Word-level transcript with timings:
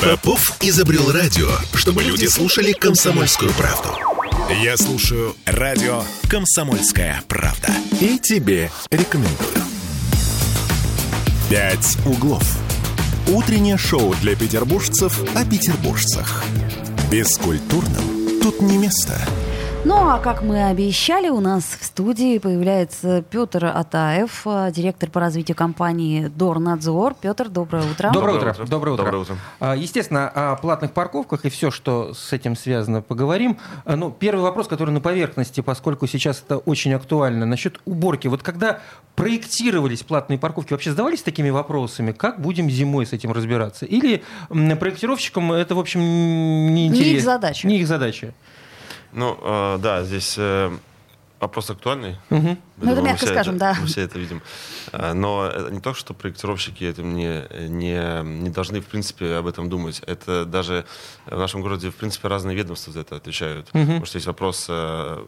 Попов 0.00 0.56
изобрел 0.60 1.12
радио, 1.12 1.48
чтобы 1.74 2.02
люди 2.02 2.26
слушали 2.26 2.72
комсомольскую 2.72 3.52
правду. 3.52 3.90
Я 4.62 4.76
слушаю 4.76 5.36
радио 5.46 6.02
«Комсомольская 6.28 7.22
правда». 7.28 7.68
И 8.00 8.18
тебе 8.18 8.70
рекомендую. 8.90 9.62
«Пять 11.48 11.96
углов». 12.06 12.42
Утреннее 13.28 13.78
шоу 13.78 14.14
для 14.16 14.34
петербуржцев 14.34 15.20
о 15.36 15.44
петербуржцах. 15.44 16.42
Бескультурным 17.10 18.40
тут 18.42 18.60
не 18.62 18.78
место. 18.78 19.20
Ну, 19.82 19.94
а 19.96 20.18
как 20.18 20.42
мы 20.42 20.66
обещали, 20.66 21.30
у 21.30 21.40
нас 21.40 21.64
в 21.64 21.82
студии 21.84 22.36
появляется 22.36 23.22
Петр 23.22 23.64
Атаев, 23.64 24.42
э, 24.44 24.70
директор 24.74 25.08
по 25.08 25.20
развитию 25.20 25.56
компании 25.56 26.26
Дорнадзор. 26.36 27.14
Петр, 27.18 27.48
доброе 27.48 27.90
утро. 27.90 28.10
Доброе, 28.12 28.34
Доброе 28.34 28.36
утро. 28.36 28.50
утро. 28.50 28.66
Доброе 28.66 28.92
утро. 28.92 29.04
Доброе 29.04 29.22
утро. 29.22 29.36
А, 29.58 29.74
Естественно, 29.74 30.28
о 30.28 30.56
платных 30.56 30.92
парковках 30.92 31.46
и 31.46 31.48
все, 31.48 31.70
что 31.70 32.12
с 32.12 32.30
этим 32.34 32.56
связано, 32.56 33.00
поговорим. 33.00 33.56
А, 33.86 33.96
Ну, 33.96 34.10
первый 34.10 34.42
вопрос, 34.42 34.68
который 34.68 34.90
на 34.90 35.00
поверхности, 35.00 35.62
поскольку 35.62 36.06
сейчас 36.06 36.42
это 36.46 36.58
очень 36.58 36.92
актуально, 36.92 37.46
насчет 37.46 37.80
уборки. 37.86 38.28
Вот 38.28 38.42
когда 38.42 38.80
проектировались 39.16 40.02
платные 40.02 40.38
парковки, 40.38 40.74
вообще 40.74 40.90
задавались 40.90 41.22
такими 41.22 41.48
вопросами, 41.48 42.12
как 42.12 42.42
будем 42.42 42.68
зимой 42.68 43.06
с 43.06 43.14
этим 43.14 43.32
разбираться? 43.32 43.86
Или 43.86 44.22
проектировщикам 44.50 45.52
это, 45.52 45.74
в 45.74 45.78
общем, 45.78 46.00
не 46.00 46.88
интересно? 46.88 47.16
их 47.16 47.24
задача. 47.24 47.66
Не 47.66 47.78
их 47.78 47.86
задача. 47.86 48.34
Ну, 49.12 49.38
э, 49.40 49.78
да, 49.82 50.04
здесь 50.04 50.36
э, 50.38 50.70
вопрос 51.40 51.70
актуальный. 51.70 52.16
Я 52.30 52.56
Ну, 52.76 52.92
это 52.92 53.02
мягко 53.02 53.26
скажем, 53.26 53.56
это- 53.56 53.74
да. 53.74 53.76
Мы 53.80 53.86
все 53.86 54.02
это 54.02 54.18
видим. 54.18 54.42
Э, 54.92 55.12
Но 55.14 55.46
это 55.46 55.70
не 55.70 55.80
то, 55.80 55.94
что 55.94 56.14
проектировщики 56.14 56.84
этим 56.84 57.14
не, 57.14 57.44
не, 57.68 58.22
не 58.22 58.50
должны, 58.50 58.80
в 58.80 58.86
принципе, 58.86 59.34
об 59.34 59.46
этом 59.46 59.68
думать. 59.68 60.02
Это 60.06 60.44
даже 60.44 60.84
в 61.26 61.36
нашем 61.38 61.62
городе, 61.62 61.90
в 61.90 61.96
принципе, 61.96 62.28
разные 62.28 62.56
ведомства 62.56 62.92
за 62.92 63.00
это 63.00 63.16
отвечают. 63.16 63.66
Потому 63.72 64.04
что 64.06 64.16
есть 64.16 64.26
вопрос 64.26 64.66
э, 64.68 65.24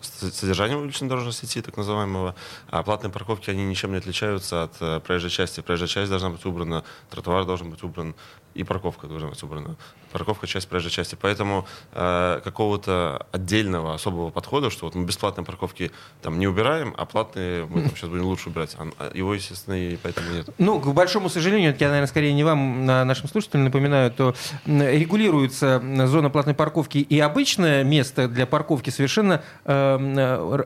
содержания 0.00 0.76
уличной 0.76 1.08
дорожной 1.08 1.32
сети, 1.32 1.60
так 1.60 1.76
называемого, 1.76 2.34
а 2.70 2.82
платные 2.84 3.10
парковки, 3.10 3.50
они 3.50 3.64
ничем 3.64 3.90
не 3.90 3.98
отличаются 3.98 4.62
от 4.64 4.76
э, 4.80 5.00
проезжей 5.00 5.30
части. 5.30 5.60
Проезжая 5.60 5.88
часть 5.88 6.10
должна 6.10 6.30
быть 6.30 6.44
убрана, 6.46 6.84
тротуар 7.10 7.44
должен 7.44 7.70
быть 7.70 7.82
убран, 7.82 8.14
и 8.58 8.64
парковка 8.64 9.06
должна 9.06 9.28
быть 9.28 9.42
убрана. 9.42 9.76
Парковка— 10.12 10.46
часть 10.48 10.68
проезжей 10.68 10.90
части. 10.90 11.16
Поэтому 11.20 11.66
э, 11.92 12.40
какого-то 12.42 13.26
отдельного 13.32 13.94
особого 13.94 14.30
подхода, 14.30 14.70
что 14.70 14.86
вот 14.86 14.94
мы 14.94 15.04
бесплатные 15.04 15.44
парковки 15.44 15.90
там 16.22 16.38
не 16.38 16.46
убираем, 16.48 16.94
а 16.96 17.04
платные 17.04 17.66
мы 17.66 17.82
там 17.82 17.90
сейчас 17.96 18.10
будем 18.10 18.24
лучше 18.24 18.48
убирать. 18.48 18.76
А- 18.78 18.88
а 18.98 19.10
Его, 19.14 19.34
естественно, 19.34 19.74
и 19.74 19.96
поэтому 19.96 20.30
нет. 20.32 20.48
Ну, 20.58 20.80
к 20.80 20.92
большому 20.92 21.28
сожалению, 21.28 21.76
я, 21.78 21.88
наверное, 21.88 22.08
скорее 22.08 22.32
не 22.32 22.42
вам, 22.44 22.88
а 22.90 23.04
нашим 23.04 23.28
слушателям 23.28 23.64
напоминаю, 23.64 24.10
то 24.10 24.34
регулируется 24.66 25.80
зона 26.06 26.30
платной 26.30 26.54
парковки 26.54 26.98
и 26.98 27.20
обычное 27.20 27.84
место 27.84 28.28
для 28.28 28.46
парковки 28.46 28.90
совершенно 28.90 29.42
э, 29.64 29.72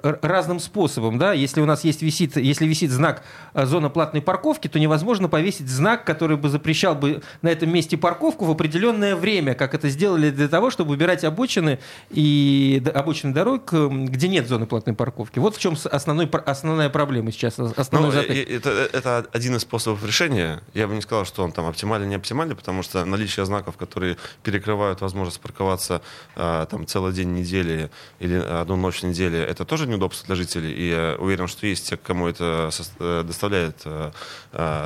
р- 0.03 0.19
разным 0.23 0.61
способом. 0.61 1.19
Да? 1.19 1.33
Если 1.33 1.61
у 1.61 1.67
нас 1.67 1.85
есть 1.85 2.03
висит, 2.03 2.37
если 2.37 2.67
висит 2.67 2.91
знак 2.91 3.23
э, 3.55 3.67
зона 3.67 3.91
платной 3.91 4.23
парковки, 4.23 4.69
то 4.69 4.79
невозможно 4.79 5.29
повесить 5.29 5.69
знак, 5.69 6.05
который 6.05 6.37
бы 6.37 6.49
запрещал 6.49 6.95
бы 6.95 7.23
на 7.43 7.49
этом 7.49 7.71
месте 7.71 7.82
парковку 7.97 8.45
в 8.45 8.51
определенное 8.51 9.17
время, 9.17 9.55
как 9.55 9.75
это 9.75 9.89
сделали 9.89 10.31
для 10.31 10.49
того, 10.49 10.71
чтобы 10.71 10.93
убирать 10.93 11.25
обочины 11.25 11.79
и 12.11 12.83
обочины 12.95 13.33
дорог, 13.33 13.73
м, 13.73 14.07
где 14.07 14.29
нет 14.29 14.49
зоны 14.49 14.67
платной 14.67 14.95
парковки. 14.95 15.39
Вот 15.39 15.57
в 15.57 15.61
чем 15.61 15.77
основной, 15.91 16.27
основная 16.47 16.89
проблема 16.91 17.33
сейчас, 17.33 17.59
основной 17.59 18.13
Ну, 18.13 18.21
э, 18.21 18.25
э, 18.27 18.57
это, 18.57 18.71
это 18.93 19.27
один 19.33 19.57
из 19.57 19.63
способов 19.63 20.05
решения. 20.07 20.61
Я 20.75 20.87
бы 20.89 20.95
не 20.95 21.01
сказал, 21.01 21.25
что 21.25 21.43
он 21.45 21.53
там 21.53 21.67
оптимальный, 21.67 22.07
не 22.09 22.15
оптимальный, 22.17 22.55
потому 22.57 22.83
что 22.83 23.05
наличие 23.05 23.45
знаков, 23.47 23.77
которые 23.77 24.17
перекрывают 24.43 25.01
возможность 25.01 25.41
парковаться 25.41 26.03
а, 26.37 26.67
там 26.67 26.87
целый 26.87 27.13
день 27.13 27.33
недели 27.35 27.91
или 28.21 28.35
одну 28.37 28.77
ночь 28.77 29.03
недели, 29.03 29.39
это 29.39 29.65
тоже 29.65 29.87
неудобство 29.87 30.27
для 30.27 30.37
жителей. 30.37 30.73
И 30.73 30.89
я 30.91 31.17
уверен, 31.19 31.49
что 31.49 31.67
есть 31.67 31.89
те, 31.89 31.97
кому 31.97 32.27
это 32.29 32.71
э, 32.99 33.23
доставляет 33.27 33.77
э, 33.85 34.11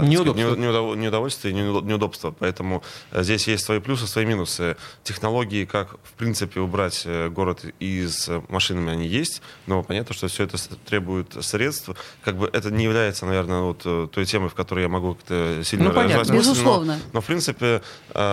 Неудобство. 0.03 0.43
сказать, 0.43 0.59
неу- 0.59 0.71
неудов- 0.73 0.97
неудовольствие 0.97 1.55
и 1.55 1.57
неудо- 1.57 1.85
неудобство. 1.85 2.35
Поэтому 2.39 2.76
э, 3.13 3.23
здесь 3.23 3.47
есть 3.49 3.65
свои 3.65 3.81
плюсы, 3.81 4.07
свои 4.07 4.25
минусы. 4.25 4.77
Технологии, 5.05 5.65
как 5.65 5.97
в 6.03 6.13
принципе 6.15 6.61
убрать 6.61 7.03
э, 7.05 7.29
город 7.29 7.65
из 7.81 8.29
э, 8.29 8.43
машинами, 8.49 8.93
они 8.93 9.07
есть, 9.07 9.43
но 9.67 9.83
понятно, 9.83 10.15
что 10.15 10.29
все 10.29 10.45
это 10.45 10.57
требует 10.87 11.37
средств. 11.45 11.91
Как 12.25 12.37
бы 12.37 12.51
это 12.53 12.71
не 12.71 12.85
является, 12.85 13.27
наверное, 13.27 13.61
вот 13.61 14.11
той 14.11 14.25
темой, 14.25 14.49
в 14.49 14.55
которой 14.55 14.83
я 14.83 14.89
могу 14.89 15.15
как-то 15.15 15.63
сильно 15.65 15.89
Ну, 15.89 15.95
понятно. 15.95 16.21
развивать 16.21 16.39
мысль, 16.47 16.49
но- 16.49 16.55
Безусловно. 16.55 16.99
Но, 17.13 17.21
в 17.21 17.25
принципе, 17.27 17.83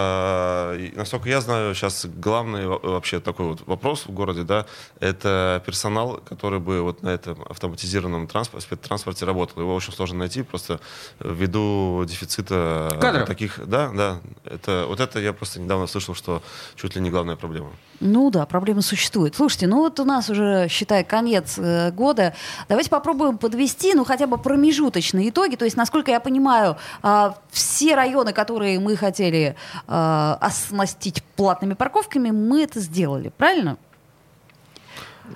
э, 0.08 0.90
насколько 0.96 1.30
я 1.30 1.42
знаю, 1.42 1.74
сейчас 1.76 2.06
главный 2.06 2.68
во- 2.68 2.80
вообще 2.80 3.20
такой 3.20 3.48
вот 3.48 3.66
вопрос 3.68 4.06
в 4.06 4.12
городе, 4.12 4.44
да, 4.44 4.66
это 5.00 5.62
персонал, 5.66 6.22
который 6.28 6.60
бы 6.60 6.82
вот 6.82 7.04
на 7.04 7.10
этом 7.10 7.42
автоматизированном 7.50 8.28
транспорте, 8.28 8.66
спецтранспорте 8.66 9.26
работал. 9.26 9.62
Его 9.62 9.76
очень 9.76 9.94
сложно 9.94 10.20
найти, 10.20 10.44
просто 10.44 10.80
ввиду 11.20 12.04
дефицита 12.08 12.98
Кадров. 13.02 13.28
таких, 13.28 13.60
да, 13.68 13.90
да. 13.94 14.20
Это 14.46 14.86
вот 14.88 15.00
это 15.00 15.20
я 15.20 15.34
просто 15.34 15.60
недавно 15.60 15.88
слышал, 15.88 16.16
что 16.16 16.42
чуть 16.76 16.96
ли 16.96 17.02
не 17.02 17.10
главная 17.10 17.36
проблема. 17.36 17.72
Ну 18.00 18.30
да, 18.32 18.46
проблема 18.46 18.82
существует. 18.82 19.36
Слушайте, 19.36 19.68
ну 19.68 19.78
вот 19.78 20.00
у 20.00 20.06
нас 20.06 20.30
уже, 20.30 20.68
считай, 20.70 21.04
конец 21.04 21.58
э, 21.58 21.92
года. 21.92 22.34
Давайте 22.68 22.90
попробуем 22.90 23.38
подвести, 23.38 23.94
ну 23.94 24.04
хотя 24.04 24.28
бы 24.28 24.38
промежуточные 24.38 25.30
итоги. 25.30 25.56
То 25.56 25.66
есть, 25.66 25.78
насколько 25.78 26.12
я 26.12 26.20
понимаю, 26.20 26.78
а, 27.02 27.38
все 27.52 27.96
районы, 27.96 28.34
которые 28.34 28.80
мы 28.80 28.96
хотели 28.96 29.56
а, 29.88 30.38
оснастить 30.42 31.24
платными 31.36 31.74
парковками, 31.74 32.32
мы 32.32 32.64
это 32.64 32.80
сделали, 32.80 33.32
правильно? 33.38 33.78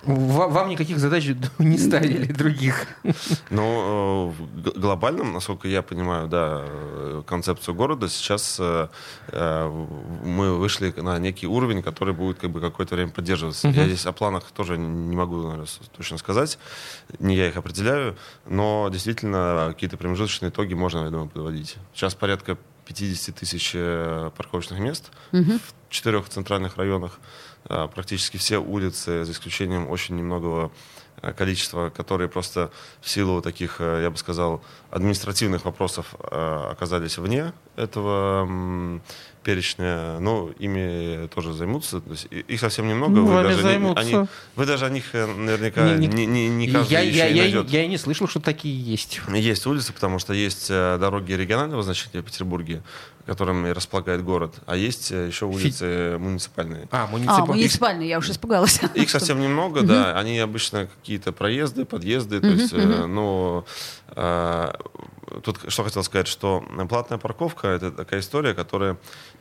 Ва- 0.03 0.47
Вам 0.47 0.69
никаких 0.69 0.99
задач 0.99 1.25
не 1.59 1.77
ставили 1.77 2.25
других. 2.31 2.87
Но 3.49 4.33
э, 4.37 4.41
в 4.41 4.79
глобальном, 4.79 5.33
насколько 5.33 5.67
я 5.67 5.81
понимаю, 5.81 6.27
да, 6.27 6.61
э, 6.65 7.23
концепцию 7.25 7.75
города, 7.75 8.09
сейчас 8.09 8.57
э, 8.59 8.87
мы 10.23 10.57
вышли 10.57 10.93
на 10.97 11.17
некий 11.19 11.47
уровень, 11.47 11.81
который 11.81 12.13
будет 12.13 12.37
как 12.39 12.51
бы 12.51 12.59
какое-то 12.61 12.95
время 12.95 13.11
поддерживаться. 13.11 13.67
Я 13.69 13.85
здесь 13.85 14.05
о 14.05 14.11
планах 14.11 14.43
тоже 14.51 14.77
не 14.77 15.15
могу 15.15 15.37
наверное, 15.43 15.67
точно 15.95 16.17
сказать, 16.17 16.59
не 17.19 17.35
я 17.35 17.47
их 17.47 17.57
определяю, 17.57 18.15
но 18.45 18.89
действительно 18.91 19.67
какие-то 19.73 19.97
промежуточные 19.97 20.49
итоги 20.49 20.73
можно, 20.73 21.03
я 21.05 21.09
думаю, 21.09 21.29
подводить. 21.29 21.77
Сейчас 21.93 22.13
порядка 22.15 22.57
50 22.85 23.35
тысяч 23.35 23.73
парковочных 24.37 24.79
мест 24.79 25.11
в 25.31 25.59
четырех 25.89 26.27
центральных 26.29 26.77
районах. 26.77 27.19
А, 27.69 27.87
Практически 27.87 28.37
все 28.37 28.57
улицы, 28.59 29.25
за 29.25 29.31
исключением 29.31 29.89
очень 29.89 30.15
немногого 30.15 30.71
э, 31.21 31.33
количества, 31.33 31.89
которые 31.89 32.29
просто 32.29 32.71
в 33.01 33.09
силу 33.09 33.41
таких, 33.41 33.77
э, 33.79 34.01
я 34.03 34.09
бы 34.09 34.17
сказал, 34.17 34.61
административных 34.91 35.65
вопросов 35.65 36.15
оказались 36.21 37.17
вне 37.17 37.51
этого 37.75 38.47
перечня, 39.43 40.19
но 40.19 40.49
ими 40.59 41.27
тоже 41.27 41.53
займутся. 41.53 42.01
То 42.01 42.11
есть 42.11 42.27
их 42.31 42.59
совсем 42.59 42.87
немного. 42.87 43.15
Ну, 43.15 43.25
вы, 43.27 43.43
даже 43.43 43.55
не- 43.57 43.61
займутся. 43.61 44.01
они- 44.01 44.27
вы 44.55 44.65
даже 44.65 44.85
о 44.85 44.89
них 44.89 45.13
э, 45.15 45.25
наверняка 45.25 45.95
Не- 45.95 46.07
не, 46.07 46.25
не- 46.25 46.49
не, 46.49 46.67
не 46.67 46.71
каждый 46.71 46.91
я, 46.91 46.99
еще 47.01 47.17
я, 47.17 47.27
я, 47.27 47.41
найдет. 47.43 47.69
я 47.69 47.83
и 47.83 47.87
не 47.87 47.97
слышал, 47.97 48.27
что 48.27 48.39
такие 48.41 48.77
есть. 48.81 49.21
Есть 49.33 49.65
улицы, 49.65 49.93
потому 49.93 50.19
что 50.19 50.33
есть 50.33 50.67
э, 50.69 50.97
дороги 50.99 51.31
регионального 51.33 51.81
значения 51.83 52.21
в 52.21 52.25
Петербурге, 52.25 52.81
которыми 53.27 53.69
располагает 53.69 54.23
город, 54.23 54.55
а 54.65 54.75
есть 54.75 55.11
э, 55.11 55.27
еще 55.27 55.45
улицы 55.45 56.17
муниципальные. 56.17 56.87
А, 56.91 57.03
А, 57.03 57.07
муниципал. 57.07 57.45
муниципальный, 57.47 58.07
я 58.07 58.17
уж 58.17 58.29
испугалась. 58.29 58.79
Их 58.95 59.09
совсем 59.09 59.39
немного, 59.41 59.81
да. 59.81 60.17
Они 60.17 60.39
обычно 60.39 60.87
какие-то 60.87 61.33
проезды, 61.33 61.85
подъезды. 61.85 62.39
То 62.39 62.47
есть, 62.47 62.73
э, 62.73 63.05
ну, 63.05 63.65
э, 64.15 64.71
тут 65.43 65.59
что 65.67 65.83
хотел 65.83 66.03
сказать, 66.03 66.27
что 66.27 66.63
платная 66.89 67.17
парковка 67.17 67.67
это 67.67 67.91
такая 67.91 68.19
история, 68.21 68.53
которая 68.53 68.97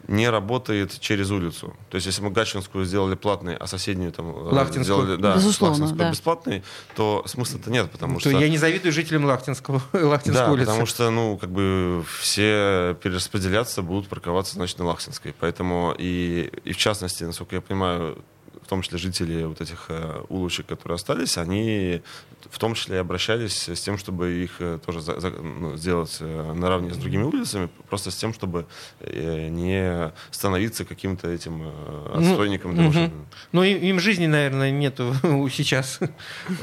не 0.09 0.29
работает 0.29 0.99
через 1.01 1.31
улицу. 1.31 1.75
То 1.91 1.97
есть, 1.97 2.07
если 2.07 2.23
мы 2.23 2.31
Гатчинскую 2.31 2.85
сделали 2.85 3.15
платной, 3.15 3.57
а 3.57 3.67
соседнюю 3.67 4.13
там 4.13 4.31
э, 4.31 4.53
Лахтинскую. 4.53 4.85
сделали 4.85 5.21
да, 5.21 5.35
Безусловно, 5.37 5.75
Лахтинскую 5.75 5.99
да. 5.99 6.11
бесплатной, 6.11 6.63
то 6.95 7.23
смысла-то 7.27 7.71
нет, 7.71 7.91
потому 7.91 8.15
То 8.15 8.31
что 8.31 8.31
я 8.31 8.49
не 8.49 8.59
завидую 8.59 8.93
жителям 8.93 9.25
Лахтинского, 9.25 9.83
Лахтинской 9.93 10.47
да, 10.47 10.53
улицы. 10.53 10.67
потому 10.67 10.87
что, 10.87 11.11
ну, 11.11 11.37
как 11.37 11.51
бы 11.51 12.05
все 12.21 12.97
перераспределяться 13.03 13.83
будут 13.83 14.09
парковаться, 14.09 14.55
значит, 14.55 14.79
на 14.79 14.87
Лахтинской. 14.87 15.35
Поэтому 15.39 15.95
и, 15.97 16.51
и 16.65 16.73
в 16.73 16.77
частности, 16.77 17.25
насколько 17.25 17.57
я 17.57 17.61
понимаю, 17.61 18.19
в 18.67 18.69
том 18.69 18.83
числе 18.83 18.99
жители 18.99 19.45
вот 19.45 19.61
этих 19.61 19.87
э, 19.91 20.23
улочек, 20.29 20.67
которые 20.67 20.97
остались, 20.97 21.39
они 21.39 22.03
в 22.51 22.59
том 22.59 22.75
числе 22.75 22.99
обращались 22.99 23.69
с 23.69 23.81
тем, 23.81 23.97
чтобы 23.97 24.43
их 24.43 24.57
э, 24.59 24.81
тоже 24.85 25.01
за, 25.01 25.21
за, 25.21 25.31
ну, 25.31 25.77
сделать 25.77 26.17
э, 26.19 26.53
наравне 26.53 26.93
с 26.93 26.97
другими 26.97 27.23
улицами, 27.23 27.69
просто 27.89 28.11
с 28.11 28.17
тем, 28.17 28.35
чтобы 28.35 28.67
не 29.01 30.13
становиться 30.33 30.85
каким-то 30.85 31.29
этим 31.29 31.59
ну, 31.59 32.19
отстойником. 32.19 32.75
Ну, 32.75 32.89
угу. 32.89 33.11
Ну, 33.53 33.63
им 33.63 34.01
жизни, 34.01 34.27
наверное, 34.27 34.73
нету 34.73 35.15
сейчас, 35.53 36.01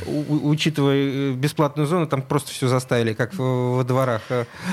учитывая 0.06 1.32
бесплатную 1.32 1.88
зону, 1.88 2.06
там 2.08 2.22
просто 2.22 2.52
все 2.52 2.68
заставили, 2.68 3.14
как 3.14 3.34
во 3.36 3.84
дворах. 3.86 4.24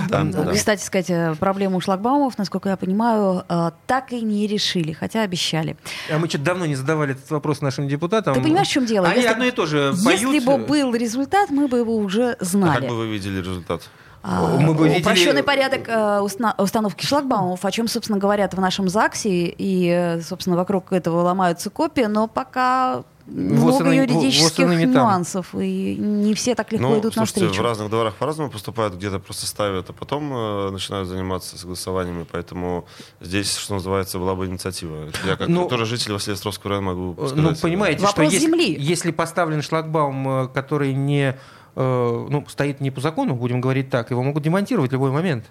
Да, 0.08 0.24
да. 0.24 0.52
Кстати 0.52 0.82
сказать, 0.82 1.38
проблему 1.38 1.80
шлагбаумов, 1.80 2.38
насколько 2.38 2.68
я 2.70 2.76
понимаю, 2.76 3.44
так 3.86 4.12
и 4.12 4.20
не 4.20 4.48
решили, 4.48 4.92
хотя 4.92 5.22
обещали. 5.22 5.76
А 6.10 6.18
мы 6.18 6.28
что-то 6.28 6.44
давно 6.44 6.66
не 6.66 6.74
задавали 6.74 7.19
этот 7.20 7.30
вопрос 7.30 7.60
нашим 7.60 7.88
депутатам. 7.88 8.34
Ты 8.34 8.40
понимаешь, 8.40 8.68
в 8.68 8.72
чем 8.72 8.86
дело? 8.86 9.06
Они 9.08 9.16
если, 9.16 9.28
одно 9.28 9.44
и 9.44 9.50
то 9.50 9.66
же 9.66 9.94
поют. 10.04 10.20
Если 10.20 10.44
бы 10.44 10.58
был 10.58 10.94
результат, 10.94 11.50
мы 11.50 11.68
бы 11.68 11.78
его 11.78 11.96
уже 11.96 12.36
знали. 12.40 12.78
А 12.78 12.80
как 12.80 12.88
бы 12.88 12.96
вы 12.96 13.08
видели 13.08 13.38
результат? 13.38 13.82
А, 14.22 14.58
мы 14.58 14.74
бы 14.74 14.88
видели... 14.88 15.00
Упрощенный 15.00 15.42
порядок 15.42 15.88
э, 15.88 16.20
установки 16.20 17.04
шлагбаумов, 17.04 17.64
о 17.64 17.70
чем, 17.70 17.88
собственно, 17.88 18.18
говорят 18.18 18.54
в 18.54 18.60
нашем 18.60 18.88
ЗАГСе, 18.88 19.54
и, 19.56 19.88
э, 19.88 20.20
собственно, 20.20 20.56
вокруг 20.56 20.92
этого 20.92 21.22
ломаются 21.22 21.70
копии, 21.70 22.02
но 22.02 22.28
пока 22.28 23.02
много 23.26 23.84
вот 23.84 23.92
юридических 23.92 24.66
вот 24.66 24.74
нюансов, 24.74 25.54
и 25.54 25.96
не 25.96 26.34
все 26.34 26.54
так 26.54 26.72
легко 26.72 26.88
ну, 26.88 26.98
идут 26.98 27.14
слушайте, 27.14 27.40
навстречу. 27.40 27.62
в 27.62 27.64
разных 27.64 27.90
дворах 27.90 28.14
по-разному 28.14 28.50
поступают, 28.50 28.94
где-то 28.94 29.20
просто 29.20 29.46
ставят, 29.46 29.88
а 29.88 29.92
потом 29.92 30.32
э, 30.34 30.70
начинают 30.70 31.08
заниматься 31.08 31.56
согласованиями, 31.56 32.26
поэтому 32.30 32.86
здесь, 33.20 33.56
что 33.56 33.74
называется, 33.74 34.18
была 34.18 34.34
бы 34.34 34.46
инициатива. 34.46 35.08
Я 35.24 35.36
как 35.36 35.48
ну, 35.48 35.68
тоже 35.68 35.86
житель 35.86 36.12
Василия-Островского 36.12 36.70
района 36.70 36.94
могу 36.94 37.26
сказать. 37.26 37.36
Ну, 37.36 37.54
понимаете, 37.54 38.04
Вопрос 38.04 38.28
что 38.28 38.38
земли. 38.38 38.72
Если, 38.72 38.84
если 38.84 39.10
поставлен 39.12 39.62
шлагбаум, 39.62 40.28
э, 40.28 40.48
который 40.48 40.92
не 40.92 41.20
Э, 41.30 41.34
ну, 41.74 42.44
стоит 42.48 42.80
не 42.80 42.90
по 42.90 43.00
закону, 43.00 43.34
будем 43.34 43.60
говорить 43.60 43.90
так, 43.90 44.10
его 44.10 44.22
могут 44.22 44.42
демонтировать 44.42 44.90
в 44.90 44.92
любой 44.92 45.10
момент. 45.10 45.44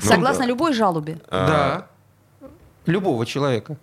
Ну, 0.00 0.08
Согласно 0.08 0.42
да. 0.42 0.48
любой 0.48 0.72
жалобе. 0.72 1.20
А... 1.28 1.46
Да. 1.46 2.48
Любого 2.86 3.24
человека. 3.24 3.76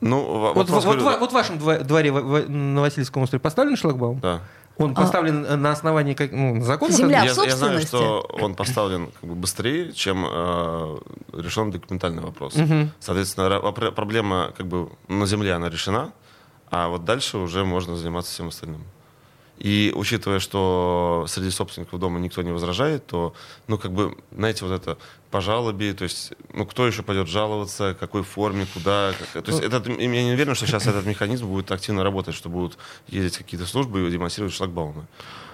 Ну, 0.00 0.52
вот, 0.54 0.68
вот, 0.68 0.84
вот, 0.84 1.00
вот 1.20 1.30
в 1.30 1.32
вашем 1.32 1.58
дворе 1.58 2.12
на 2.12 2.80
Васильевском 2.80 3.22
острове 3.22 3.40
поставлен 3.40 3.76
шлагбаум? 3.76 4.18
Да. 4.18 4.40
Он 4.78 4.92
а. 4.92 4.94
поставлен 4.94 5.46
а... 5.48 5.56
на 5.56 5.70
основании 5.70 6.14
как, 6.14 6.32
ну, 6.32 6.60
закона? 6.62 6.92
Земля 6.92 7.22
я, 7.22 7.32
в 7.32 7.44
я 7.44 7.56
знаю, 7.56 7.78
что 7.80 8.28
он 8.40 8.54
поставлен 8.54 9.10
как 9.20 9.30
бы, 9.30 9.36
быстрее, 9.36 9.92
чем 9.92 10.26
э, 10.28 10.98
решен 11.34 11.70
документальный 11.70 12.22
вопрос. 12.22 12.56
Угу. 12.56 12.88
Соответственно, 12.98 13.60
проблема 13.92 14.52
как 14.56 14.66
бы 14.66 14.90
на 15.06 15.26
земле 15.26 15.54
она 15.54 15.68
решена, 15.68 16.12
а 16.70 16.88
вот 16.88 17.04
дальше 17.04 17.38
уже 17.38 17.64
можно 17.64 17.96
заниматься 17.96 18.32
всем 18.32 18.48
остальным. 18.48 18.82
И 19.62 19.92
учитывая, 19.94 20.40
что 20.40 21.24
среди 21.28 21.50
собственников 21.50 22.00
дома 22.00 22.18
никто 22.18 22.42
не 22.42 22.50
возражает, 22.50 23.06
то, 23.06 23.32
ну, 23.68 23.78
как 23.78 23.92
бы, 23.92 24.18
знаете, 24.36 24.64
вот 24.64 24.74
это 24.74 24.98
по 25.30 25.40
жалобе, 25.40 25.94
то 25.94 26.02
есть, 26.02 26.32
ну, 26.52 26.66
кто 26.66 26.84
еще 26.84 27.04
пойдет 27.04 27.28
жаловаться, 27.28 27.96
какой 28.00 28.24
форме, 28.24 28.66
куда. 28.74 29.14
Как, 29.32 29.44
то 29.44 29.52
есть, 29.52 29.62
этот, 29.62 29.86
я 29.86 30.24
не 30.24 30.32
уверен, 30.32 30.56
что 30.56 30.66
сейчас 30.66 30.88
этот 30.88 31.06
механизм 31.06 31.46
будет 31.46 31.70
активно 31.70 32.02
работать, 32.02 32.34
что 32.34 32.48
будут 32.48 32.76
ездить 33.06 33.38
какие-то 33.38 33.64
службы 33.64 34.08
и 34.08 34.10
демонстрировать 34.10 34.52
шлагбаумы. 34.52 35.06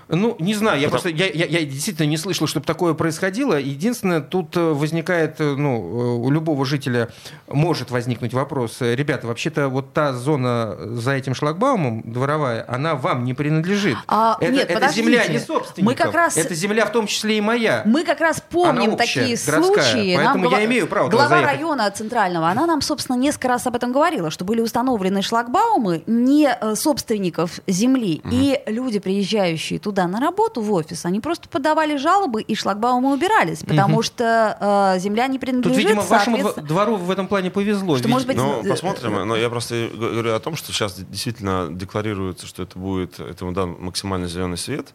Ну, 0.09 0.37
не 0.39 0.55
знаю, 0.55 0.81
я 0.81 0.89
просто, 0.89 1.11
я, 1.11 1.27
я, 1.27 1.45
я 1.45 1.65
действительно 1.67 2.07
не 2.07 2.17
слышал, 2.17 2.47
чтобы 2.47 2.65
такое 2.65 2.95
происходило. 2.95 3.55
Единственное, 3.55 4.21
тут 4.21 4.57
э, 4.57 4.61
возникает, 4.61 5.39
э, 5.41 5.55
ну, 5.55 5.77
э, 5.77 6.27
у 6.27 6.31
любого 6.31 6.65
жителя 6.65 7.09
может 7.47 7.91
возникнуть 7.91 8.33
вопрос. 8.33 8.79
Ребята, 8.81 9.27
вообще-то 9.27 9.69
вот 9.69 9.93
та 9.93 10.15
зона 10.15 10.77
за 10.79 11.13
этим 11.13 11.35
шлагбаумом, 11.35 12.03
дворовая, 12.07 12.65
она 12.69 12.95
вам 12.95 13.25
не 13.25 13.35
принадлежит. 13.35 13.99
А, 14.07 14.39
это, 14.41 14.53
нет, 14.53 14.71
это 14.71 14.89
земля 14.89 15.27
не 15.27 15.39
собственников. 15.39 15.85
Мы 15.85 15.95
как 15.95 16.15
раз... 16.15 16.39
Это 16.39 16.55
земля 16.55 16.87
в 16.87 16.93
том 16.93 17.07
числе 17.07 17.37
и 17.37 17.41
моя. 17.43 17.83
Мы 17.85 18.05
как 18.05 18.21
раз 18.21 18.41
помним 18.41 18.95
общая, 18.95 18.97
такие 18.97 19.37
городская, 19.47 19.93
случаи. 19.93 20.17
Поэтому 20.17 20.45
нам 20.51 20.61
я 20.61 20.65
имею 20.65 20.87
право 20.87 21.11
Глава 21.11 21.43
района 21.43 21.91
центрального, 21.91 22.49
она 22.49 22.67
нам, 22.67 22.81
собственно, 22.81 23.17
несколько 23.17 23.49
раз 23.49 23.67
об 23.67 23.77
этом 23.77 23.93
говорила, 23.93 24.31
что 24.31 24.47
были 24.47 24.63
установлены 24.63 25.21
шлагбаумы 25.21 26.03
не 26.07 26.49
собственников 26.75 27.61
земли. 27.67 28.23
Угу. 28.25 28.31
И 28.33 28.61
люди, 28.67 28.99
приезжающие 29.01 29.79
туда 29.79 29.98
на 30.07 30.21
работу, 30.21 30.61
в 30.61 30.73
офис, 30.73 31.05
они 31.05 31.21
просто 31.21 31.49
подавали 31.49 31.97
жалобы, 31.97 32.43
и 32.43 32.55
шлагбаумы 32.55 33.13
убирались, 33.13 33.61
потому 33.61 33.97
угу. 33.97 34.03
что 34.03 34.95
э, 34.97 34.99
земля 35.01 35.27
не 35.27 35.39
принадлежит. 35.39 35.77
Тут, 35.77 35.89
видимо, 35.89 36.03
вашему 36.03 36.53
двору 36.63 36.97
в 36.97 37.11
этом 37.11 37.27
плане 37.27 37.51
повезло. 37.51 37.99
Что, 37.99 38.09
может 38.09 38.27
быть, 38.27 38.37
ну, 38.37 38.63
посмотрим. 38.63 39.27
Но 39.27 39.37
я 39.37 39.49
просто 39.49 39.91
говорю 39.95 40.35
о 40.35 40.41
том, 40.41 40.57
что 40.57 40.73
сейчас 40.73 40.95
действительно 40.99 41.69
декларируется, 41.71 42.47
что 42.47 42.63
это 42.63 42.79
будет 42.79 43.19
этому 43.21 43.53
дан 43.53 43.77
максимально 43.79 44.29
зеленый 44.29 44.59
свет. 44.59 44.89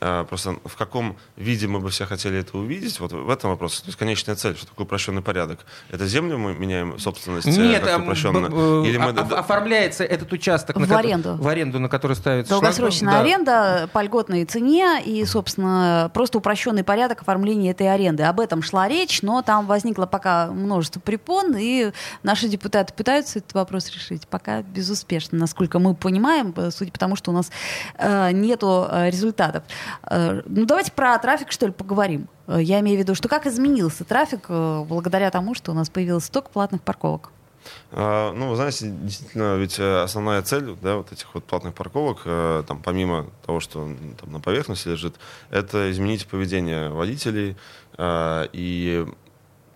А, 0.00 0.24
просто 0.24 0.56
в 0.64 0.76
каком 0.76 1.16
виде 1.36 1.66
мы 1.66 1.80
бы 1.80 1.90
все 1.90 2.06
хотели 2.06 2.38
это 2.38 2.56
увидеть, 2.56 3.00
вот 3.00 3.12
в 3.12 3.30
этом 3.30 3.50
вопрос. 3.50 3.80
То 3.80 3.88
есть 3.88 3.98
конечная 3.98 4.36
цель, 4.36 4.56
что 4.56 4.66
такое 4.66 4.84
упрощенный 4.84 5.22
порядок. 5.22 5.60
Это 5.90 6.06
землю 6.06 6.38
мы 6.38 6.54
меняем 6.54 6.98
собственность 6.98 7.46
э, 7.46 7.50
Нет, 7.50 7.84
как 7.84 8.00
упрощенно? 8.00 8.46
Или 8.86 8.98
мы... 8.98 9.10
оформляется 9.10 10.04
этот 10.04 10.32
участок 10.32 10.76
в 10.76 10.88
на 10.88 10.98
аренду. 10.98 11.36
в 11.36 11.48
аренду, 11.48 11.78
на 11.80 11.88
который 11.88 12.16
ставится 12.16 12.50
Долгосрочная 12.50 13.10
шлагбаум. 13.10 13.26
аренда 13.26 13.90
по 13.92 14.02
льготной 14.02 14.44
цене 14.44 15.02
и, 15.04 15.24
собственно, 15.24 16.10
просто 16.14 16.38
упрощенный 16.38 16.84
порядок 16.84 17.22
оформления 17.22 17.70
этой 17.70 17.92
аренды. 17.92 18.22
Об 18.22 18.40
этом 18.40 18.62
шла 18.62 18.88
речь, 18.88 19.22
но 19.22 19.42
там 19.42 19.66
возникло 19.66 20.06
пока 20.06 20.46
множество 20.46 21.00
препон, 21.00 21.56
и 21.56 21.92
наши 22.22 22.48
депутаты 22.48 22.94
пытаются 22.94 23.38
этот 23.40 23.54
вопрос 23.54 23.90
решить. 23.90 24.26
Пока 24.28 24.62
безуспешно, 24.62 25.38
насколько 25.38 25.78
мы 25.78 25.94
понимаем, 25.94 26.54
судя 26.70 26.92
по 26.92 26.98
тому, 26.98 27.16
что 27.16 27.30
у 27.30 27.34
нас 27.34 27.50
э, 27.98 28.32
нету 28.32 28.86
э, 28.90 29.10
результатов. 29.10 29.64
Э, 30.02 30.42
ну, 30.46 30.66
давайте 30.66 30.92
про 30.92 31.18
трафик, 31.18 31.52
что 31.52 31.66
ли, 31.66 31.72
поговорим. 31.72 32.28
Э, 32.46 32.58
я 32.60 32.80
имею 32.80 32.98
в 32.98 33.00
виду, 33.00 33.14
что 33.14 33.28
как 33.28 33.46
изменился 33.46 34.04
трафик 34.04 34.46
э, 34.48 34.84
благодаря 34.88 35.30
тому, 35.30 35.54
что 35.54 35.72
у 35.72 35.74
нас 35.74 35.88
появилось 35.88 36.24
столько 36.24 36.50
платных 36.50 36.82
парковок? 36.82 37.30
А, 37.92 38.32
ну, 38.32 38.50
вы 38.50 38.56
знаете, 38.56 38.88
действительно, 38.88 39.56
ведь 39.56 39.78
основная 39.78 40.40
цель 40.42 40.74
да, 40.80 40.96
вот 40.96 41.12
этих 41.12 41.34
вот 41.34 41.44
платных 41.44 41.74
парковок, 41.74 42.22
там, 42.66 42.80
помимо 42.82 43.26
того, 43.44 43.60
что 43.60 43.90
там, 44.20 44.32
на 44.32 44.40
поверхности 44.40 44.88
лежит, 44.88 45.16
это 45.50 45.90
изменить 45.90 46.26
поведение 46.26 46.88
водителей 46.88 47.56
и 47.98 49.06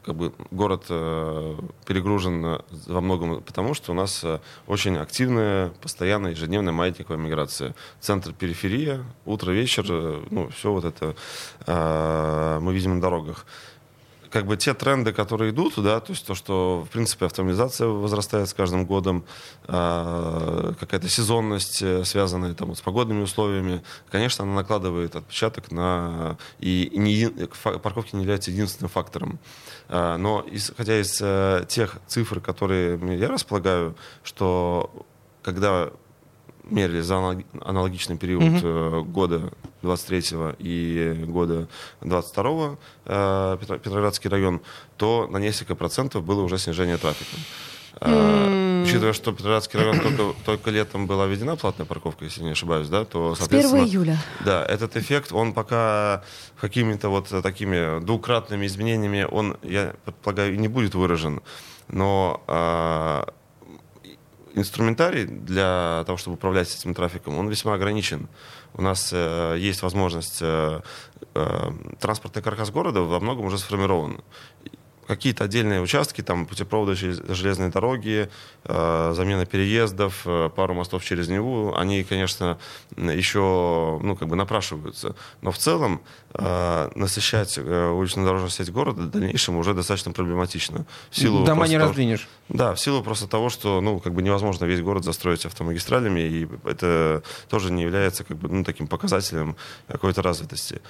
как 0.04 0.16
бы 0.16 0.32
город 0.50 0.86
э, 0.88 1.56
перегружен 1.86 2.44
э, 2.44 2.58
во 2.86 3.00
многом 3.00 3.40
потому, 3.42 3.74
что 3.74 3.92
у 3.92 3.94
нас 3.94 4.22
э, 4.24 4.40
очень 4.66 4.96
активная, 4.96 5.70
постоянная, 5.80 6.32
ежедневная 6.32 6.72
маятниковая 6.72 7.18
миграция. 7.18 7.74
Центр, 8.00 8.32
периферия, 8.32 9.04
утро, 9.24 9.52
вечер, 9.52 9.84
э, 9.88 10.22
ну, 10.30 10.48
все 10.48 10.72
вот 10.72 10.84
это 10.84 11.14
э, 11.66 12.58
мы 12.60 12.74
видим 12.74 12.96
на 12.96 13.00
дорогах 13.00 13.46
как 14.32 14.46
бы 14.46 14.56
те 14.56 14.72
тренды, 14.72 15.12
которые 15.12 15.50
идут, 15.50 15.74
да, 15.76 16.00
то 16.00 16.12
есть 16.12 16.26
то, 16.26 16.34
что, 16.34 16.84
в 16.88 16.90
принципе, 16.90 17.26
автоматизация 17.26 17.88
возрастает 17.88 18.48
с 18.48 18.54
каждым 18.54 18.86
годом, 18.86 19.24
э, 19.68 20.72
какая-то 20.80 21.08
сезонность, 21.08 21.82
э, 21.82 22.04
связанная 22.04 22.54
там, 22.54 22.68
вот, 22.68 22.78
с 22.78 22.80
погодными 22.80 23.22
условиями, 23.22 23.82
конечно, 24.10 24.44
она 24.44 24.54
накладывает 24.54 25.14
отпечаток 25.16 25.70
на... 25.70 26.38
И, 26.60 26.90
не, 26.94 27.28
парковки 27.78 28.16
не 28.16 28.22
являются 28.22 28.50
единственным 28.50 28.88
фактором. 28.88 29.38
Э, 29.88 30.16
но 30.16 30.44
исходя 30.50 30.98
из 30.98 31.20
э, 31.20 31.66
тех 31.68 31.98
цифр, 32.06 32.40
которые 32.40 32.98
я 33.18 33.28
располагаю, 33.28 33.94
что 34.22 35.06
когда 35.42 35.90
мерили 36.72 37.00
за 37.00 37.36
аналогичный 37.60 38.16
период 38.16 38.62
угу. 38.62 39.04
года 39.04 39.52
23 39.82 40.54
и 40.58 41.24
года 41.26 41.68
22 42.00 42.76
э, 43.04 43.58
Петроградский 43.60 44.30
район, 44.30 44.60
то 44.96 45.28
на 45.30 45.38
несколько 45.38 45.74
процентов 45.74 46.24
было 46.24 46.42
уже 46.42 46.58
снижение 46.58 46.96
трафика. 46.96 47.36
Mm. 48.00 48.82
Учитывая, 48.84 49.12
что 49.12 49.32
Петроградский 49.32 49.78
район 49.78 50.00
только, 50.00 50.34
только 50.44 50.70
летом 50.70 51.06
была 51.06 51.26
введена 51.26 51.56
платная 51.56 51.86
парковка, 51.86 52.24
если 52.24 52.42
не 52.42 52.50
ошибаюсь, 52.50 52.88
да, 52.88 53.04
то, 53.04 53.34
соответственно... 53.34 53.82
С 53.82 53.88
1 53.88 53.94
июля. 53.94 54.18
Да, 54.44 54.64
этот 54.64 54.96
эффект, 54.96 55.32
он 55.32 55.52
пока 55.52 56.24
какими-то 56.60 57.10
вот 57.10 57.28
такими 57.42 58.00
двукратными 58.00 58.66
изменениями, 58.66 59.26
он, 59.30 59.56
я 59.62 59.94
предполагаю, 60.04 60.54
и 60.54 60.58
не 60.58 60.68
будет 60.68 60.94
выражен. 60.94 61.42
Но 61.88 62.42
инструментарий 64.54 65.24
для 65.24 66.04
того, 66.06 66.18
чтобы 66.18 66.34
управлять 66.34 66.74
этим 66.74 66.94
трафиком, 66.94 67.38
он 67.38 67.48
весьма 67.48 67.74
ограничен. 67.74 68.28
У 68.74 68.82
нас 68.82 69.10
э, 69.12 69.56
есть 69.58 69.82
возможность, 69.82 70.38
э, 70.40 70.80
э, 71.34 71.70
транспортный 72.00 72.42
каркас 72.42 72.70
города 72.70 73.02
во 73.02 73.20
многом 73.20 73.46
уже 73.46 73.58
сформирован. 73.58 74.20
Какие-то 75.16 75.44
отдельные 75.44 75.80
участки, 75.80 76.22
там 76.22 76.46
путепроводы 76.46 76.94
железные 76.94 77.70
дороги, 77.70 78.28
э, 78.64 79.12
замена 79.14 79.46
переездов, 79.46 80.22
э, 80.26 80.50
пару 80.54 80.74
мостов 80.74 81.04
через 81.04 81.28
Неву, 81.28 81.74
они, 81.74 82.04
конечно, 82.04 82.58
еще 82.96 83.98
ну, 84.02 84.16
как 84.16 84.28
бы 84.28 84.36
напрашиваются. 84.36 85.14
Но 85.40 85.50
в 85.50 85.58
целом 85.58 86.00
э, 86.34 86.90
насыщать 86.94 87.58
э, 87.58 87.88
улично-дорожную 87.90 88.50
сеть 88.50 88.70
города 88.70 89.02
в 89.02 89.10
дальнейшем 89.10 89.56
уже 89.56 89.74
достаточно 89.74 90.12
проблематично. 90.12 90.86
В 91.10 91.18
силу 91.18 91.44
Дома 91.44 91.68
не 91.68 91.78
раздвинешь. 91.78 92.28
Да, 92.48 92.74
в 92.74 92.80
силу 92.80 93.02
просто 93.02 93.26
того, 93.26 93.48
что 93.48 93.80
ну, 93.80 94.00
как 94.00 94.12
бы 94.12 94.22
невозможно 94.22 94.64
весь 94.64 94.80
город 94.80 95.04
застроить 95.04 95.46
автомагистралями, 95.46 96.20
и 96.20 96.48
это 96.64 97.22
тоже 97.48 97.72
не 97.72 97.82
является 97.82 98.24
как 98.24 98.36
бы, 98.36 98.48
ну, 98.48 98.64
таким 98.64 98.86
показателем 98.86 99.56
какой-то 99.88 100.22
развитости. 100.22 100.80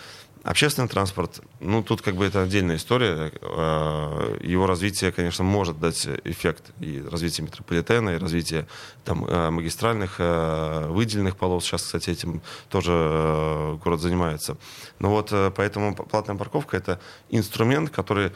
Общественный 0.44 0.88
транспорт, 0.88 1.40
ну, 1.60 1.84
тут 1.84 2.02
как 2.02 2.16
бы 2.16 2.24
это 2.24 2.42
отдельная 2.42 2.76
история. 2.76 3.32
Э, 3.40 4.11
его 4.40 4.66
развитие, 4.66 5.12
конечно, 5.12 5.44
может 5.44 5.78
дать 5.78 6.06
эффект 6.24 6.72
и 6.80 7.02
развитие 7.10 7.46
метрополитена, 7.46 8.10
и 8.10 8.18
развитие 8.18 8.66
там, 9.04 9.24
э, 9.24 9.50
магистральных 9.50 10.16
э, 10.18 10.86
выделенных 10.88 11.36
полос. 11.36 11.64
Сейчас, 11.64 11.82
кстати, 11.82 12.10
этим 12.10 12.42
тоже 12.68 13.78
город 13.84 14.00
занимается. 14.00 14.56
Но 14.98 15.10
вот 15.10 15.32
поэтому 15.54 15.94
платная 15.94 16.36
парковка— 16.36 16.76
это 16.78 17.00
инструмент, 17.30 17.90
который 17.90 18.32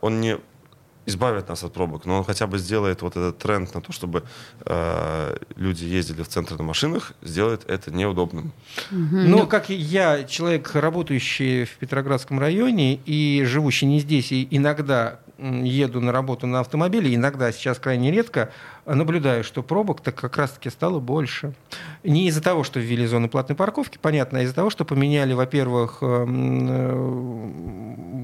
он 0.00 0.20
не 0.20 0.38
избавит 1.06 1.48
нас 1.48 1.62
от 1.64 1.72
пробок, 1.72 2.06
но 2.06 2.18
он 2.18 2.24
хотя 2.24 2.46
бы 2.46 2.58
сделает 2.58 3.02
вот 3.02 3.16
этот 3.16 3.38
тренд 3.38 3.74
на 3.74 3.80
то, 3.80 3.92
чтобы 3.92 4.24
э, 4.64 5.36
люди 5.56 5.84
ездили 5.84 6.22
в 6.22 6.28
центр 6.28 6.56
на 6.56 6.64
машинах, 6.64 7.12
сделает 7.22 7.68
это 7.68 7.90
неудобным. 7.90 8.52
Угу. 8.90 9.16
Ну, 9.16 9.46
как 9.46 9.68
я, 9.68 10.24
человек, 10.24 10.74
работающий 10.74 11.64
в 11.64 11.76
Петроградском 11.76 12.38
районе 12.38 13.00
и 13.06 13.44
живущий 13.46 13.86
не 13.86 14.00
здесь, 14.00 14.32
и 14.32 14.48
иногда 14.50 15.20
еду 15.38 16.00
на 16.00 16.12
работу 16.12 16.46
на 16.46 16.60
автомобиле, 16.60 17.14
иногда 17.14 17.50
сейчас 17.52 17.78
крайне 17.78 18.10
редко, 18.10 18.50
наблюдаю, 18.86 19.42
что 19.42 19.62
пробок-то 19.62 20.12
как 20.12 20.36
раз-таки 20.36 20.70
стало 20.70 21.00
больше. 21.00 21.54
Не 22.02 22.28
из-за 22.28 22.42
того, 22.42 22.64
что 22.64 22.80
ввели 22.80 23.06
зоны 23.06 23.28
платной 23.28 23.56
парковки, 23.56 23.98
понятно, 24.00 24.38
а 24.38 24.42
из-за 24.42 24.54
того, 24.54 24.70
что 24.70 24.84
поменяли, 24.84 25.32
во-первых, 25.32 25.98
эм, 26.02 26.68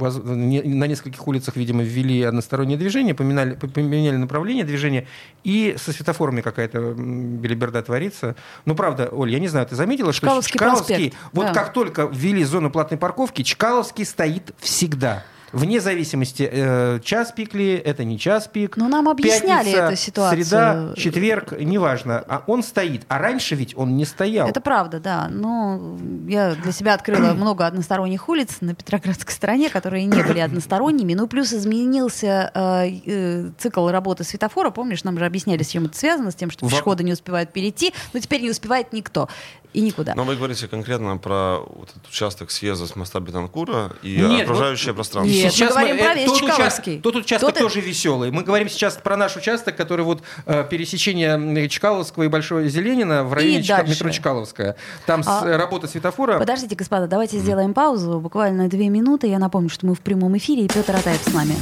э, 0.00 0.10
на 0.10 0.84
нескольких 0.84 1.26
улицах, 1.26 1.56
видимо, 1.56 1.82
ввели 1.82 2.22
одностороннее 2.22 2.78
движение, 2.78 3.14
поменяли, 3.14 3.54
поменяли 3.54 4.16
направление 4.16 4.64
движения, 4.64 5.06
и 5.42 5.74
со 5.78 5.92
светофорами 5.92 6.42
какая-то 6.42 6.94
белиберда 6.94 7.82
творится. 7.82 8.36
Ну, 8.64 8.74
правда, 8.74 9.08
Оль, 9.10 9.30
я 9.30 9.40
не 9.40 9.48
знаю, 9.48 9.66
ты 9.66 9.74
заметила, 9.74 10.12
что 10.12 10.26
Чкаловский, 10.26 10.58
Чкаловский 10.58 11.14
вот 11.32 11.46
да. 11.46 11.54
как 11.54 11.72
только 11.72 12.08
ввели 12.12 12.44
зону 12.44 12.70
платной 12.70 12.98
парковки, 12.98 13.42
Чкаловский 13.42 14.04
стоит 14.04 14.54
всегда. 14.58 15.24
Вне 15.52 15.80
зависимости, 15.80 16.49
э, 16.50 17.00
час 17.02 17.33
пик 17.33 17.54
ли, 17.54 17.75
это 17.75 18.04
не 18.04 18.19
час 18.19 18.47
пик. 18.47 18.76
Но 18.76 18.88
нам 18.88 19.09
объясняли 19.09 19.64
Пятница, 19.64 19.85
эту 19.87 19.97
ситуацию. 19.97 20.45
Среда, 20.45 20.92
четверг, 20.97 21.52
неважно. 21.59 22.25
А 22.28 22.45
он 22.47 22.62
стоит. 22.62 23.04
А 23.09 23.19
раньше 23.19 23.57
ведь 23.57 23.76
он 23.76 23.97
не 23.97 24.04
стоял. 24.04 24.49
Это 24.49 24.61
правда, 24.61 25.00
да. 25.00 25.28
Но 25.28 25.99
я 26.28 26.54
для 26.54 26.73
себя 26.73 26.95
открыла 26.95 27.35
много 27.35 27.66
односторонних 27.66 28.28
улиц 28.28 28.59
на 28.61 28.75
Петроградской 28.75 29.35
стороне, 29.35 29.71
которые 29.71 30.04
не 30.04 30.23
были 30.23 30.38
односторонними. 30.38 31.14
Ну, 31.14 31.26
плюс 31.26 31.52
изменился 31.52 32.50
э, 32.54 33.00
э, 33.07 33.50
цикл 33.59 33.88
работы 33.88 34.23
светофора. 34.23 34.71
Помнишь, 34.71 35.02
нам 35.02 35.19
же 35.19 35.26
объясняли, 35.26 35.64
с 35.64 35.69
чем 35.69 35.87
это 35.87 35.99
связано, 35.99 36.30
с 36.30 36.37
тем, 36.37 36.50
что 36.50 36.69
пешеходы 36.69 37.02
не 37.02 37.12
успевают 37.12 37.52
перейти. 37.52 37.92
Но 38.12 38.21
теперь 38.21 38.42
не 38.42 38.50
успевает 38.50 38.92
никто 38.92 39.28
и 39.72 39.80
никуда. 39.80 40.14
Но 40.14 40.24
вы 40.24 40.36
говорите 40.36 40.66
конкретно 40.66 41.16
про 41.16 41.60
вот 41.60 41.90
этот 41.90 42.08
участок 42.08 42.50
съезда 42.50 42.86
с 42.86 42.96
моста 42.96 43.20
Бетанкура 43.20 43.92
и 44.02 44.16
нет, 44.16 44.42
окружающее 44.42 44.92
вот, 44.92 44.96
пространство. 44.96 45.32
Нет, 45.32 45.52
сейчас 45.52 45.74
мы 45.74 45.80
говорим 45.80 45.96
мы, 45.96 46.02
про 46.02 46.14
весь 46.14 46.26
тот 46.26 46.38
Чкаловский. 46.38 47.00
Тот 47.00 47.16
участок 47.16 47.54
тот... 47.54 47.58
тоже 47.58 47.80
веселый. 47.80 48.30
Мы 48.30 48.42
говорим 48.42 48.68
сейчас 48.68 48.96
про 48.96 49.16
наш 49.16 49.36
участок, 49.36 49.76
который 49.76 50.04
вот 50.04 50.22
э, 50.46 50.64
пересечение 50.68 51.68
Чкаловского 51.68 52.24
и 52.24 52.28
Большого 52.28 52.66
Зеленина 52.68 53.24
в 53.24 53.32
районе 53.32 53.62
Чка... 53.62 53.82
метро 53.82 54.10
Чкаловская. 54.10 54.76
Там 55.06 55.22
а... 55.26 55.40
с, 55.40 55.44
э, 55.44 55.56
работа 55.56 55.86
светофора. 55.86 56.38
Подождите, 56.38 56.74
господа, 56.74 57.06
давайте 57.06 57.36
mm. 57.36 57.40
сделаем 57.40 57.74
паузу. 57.74 58.18
Буквально 58.20 58.68
две 58.68 58.88
минуты. 58.88 59.28
Я 59.28 59.38
напомню, 59.38 59.70
что 59.70 59.86
мы 59.86 59.94
в 59.94 60.00
прямом 60.00 60.36
эфире, 60.36 60.64
и 60.64 60.68
Петр 60.68 60.96
Атаев 60.96 61.22
с 61.22 61.32
нами. 61.32 61.54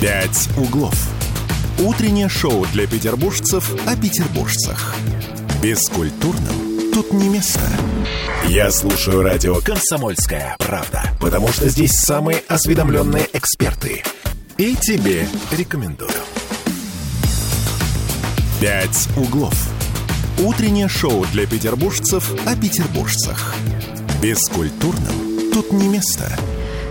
«Пять 0.00 0.48
углов». 0.56 0.94
Утреннее 1.78 2.28
шоу 2.28 2.66
для 2.72 2.86
петербуржцев 2.86 3.74
о 3.86 3.96
петербуржцах. 3.96 4.94
Бескультурным 5.62 6.90
тут 6.94 7.12
не 7.12 7.28
место. 7.28 7.60
Я 8.48 8.70
слушаю 8.70 9.22
радио 9.22 9.56
«Комсомольская 9.56 10.56
правда», 10.58 11.02
потому 11.20 11.48
что 11.48 11.68
здесь 11.68 11.92
самые 11.92 12.42
осведомленные 12.48 13.28
эксперты. 13.34 14.02
И 14.56 14.74
тебе 14.74 15.28
рекомендую. 15.50 16.10
«Пять 18.58 19.06
углов». 19.18 19.54
Утреннее 20.38 20.88
шоу 20.88 21.26
для 21.26 21.46
петербуржцев 21.46 22.32
о 22.46 22.56
петербуржцах. 22.56 23.54
Бескультурным 24.22 25.52
тут 25.52 25.72
не 25.72 25.88
место. 25.88 26.38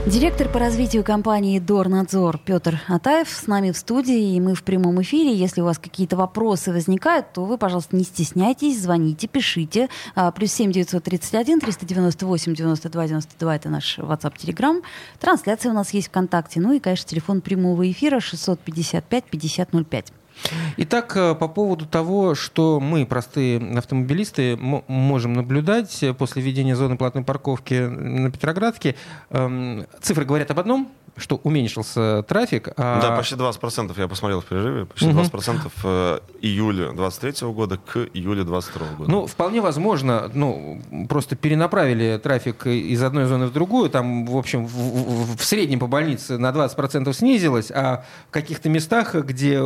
Директор 0.09 0.49
по 0.49 0.57
развитию 0.57 1.03
компании 1.03 1.59
Дорнадзор 1.59 2.39
Петр 2.39 2.81
Атаев 2.87 3.29
с 3.29 3.45
нами 3.45 3.69
в 3.69 3.77
студии, 3.77 4.33
и 4.33 4.39
мы 4.39 4.55
в 4.55 4.63
прямом 4.63 4.99
эфире. 5.03 5.35
Если 5.35 5.61
у 5.61 5.65
вас 5.65 5.77
какие-то 5.77 6.17
вопросы 6.17 6.71
возникают, 6.71 7.31
то 7.31 7.45
вы, 7.45 7.59
пожалуйста, 7.59 7.95
не 7.95 8.03
стесняйтесь, 8.03 8.81
звоните, 8.81 9.27
пишите. 9.27 9.87
А, 10.15 10.31
плюс 10.31 10.51
семь 10.51 10.71
девятьсот 10.71 11.03
тридцать 11.03 11.35
один 11.35 11.59
триста 11.59 11.85
девяносто 11.85 12.25
восемь 12.25 12.55
девяносто 12.55 12.89
два 12.89 13.05
девяносто 13.05 13.37
два 13.37 13.55
это 13.55 13.69
наш 13.69 13.99
WhatsApp 13.99 14.33
Telegram. 14.35 14.81
Трансляция 15.19 15.71
у 15.71 15.75
нас 15.75 15.91
есть 15.91 16.07
ВКонтакте. 16.07 16.59
Ну 16.59 16.73
и, 16.73 16.79
конечно, 16.79 17.07
телефон 17.07 17.41
прямого 17.41 17.89
эфира 17.89 18.19
655 18.19 19.25
5005. 19.25 20.13
Итак, 20.77 21.15
э, 21.15 21.35
по 21.35 21.47
поводу 21.47 21.85
того, 21.85 22.35
что 22.35 22.79
мы, 22.79 23.05
простые 23.05 23.59
автомобилисты, 23.77 24.57
можем 24.57 25.33
наблюдать 25.33 26.03
после 26.17 26.41
введения 26.41 26.75
зоны 26.75 26.97
платной 26.97 27.23
парковки 27.23 27.87
на 27.87 28.31
Петроградке, 28.31 28.95
эм, 29.29 29.85
цифры 30.01 30.25
говорят 30.25 30.51
об 30.51 30.59
одном, 30.59 30.91
что 31.19 31.39
уменьшился 31.43 32.23
трафик. 32.23 32.69
А... 32.77 33.01
Да, 33.01 33.15
почти 33.15 33.35
20%, 33.35 33.93
я 33.97 34.07
посмотрел 34.07 34.41
в 34.41 34.45
перерыве, 34.45 34.85
почти 34.85 35.07
угу. 35.07 35.19
20% 35.19 35.71
э, 35.83 36.19
июля 36.41 36.91
23 36.93 37.47
года 37.49 37.77
к 37.77 37.97
июлю 38.13 38.45
22 38.45 38.87
года. 38.97 39.11
Ну, 39.11 39.25
вполне 39.27 39.61
возможно, 39.61 40.29
ну, 40.33 40.81
просто 41.07 41.35
перенаправили 41.35 42.19
трафик 42.21 42.65
из 42.67 43.01
одной 43.03 43.25
зоны 43.25 43.47
в 43.47 43.53
другую, 43.53 43.89
там, 43.89 44.25
в 44.25 44.37
общем, 44.37 44.65
в, 44.65 44.73
в, 44.73 45.37
в 45.37 45.43
среднем 45.43 45.79
по 45.79 45.87
больнице 45.87 46.37
на 46.37 46.49
20% 46.49 47.11
снизилось, 47.13 47.71
а 47.71 48.05
в 48.29 48.31
каких-то 48.31 48.69
местах, 48.69 49.15
где 49.15 49.61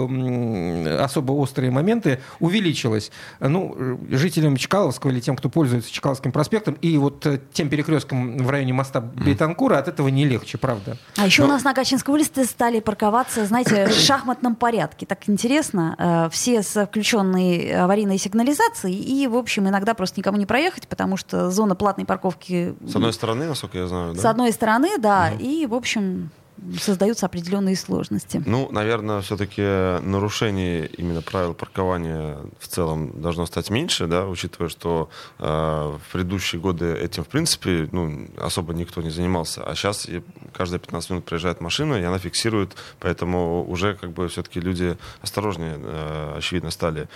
особо 1.04 1.32
острые 1.34 1.72
моменты, 1.72 2.20
увеличилось. 2.40 3.12
Ну, 3.40 4.00
жителям 4.10 4.58
Чкаловского 4.58 5.12
или 5.12 5.20
тем, 5.20 5.36
кто 5.36 5.50
пользуется 5.50 5.92
Чкаловским 5.92 6.32
проспектом, 6.32 6.76
и 6.82 6.98
вот 6.98 7.26
э, 7.26 7.40
тем 7.54 7.70
перекрестком 7.70 8.38
в 8.38 8.50
районе 8.50 8.74
моста 8.74 9.02
Бетанкура 9.02 9.78
от 9.78 9.88
этого 9.88 10.08
не 10.08 10.26
легче, 10.26 10.58
правда. 10.58 10.98
А 11.18 11.26
еще 11.26 11.44
у 11.44 11.48
нас 11.48 11.64
на 11.64 11.74
Гатчинской 11.74 12.14
улице 12.14 12.46
стали 12.46 12.80
парковаться, 12.80 13.46
знаете, 13.46 13.88
в 13.88 13.94
шахматном 13.94 14.56
порядке. 14.56 15.06
Так 15.06 15.28
интересно. 15.28 15.96
Э, 15.98 16.30
все 16.32 16.62
с 16.64 16.86
включенной 16.86 17.72
аварийной 17.72 18.18
сигнализацией. 18.18 18.96
И, 18.96 19.28
в 19.28 19.36
общем, 19.36 19.68
иногда 19.68 19.94
просто 19.94 20.20
никому 20.20 20.38
не 20.38 20.46
проехать, 20.46 20.88
потому 20.88 21.18
что 21.18 21.52
зона 21.52 21.76
платной 21.76 22.06
парковки... 22.06 22.76
С 22.86 22.96
одной 22.96 23.14
стороны, 23.14 23.46
насколько 23.46 23.78
я 23.78 23.88
знаю, 23.88 24.14
да? 24.14 24.22
С 24.22 24.26
одной 24.26 24.52
стороны, 24.52 24.98
да. 24.98 25.32
Угу. 25.34 25.44
И, 25.44 25.66
в 25.66 25.74
общем, 25.74 26.32
создаются 26.80 27.26
определенные 27.26 27.76
сложности. 27.76 28.42
Ну, 28.46 28.70
наверное, 28.72 29.22
все-таки 29.22 29.62
нарушений 30.02 30.86
именно 30.98 31.22
правил 31.22 31.54
паркования 31.54 32.38
в 32.60 32.68
целом 32.68 33.22
должно 33.22 33.46
стать 33.46 33.70
меньше, 33.70 34.08
да, 34.08 34.28
учитывая, 34.28 34.70
что 34.70 35.10
э, 35.40 35.44
в 35.46 36.12
предыдущие 36.12 36.62
годы 36.62 36.94
этим, 36.94 37.24
в 37.24 37.28
принципе, 37.28 37.90
ну, 37.92 38.28
особо 38.38 38.74
никто 38.74 39.02
не 39.02 39.10
занимался. 39.10 39.64
А 39.64 39.76
сейчас 39.76 40.08
каждые 40.54 40.80
15 40.80 41.10
минут 41.10 41.26
проезжает 41.26 41.62
машина, 41.62 41.96
и 41.96 42.04
она 42.04 42.20
фиксирует, 42.20 42.76
поэтому 43.00 43.64
уже 43.66 43.96
как 43.96 44.12
бы 44.12 44.28
все-таки 44.28 44.60
люди 44.60 44.98
осторожнее, 45.22 45.76
э, 45.78 46.36
очевидно, 46.38 46.72
стали. 46.72 47.08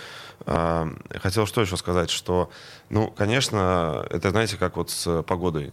Э, 0.46 0.86
хотел 1.20 1.46
что 1.46 1.60
еще 1.60 1.76
сказать, 1.76 2.10
что, 2.10 2.50
ну, 2.90 3.10
конечно, 3.10 4.06
это, 4.10 4.30
знаете, 4.30 4.56
как 4.56 4.76
вот 4.76 4.90
с 4.90 5.22
погодой. 5.22 5.72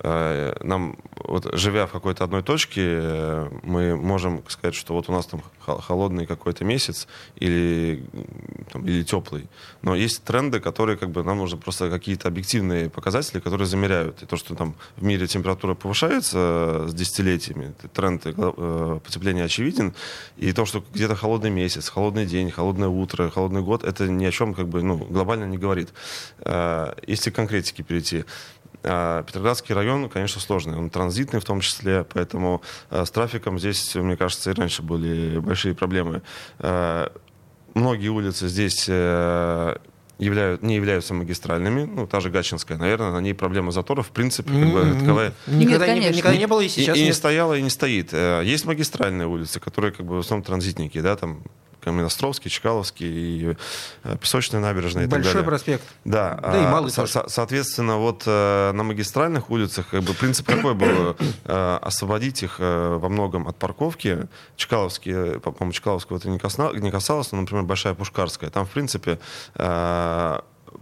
Э, 0.00 0.54
нам, 0.62 0.96
вот, 1.16 1.46
живя 1.54 1.86
в 1.86 1.92
какой-то 1.92 2.24
одной 2.24 2.42
точке, 2.42 2.82
э, 2.84 3.48
мы 3.62 3.96
можем 3.96 4.42
сказать, 4.48 4.74
что 4.74 4.94
вот 4.94 5.08
у 5.08 5.12
нас 5.12 5.26
там 5.26 5.42
холодный 5.60 6.26
какой-то 6.26 6.64
месяц 6.64 7.08
или, 7.36 8.02
там, 8.72 8.86
или 8.86 9.02
теплый. 9.02 9.48
Но 9.82 9.94
есть 9.94 10.22
тренды, 10.24 10.60
которые 10.60 10.96
как 10.96 11.10
бы 11.10 11.24
нам 11.24 11.38
нужно 11.38 11.58
просто 11.58 11.90
какие-то 11.90 12.28
объективные 12.28 12.88
показатели, 12.88 13.40
которые 13.40 13.66
замеряют. 13.66 14.22
И 14.22 14.26
то, 14.26 14.36
что 14.36 14.54
там 14.54 14.74
в 14.96 15.02
мире 15.02 15.26
температура 15.26 15.74
повышается 15.74 16.86
с 16.86 16.94
десятилетиями, 16.94 17.74
тренд 17.92 18.22
э, 18.24 19.00
потепления 19.04 19.44
очевиден. 19.44 19.94
И 20.36 20.52
то, 20.52 20.64
что 20.64 20.82
где-то 20.94 21.16
холодный 21.16 21.50
месяц, 21.50 21.88
холодный 21.88 22.26
день, 22.26 22.50
холодное 22.50 22.88
утро, 22.88 23.30
холодный 23.30 23.62
год, 23.62 23.84
это 23.84 24.08
ни 24.08 24.24
о 24.24 24.30
чем 24.30 24.54
как 24.54 24.68
бы 24.68 24.82
ну, 24.82 24.96
глобально 24.96 25.44
не 25.44 25.58
говорит. 25.58 25.88
Если 27.06 27.30
к 27.30 27.34
конкретике 27.34 27.82
перейти, 27.82 28.24
Петроградский 28.82 29.74
район, 29.74 30.08
конечно, 30.08 30.40
сложный. 30.40 30.78
Он 30.78 30.90
транзитный 30.90 31.40
в 31.40 31.44
том 31.44 31.60
числе, 31.60 32.04
поэтому 32.04 32.62
а, 32.90 33.04
с 33.04 33.10
трафиком 33.10 33.58
здесь, 33.58 33.94
мне 33.94 34.16
кажется, 34.16 34.50
и 34.50 34.54
раньше 34.54 34.82
были 34.82 35.38
большие 35.38 35.74
проблемы. 35.74 36.22
А, 36.58 37.12
многие 37.74 38.08
улицы 38.08 38.48
здесь 38.48 38.86
э, 38.88 39.76
являют, 40.18 40.62
не 40.62 40.76
являются 40.76 41.14
магистральными. 41.14 41.84
Ну, 41.84 42.06
та 42.06 42.20
же 42.20 42.30
Гачинская, 42.30 42.76
наверное, 42.76 43.12
на 43.12 43.20
ней 43.20 43.34
проблема 43.34 43.70
заторов, 43.70 44.08
в 44.08 44.10
принципе, 44.10 44.50
как 44.50 44.72
бы 44.72 44.96
таковая... 45.00 45.32
Никогда, 45.46 45.86
Нет, 45.86 46.10
не, 46.12 46.18
никогда 46.18 46.36
не 46.36 46.46
было 46.46 46.60
и 46.60 46.68
сейчас 46.68 46.96
И, 46.96 47.00
и 47.00 47.04
не 47.04 47.12
стояла, 47.12 47.54
и 47.54 47.62
не 47.62 47.70
стоит. 47.70 48.10
Э, 48.12 48.42
есть 48.44 48.64
магистральные 48.64 49.26
улицы, 49.26 49.60
которые 49.60 49.92
как 49.92 50.06
бы 50.06 50.16
в 50.16 50.18
основном 50.20 50.44
транзитники, 50.44 51.00
да, 51.00 51.16
там 51.16 51.42
Каменностровский, 51.88 52.50
Чкаловский, 52.50 53.06
и 53.52 53.56
э, 54.04 54.16
Песочная 54.20 54.60
набережная 54.60 55.04
и 55.04 55.06
Большой 55.06 55.24
так 55.24 55.32
далее. 55.34 55.48
проспект. 55.48 55.84
Да. 56.04 56.38
Да 56.42 56.56
и 56.62 56.64
а, 56.64 56.70
малый 56.70 56.90
со- 56.90 57.06
со- 57.06 57.28
Соответственно, 57.28 57.96
вот 57.96 58.22
э, 58.26 58.72
на 58.72 58.82
магистральных 58.82 59.50
улицах 59.50 59.88
как 59.90 60.02
бы 60.02 60.12
принцип 60.14 60.46
какой 60.46 60.74
был? 60.74 61.16
Э, 61.44 61.78
освободить 61.82 62.42
их 62.42 62.58
во 62.58 63.08
многом 63.08 63.48
от 63.48 63.56
парковки. 63.56 64.28
Чкаловские, 64.56 65.40
по-моему, 65.40 65.72
Чкаловского 65.72 66.18
это 66.18 66.28
не 66.28 66.38
касалось, 66.90 67.32
но, 67.32 67.40
например, 67.40 67.64
Большая 67.64 67.94
Пушкарская. 67.94 68.50
Там, 68.50 68.66
в 68.66 68.70
принципе, 68.70 69.18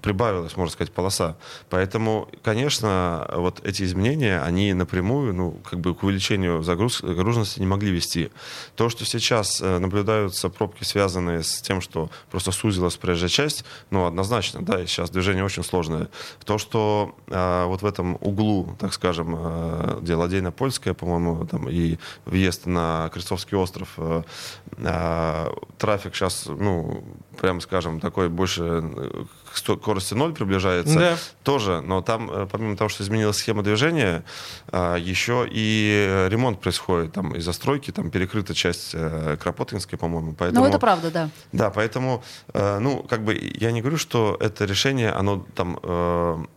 прибавилась, 0.02 0.57
можно 0.57 0.73
сказать, 0.73 0.93
полоса. 0.93 1.37
Поэтому, 1.71 2.28
конечно, 2.43 3.28
вот 3.35 3.64
эти 3.64 3.83
изменения, 3.83 4.40
они 4.40 4.73
напрямую, 4.75 5.35
ну, 5.35 5.61
как 5.69 5.81
бы 5.81 5.95
к 5.95 6.02
увеличению 6.02 6.62
загруз, 6.62 7.00
загруженности 7.00 7.61
не 7.61 7.66
могли 7.66 7.90
вести. 7.90 8.31
То, 8.75 8.88
что 8.88 9.05
сейчас 9.05 9.61
э, 9.61 9.78
наблюдаются 9.78 10.49
пробки, 10.49 10.85
связанные 10.85 11.43
с 11.43 11.61
тем, 11.61 11.81
что 11.81 12.11
просто 12.31 12.52
сузилась 12.52 12.97
проезжая 12.97 13.28
часть, 13.28 13.64
ну, 13.90 14.07
однозначно, 14.07 14.62
да, 14.62 14.83
и 14.83 14.87
сейчас 14.87 15.11
движение 15.11 15.45
очень 15.45 15.64
сложное. 15.64 16.09
То, 16.45 16.59
что 16.59 17.14
э, 17.26 17.64
вот 17.66 17.83
в 17.83 17.87
этом 17.87 18.16
углу, 18.21 18.76
так 18.78 18.93
скажем, 18.93 19.35
э, 19.37 19.99
где 20.02 20.14
Ладейно-Польская, 20.14 20.95
по-моему, 20.95 21.47
там 21.47 21.69
и 21.69 21.99
въезд 22.25 22.66
на 22.66 23.11
Крестовский 23.12 23.57
остров, 23.57 23.95
э, 23.99 24.23
э, 24.78 25.47
трафик 25.78 26.14
сейчас, 26.14 26.47
ну, 26.47 27.05
прямо 27.37 27.61
скажем, 27.61 28.00
такой 28.00 28.28
больше 28.28 28.62
э, 28.62 29.25
скорости 29.57 30.14
ноль 30.14 30.33
приближается, 30.33 30.99
да. 30.99 31.16
тоже, 31.43 31.81
но 31.81 32.02
там, 32.02 32.31
э, 32.31 32.47
помимо 32.50 32.76
того, 32.76 32.88
что 32.88 33.02
изменилась 33.02 33.37
схема 33.37 33.62
движения, 33.62 34.25
а, 34.69 34.97
еще 34.97 35.47
и 35.50 36.26
ремонт 36.31 36.61
происходит, 36.61 37.12
там, 37.12 37.35
из 37.35 37.45
застройки, 37.45 37.90
там, 37.90 38.11
перекрыта 38.11 38.55
часть 38.55 38.90
э, 38.95 39.37
Кропоткинской, 39.40 39.99
по-моему, 39.99 40.35
поэтому... 40.35 40.64
Ну, 40.64 40.69
это 40.69 40.78
правда, 40.78 41.11
да. 41.11 41.31
Да, 41.52 41.71
поэтому, 41.71 42.23
э, 42.52 42.78
ну, 42.78 43.02
как 43.02 43.23
бы, 43.23 43.35
я 43.35 43.73
не 43.73 43.81
говорю, 43.81 43.99
что 43.99 44.37
это 44.40 44.64
решение, 44.64 45.11
оно 45.11 45.47
там 45.55 45.76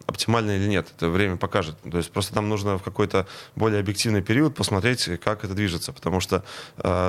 оптимальное 0.05 0.57
или 0.57 0.67
нет, 0.67 0.87
это 0.95 1.09
время 1.09 1.37
покажет, 1.37 1.75
то 1.89 1.97
есть 1.97 2.11
просто 2.11 2.33
там 2.33 2.49
нужно 2.49 2.77
в 2.77 2.83
какой-то 2.83 3.27
более 3.55 3.79
объективный 3.79 4.21
период 4.21 4.55
посмотреть, 4.55 5.09
как 5.23 5.43
это 5.43 5.53
движется, 5.53 5.93
потому 5.93 6.19
что 6.19 6.43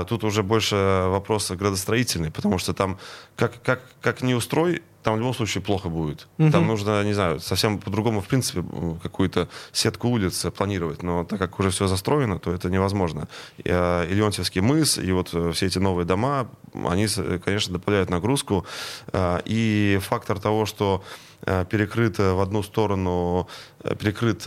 тут 0.08 0.24
уже 0.24 0.42
больше 0.42 1.06
вопросы 1.08 1.56
градостроительные, 1.56 2.30
потому 2.30 2.58
что 2.58 2.74
там 2.74 2.98
как, 3.36 3.59
как, 3.62 3.80
как 4.00 4.22
не 4.22 4.34
устрой, 4.34 4.82
там 5.02 5.14
в 5.14 5.18
любом 5.18 5.34
случае 5.34 5.62
плохо 5.62 5.88
будет. 5.88 6.28
Угу. 6.38 6.50
Там 6.50 6.66
нужно, 6.66 7.02
не 7.04 7.14
знаю, 7.14 7.40
совсем 7.40 7.78
по-другому, 7.78 8.20
в 8.20 8.26
принципе, 8.26 8.62
какую-то 9.02 9.48
сетку 9.72 10.08
улиц 10.08 10.46
планировать. 10.56 11.02
Но 11.02 11.24
так 11.24 11.38
как 11.38 11.58
уже 11.58 11.70
все 11.70 11.86
застроено, 11.86 12.38
то 12.38 12.52
это 12.52 12.68
невозможно. 12.68 13.28
И, 13.58 13.68
а, 13.68 14.04
и 14.04 14.14
Леонтьевский 14.14 14.60
мыс, 14.60 14.98
и 14.98 15.10
вот 15.12 15.30
э, 15.32 15.52
все 15.52 15.66
эти 15.66 15.78
новые 15.78 16.04
дома, 16.04 16.50
они, 16.74 17.06
конечно, 17.42 17.78
добавляют 17.78 18.10
нагрузку. 18.10 18.66
А, 19.12 19.40
и 19.46 19.98
фактор 20.02 20.38
того, 20.38 20.66
что 20.66 21.02
э, 21.42 21.64
перекрыт 21.68 22.18
в 22.18 22.40
одну 22.40 22.62
сторону, 22.62 23.48
э, 23.82 23.94
перекрыт 23.94 24.44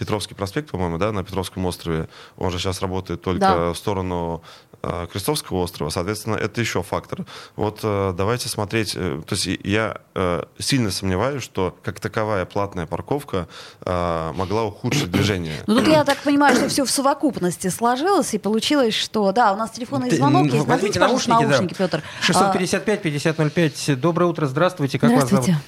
Петровский 0.00 0.34
проспект, 0.34 0.70
по-моему, 0.70 0.96
да, 0.96 1.12
на 1.12 1.22
Петровском 1.22 1.66
острове. 1.66 2.08
Он 2.38 2.50
же 2.50 2.58
сейчас 2.58 2.80
работает 2.80 3.20
только 3.20 3.40
да. 3.40 3.72
в 3.72 3.76
сторону 3.76 4.42
э, 4.82 5.06
Крестовского 5.12 5.58
острова. 5.58 5.90
Соответственно, 5.90 6.36
это 6.36 6.58
еще 6.58 6.82
фактор. 6.82 7.26
Вот 7.54 7.80
э, 7.82 8.14
давайте 8.16 8.48
смотреть. 8.48 8.94
Э, 8.96 9.20
то 9.26 9.34
есть 9.34 9.46
я 9.62 9.98
э, 10.14 10.42
сильно 10.58 10.90
сомневаюсь, 10.90 11.42
что 11.42 11.76
как 11.82 12.00
таковая 12.00 12.46
платная 12.46 12.86
парковка 12.86 13.46
э, 13.84 14.32
могла 14.34 14.64
ухудшить 14.64 15.10
движение. 15.10 15.56
Ну 15.66 15.76
тут 15.76 15.88
я 15.88 16.02
так 16.04 16.16
понимаю, 16.22 16.56
что 16.56 16.70
все 16.70 16.86
в 16.86 16.90
совокупности 16.90 17.68
сложилось, 17.68 18.32
и 18.32 18.38
получилось, 18.38 18.94
что 18.94 19.30
да, 19.32 19.52
у 19.52 19.56
нас 19.56 19.70
телефонный 19.72 20.10
звонок 20.10 20.46
есть. 20.46 20.66
Возьмите 20.66 20.98
наушники, 20.98 21.42
наушники 21.42 21.74
да. 21.74 21.84
Петр. 21.84 22.02
655-5005. 22.26 23.96
Доброе 23.96 24.30
утро, 24.30 24.46
здравствуйте. 24.46 24.98
Как 24.98 25.10
здравствуйте. 25.10 25.36
вас 25.36 25.46
зовут? 25.46 25.62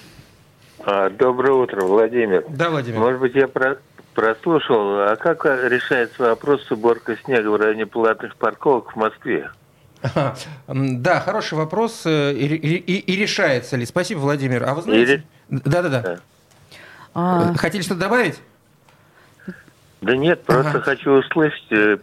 А, 0.84 1.10
доброе 1.10 1.52
утро, 1.52 1.82
Владимир. 1.82 2.44
Да, 2.48 2.70
Владимир. 2.70 2.98
Может 2.98 3.20
быть, 3.20 3.34
я 3.34 3.46
про 3.46 3.78
прослушал. 4.14 5.00
А 5.00 5.16
как 5.16 5.44
решается 5.44 6.22
вопрос 6.22 6.64
с 6.64 6.70
уборкой 6.70 7.18
снега 7.24 7.48
в 7.48 7.56
районе 7.56 7.86
платных 7.86 8.36
парковок 8.36 8.92
в 8.92 8.96
Москве? 8.96 9.50
Да, 10.66 11.20
хороший 11.20 11.54
вопрос. 11.54 12.02
Э, 12.06 12.32
и, 12.32 12.46
и, 12.46 12.98
и 12.98 13.16
решается 13.16 13.76
ли? 13.76 13.86
Спасибо, 13.86 14.20
Владимир. 14.20 14.64
А 14.64 14.74
вы 14.74 14.82
знаете... 14.82 15.24
Да-да-да. 15.48 16.18
А... 17.14 17.54
Хотели 17.54 17.82
что-то 17.82 18.00
добавить? 18.00 18.40
Да 20.00 20.16
нет, 20.16 20.42
просто 20.42 20.70
ага. 20.70 20.80
хочу 20.80 21.12
услышать. 21.12 21.70
Э, 21.70 21.96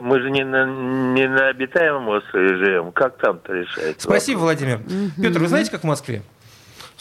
мы 0.00 0.20
же 0.20 0.30
не 0.30 0.44
на, 0.44 0.64
не 0.64 1.28
на 1.28 1.48
обитаемом 1.48 2.08
острове 2.08 2.56
живем. 2.56 2.92
Как 2.92 3.18
там-то 3.18 3.52
решается? 3.52 4.00
Спасибо, 4.00 4.38
вопрос? 4.38 4.60
Владимир. 4.60 4.80
Петр, 5.20 5.38
вы 5.38 5.48
знаете, 5.48 5.70
как 5.70 5.82
в 5.82 5.86
Москве? 5.86 6.22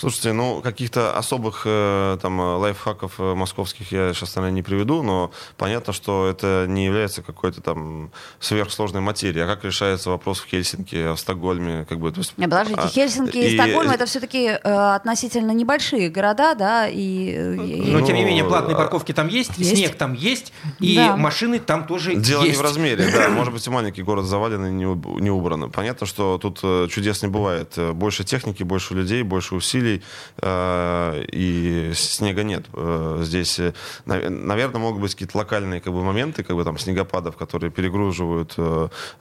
Слушайте, 0.01 0.33
ну, 0.33 0.61
каких-то 0.61 1.15
особых 1.15 1.61
э, 1.63 2.17
там 2.23 2.39
лайфхаков 2.39 3.19
э, 3.19 3.35
московских 3.35 3.91
я 3.91 4.15
сейчас, 4.15 4.35
наверное, 4.35 4.55
не 4.55 4.63
приведу, 4.63 5.03
но 5.03 5.29
понятно, 5.57 5.93
что 5.93 6.27
это 6.27 6.65
не 6.67 6.85
является 6.85 7.21
какой-то 7.21 7.61
там 7.61 8.09
сверхсложной 8.39 9.01
материей. 9.01 9.45
А 9.45 9.47
как 9.47 9.63
решается 9.63 10.09
вопрос 10.09 10.39
в 10.39 10.47
Хельсинки, 10.47 11.13
в 11.13 11.17
Стокгольме? 11.17 11.85
Как 11.87 11.99
бы, 11.99 12.11
то 12.11 12.21
есть, 12.21 12.35
не, 12.35 12.45
подождите, 12.45 12.81
а, 12.81 12.87
Хельсинки 12.87 13.37
и, 13.37 13.53
и 13.53 13.55
Стокгольм 13.55 13.91
это 13.91 14.07
все-таки 14.07 14.47
э, 14.47 14.95
относительно 14.95 15.51
небольшие 15.51 16.09
города, 16.09 16.55
да, 16.55 16.87
и... 16.87 17.37
Но, 17.37 17.99
ну, 17.99 18.07
тем 18.07 18.15
не 18.15 18.25
менее, 18.25 18.43
платные 18.43 18.75
парковки 18.75 19.11
там 19.11 19.27
есть, 19.27 19.51
есть. 19.57 19.77
снег 19.77 19.93
там 19.97 20.15
есть, 20.15 20.51
и 20.79 20.95
да. 20.95 21.15
машины 21.15 21.59
там 21.59 21.85
тоже 21.85 22.15
Дело 22.15 22.41
есть. 22.41 22.57
не 22.57 22.57
в 22.57 22.65
размере, 22.65 23.07
да. 23.13 23.29
Может 23.29 23.53
быть, 23.53 23.67
и 23.67 23.69
маленький 23.69 24.01
город 24.01 24.25
завален 24.25 24.65
и 24.65 24.71
не 24.71 25.29
убран. 25.29 25.69
Понятно, 25.69 26.07
что 26.07 26.39
тут 26.39 26.59
э, 26.63 26.87
чудес 26.89 27.21
не 27.21 27.27
бывает. 27.27 27.77
Больше 27.93 28.23
техники, 28.23 28.63
больше 28.63 28.95
людей, 28.95 29.21
больше 29.21 29.53
усилий 29.53 29.90
усилий, 29.91 30.01
э, 30.41 31.23
и 31.31 31.91
снега 31.95 32.43
нет. 32.43 32.65
Э, 32.73 33.19
здесь, 33.23 33.59
э, 33.59 33.73
наверное, 34.05 34.79
могут 34.79 35.01
быть 35.01 35.11
какие-то 35.11 35.37
локальные 35.37 35.81
как 35.81 35.93
бы, 35.93 36.03
моменты, 36.03 36.43
как 36.43 36.55
бы 36.55 36.63
там 36.63 36.77
снегопадов, 36.77 37.35
которые 37.35 37.71
перегруживают 37.71 38.55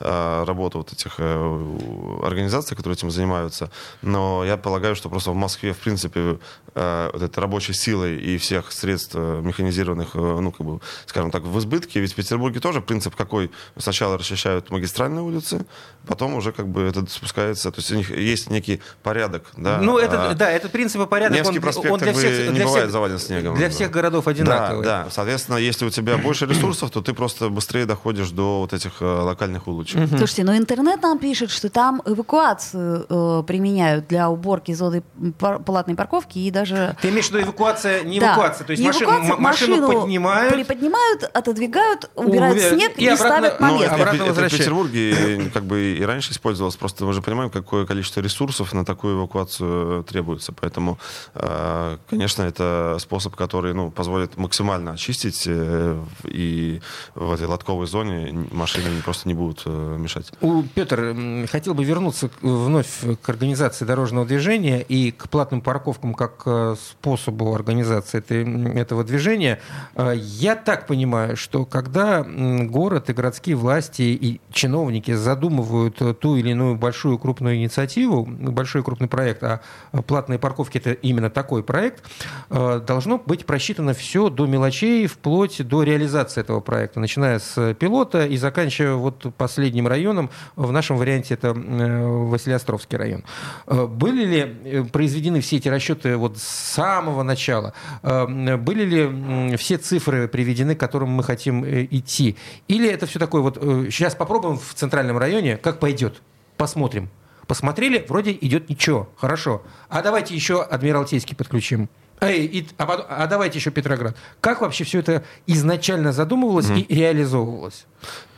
работу 0.01 0.79
вот 0.79 0.93
этих 0.93 1.21
организаций, 1.21 2.77
которые 2.77 2.95
этим 2.95 3.11
занимаются. 3.11 3.71
Но 4.03 4.45
я 4.45 4.57
полагаю, 4.57 4.97
что 4.97 5.09
просто 5.09 5.31
в 5.31 5.35
Москве, 5.35 5.73
в 5.73 5.79
принципе, 5.79 6.39
вот 6.75 7.23
этой 7.23 7.41
рабочей 7.41 7.75
силой 7.75 8.17
и 8.17 8.39
всех 8.39 8.73
средств 8.73 9.15
механизированных, 9.15 10.15
ну, 10.15 10.53
как 10.53 10.67
бы, 10.67 10.81
скажем 11.07 11.31
так, 11.31 11.43
в 11.43 11.59
избытке. 11.59 12.01
Ведь 12.01 12.13
в 12.13 12.15
Петербурге 12.15 12.61
тоже 12.61 12.81
принцип 12.81 13.17
какой? 13.17 13.51
Сначала 13.77 14.19
расчищают 14.19 14.71
магистральные 14.71 15.23
улицы, 15.23 15.67
потом 16.07 16.35
уже 16.35 16.53
как 16.53 16.67
бы 16.67 16.83
это 16.83 17.07
спускается. 17.07 17.71
То 17.71 17.81
есть 17.81 17.93
у 17.93 17.97
них 17.97 18.11
есть 18.11 18.51
некий 18.51 18.81
порядок, 19.03 19.45
да? 19.57 19.79
Ну, 19.81 19.99
это, 19.99 20.31
а, 20.31 20.35
да, 20.35 20.51
этот 20.61 20.73
принцип 20.73 21.03
и 21.03 21.07
порядок, 21.07 21.39
Невский 21.39 21.57
он, 21.57 21.63
проспект, 21.63 21.93
он 21.93 21.99
для 21.99 22.13
всех, 22.13 22.49
не 22.49 22.55
для 22.55 22.65
бывает 22.65 22.85
всех, 22.85 22.91
завален 22.93 23.19
снегом. 23.19 23.55
Для 23.57 23.69
всех 23.71 23.91
городов 23.91 24.29
одинаковый. 24.29 24.85
Да, 24.85 25.05
да. 25.05 25.11
Соответственно, 25.11 25.57
если 25.57 25.85
у 25.85 25.91
тебя 25.91 26.17
больше 26.19 26.47
ресурсов, 26.47 26.91
то 26.91 27.01
ты 27.01 27.13
просто 27.13 27.49
быстрее 27.49 27.87
доходишь 27.87 28.31
до 28.31 28.61
вот 28.61 28.73
этих 28.73 29.01
э, 29.01 29.05
локальных 29.05 29.67
улочек. 29.67 30.01
Угу. 30.01 30.19
Слушайте, 30.19 30.45
но 30.45 30.57
интернет 30.57 31.03
нам 31.03 31.19
пишет, 31.19 31.51
что 31.51 31.69
там 31.69 32.03
эвакуацию 32.05 33.07
э, 33.09 33.43
применяют 33.47 34.09
для 34.09 34.31
уборки 34.31 34.73
зоны 34.73 35.03
платной 35.39 35.97
парковки 35.97 36.39
и 36.39 36.51
даже... 36.51 36.97
Ты 37.01 37.09
имеешь 37.09 37.27
в 37.27 37.31
виду 37.31 37.43
эвакуация, 37.43 38.03
не 38.03 38.21
да. 38.21 38.29
эвакуация, 38.29 38.67
то 38.67 38.73
есть 38.73 38.85
машин, 38.85 39.05
эвакуация, 39.05 39.37
машину, 39.37 39.77
машину 39.77 40.01
поднимают... 40.01 40.55
Приподнимают, 40.55 41.25
отодвигают, 41.25 42.11
убирают 42.15 42.59
Увер... 42.59 42.75
снег 42.75 42.93
и, 42.97 43.05
и 43.05 43.09
обратно, 43.09 43.27
ставят 43.27 43.61
на 43.61 43.73
место. 43.73 43.89
Ну, 43.89 44.03
обратно 44.03 44.23
это, 44.23 44.49
в 44.49 44.51
Петербурге 44.51 45.51
как 45.53 45.65
бы 45.65 45.97
и 45.97 46.03
раньше 46.03 46.33
использовалось, 46.33 46.77
просто 46.77 47.05
мы 47.05 47.13
же 47.13 47.23
понимаем, 47.23 47.51
какое 47.51 47.87
количество 47.87 48.21
ресурсов 48.21 48.73
на 48.73 48.85
такую 48.85 49.19
эвакуацию 49.19 50.05
требуется. 50.05 50.50
Поэтому, 50.53 50.99
э, 51.35 51.99
конечно, 52.09 52.43
это 52.43 52.97
способ, 53.01 53.37
который 53.37 53.75
ну, 53.75 53.91
позволит 53.91 54.37
максимально 54.37 54.93
очистить, 54.93 55.45
э, 55.47 56.01
и 56.25 56.81
в 57.15 57.33
этой 57.33 57.47
лотковой 57.47 57.87
зоне 57.87 58.47
машины 58.51 58.89
просто 59.05 59.29
не 59.29 59.35
будут 59.35 59.63
э, 59.67 59.97
мешать. 59.99 60.33
У, 60.41 60.63
Петр, 60.63 61.15
хотел 61.51 61.75
бы 61.75 61.85
вернуться 61.85 62.31
вновь 62.41 62.89
к 63.23 63.29
организации 63.29 63.85
дорожного 63.85 64.27
движения 64.27 64.81
и 64.81 65.11
к 65.11 65.29
платным 65.29 65.61
парковкам 65.61 66.15
как 66.15 66.47
способу 66.79 67.55
организации 67.55 68.19
этой, 68.19 68.79
этого 68.79 69.05
движения. 69.05 69.61
Я 69.97 70.57
так 70.57 70.87
понимаю, 70.87 71.37
что 71.37 71.65
когда 71.65 72.23
город 72.25 73.11
и 73.11 73.13
городские 73.13 73.57
власти 73.57 74.03
и 74.03 74.41
чиновники 74.53 75.13
задумывают 75.15 76.21
ту 76.21 76.37
или 76.37 76.51
иную 76.51 76.77
большую 76.77 77.19
крупную 77.19 77.57
инициативу, 77.57 78.25
большой 78.25 78.83
крупный 78.83 79.09
проект 79.09 79.43
о 79.43 79.61
платных 80.07 80.30
платные 80.31 80.39
парковки 80.39 80.79
это 80.79 80.93
именно 80.93 81.29
такой 81.31 81.63
проект, 81.63 82.05
э, 82.51 82.81
должно 82.87 83.19
быть 83.19 83.47
просчитано 83.47 83.95
все 83.95 84.31
до 84.31 84.47
мелочей, 84.47 85.07
вплоть 85.07 85.67
до 85.67 85.83
реализации 85.83 86.41
этого 86.41 86.61
проекта, 86.61 87.01
начиная 87.01 87.39
с 87.39 87.75
пилота 87.75 88.27
и 88.27 88.37
заканчивая 88.37 88.95
вот 88.95 89.27
последним 89.37 89.89
районом. 89.89 90.31
В 90.57 90.71
нашем 90.71 90.97
варианте 90.99 91.35
это 91.35 91.53
Василиостровский 91.53 92.97
район. 92.97 93.25
Были 93.67 94.25
ли 94.25 94.85
произведены 94.85 95.41
все 95.41 95.57
эти 95.57 95.69
расчеты 95.69 96.17
вот 96.17 96.39
с 96.39 96.43
самого 96.43 97.23
начала? 97.23 97.73
Были 98.03 98.85
ли 98.85 99.57
все 99.57 99.79
цифры 99.79 100.29
приведены, 100.29 100.75
к 100.75 100.81
которым 100.81 101.11
мы 101.11 101.25
хотим 101.25 101.65
идти? 101.65 102.37
Или 102.69 102.89
это 102.89 103.07
все 103.07 103.19
такое 103.19 103.43
вот... 103.43 103.59
Сейчас 103.91 104.15
попробуем 104.15 104.59
в 104.59 104.75
центральном 104.75 105.19
районе, 105.19 105.57
как 105.57 105.81
пойдет. 105.81 106.23
Посмотрим. 106.57 107.09
Посмотрели, 107.51 108.07
вроде 108.09 108.31
идет 108.31 108.69
ничего, 108.69 109.09
хорошо. 109.17 109.63
А 109.89 110.03
давайте 110.03 110.37
еще 110.37 110.63
Адмиралтейский 110.63 111.35
подключим. 111.35 111.89
Эй, 112.21 112.47
и, 112.47 112.69
а, 112.79 112.85
а 112.85 113.27
давайте 113.27 113.59
еще 113.59 113.73
Петроград. 113.73 114.17
Как 114.41 114.61
вообще 114.61 114.85
все 114.85 115.01
это 115.01 115.25
изначально 115.49 116.13
задумывалось 116.13 116.67
mm-hmm. 116.67 116.83
и 116.83 116.95
реализовывалось? 116.95 117.87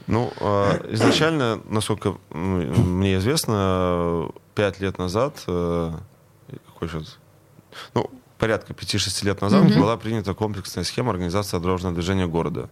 Ну, 0.06 0.32
а, 0.40 0.80
изначально, 0.94 1.60
насколько 1.68 2.16
мне 2.30 3.16
известно, 3.16 4.30
пять 4.54 4.80
лет 4.80 4.96
назад, 4.96 5.44
э, 5.46 5.92
какой 6.68 6.88
сейчас, 6.88 7.18
ну, 7.92 8.08
порядка 8.38 8.72
5-6 8.72 9.26
лет 9.26 9.42
назад 9.42 9.66
mm-hmm. 9.66 9.78
была 9.78 9.98
принята 9.98 10.32
комплексная 10.32 10.84
схема 10.84 11.10
организации 11.10 11.58
дорожного 11.58 11.94
движения 11.94 12.26
города. 12.26 12.70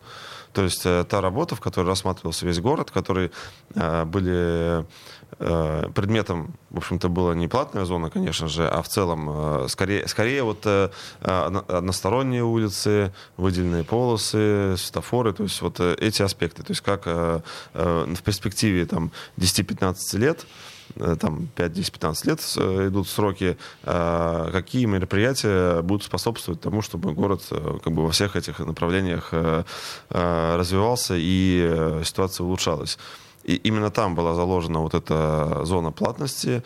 То 0.52 0.62
есть 0.62 0.82
э, 0.84 1.04
та 1.08 1.20
работа, 1.20 1.54
в 1.54 1.60
которой 1.60 1.86
рассматривался 1.86 2.46
весь 2.46 2.60
город, 2.60 2.90
в 2.90 2.92
которой 2.92 3.30
э, 3.74 4.04
были 4.04 4.84
э, 5.38 5.88
предметом, 5.94 6.54
в 6.70 6.78
общем-то, 6.78 7.08
была 7.08 7.34
не 7.34 7.46
платная 7.46 7.84
зона, 7.84 8.10
конечно 8.10 8.48
же, 8.48 8.68
а 8.68 8.82
в 8.82 8.88
целом 8.88 9.68
скорее, 9.68 10.06
скорее 10.08 10.42
вот 10.42 10.66
односторонние 11.20 12.42
улицы, 12.42 13.12
выделенные 13.36 13.84
полосы, 13.84 14.76
светофоры, 14.76 15.32
то 15.32 15.44
есть 15.44 15.60
вот 15.62 15.80
эти 15.80 16.22
аспекты. 16.22 16.62
То 16.62 16.72
есть 16.72 16.80
как 16.80 17.06
в 17.06 18.22
перспективе 18.24 18.86
там 18.86 19.10
10-15 19.38 20.18
лет 20.18 20.46
там 21.20 21.48
5, 21.56 21.72
10, 21.72 21.92
15 21.92 22.26
лет 22.26 22.40
э, 22.56 22.88
идут 22.88 23.08
сроки, 23.08 23.56
а 23.84 24.50
какие 24.50 24.86
мероприятия 24.86 25.82
будут 25.82 26.04
способствовать 26.04 26.60
тому, 26.60 26.82
чтобы 26.82 27.12
город 27.12 27.42
э, 27.50 27.78
как 27.82 27.92
бы 27.92 28.04
во 28.04 28.10
всех 28.10 28.36
этих 28.36 28.58
направлениях 28.58 29.32
развивался 30.10 31.14
и 31.16 32.00
ситуация 32.04 32.44
улучшалась. 32.44 32.98
И 33.44 33.54
именно 33.54 33.90
там 33.90 34.14
была 34.14 34.34
заложена 34.34 34.80
вот 34.80 34.94
эта 34.94 35.64
зона 35.64 35.92
платности, 35.92 36.62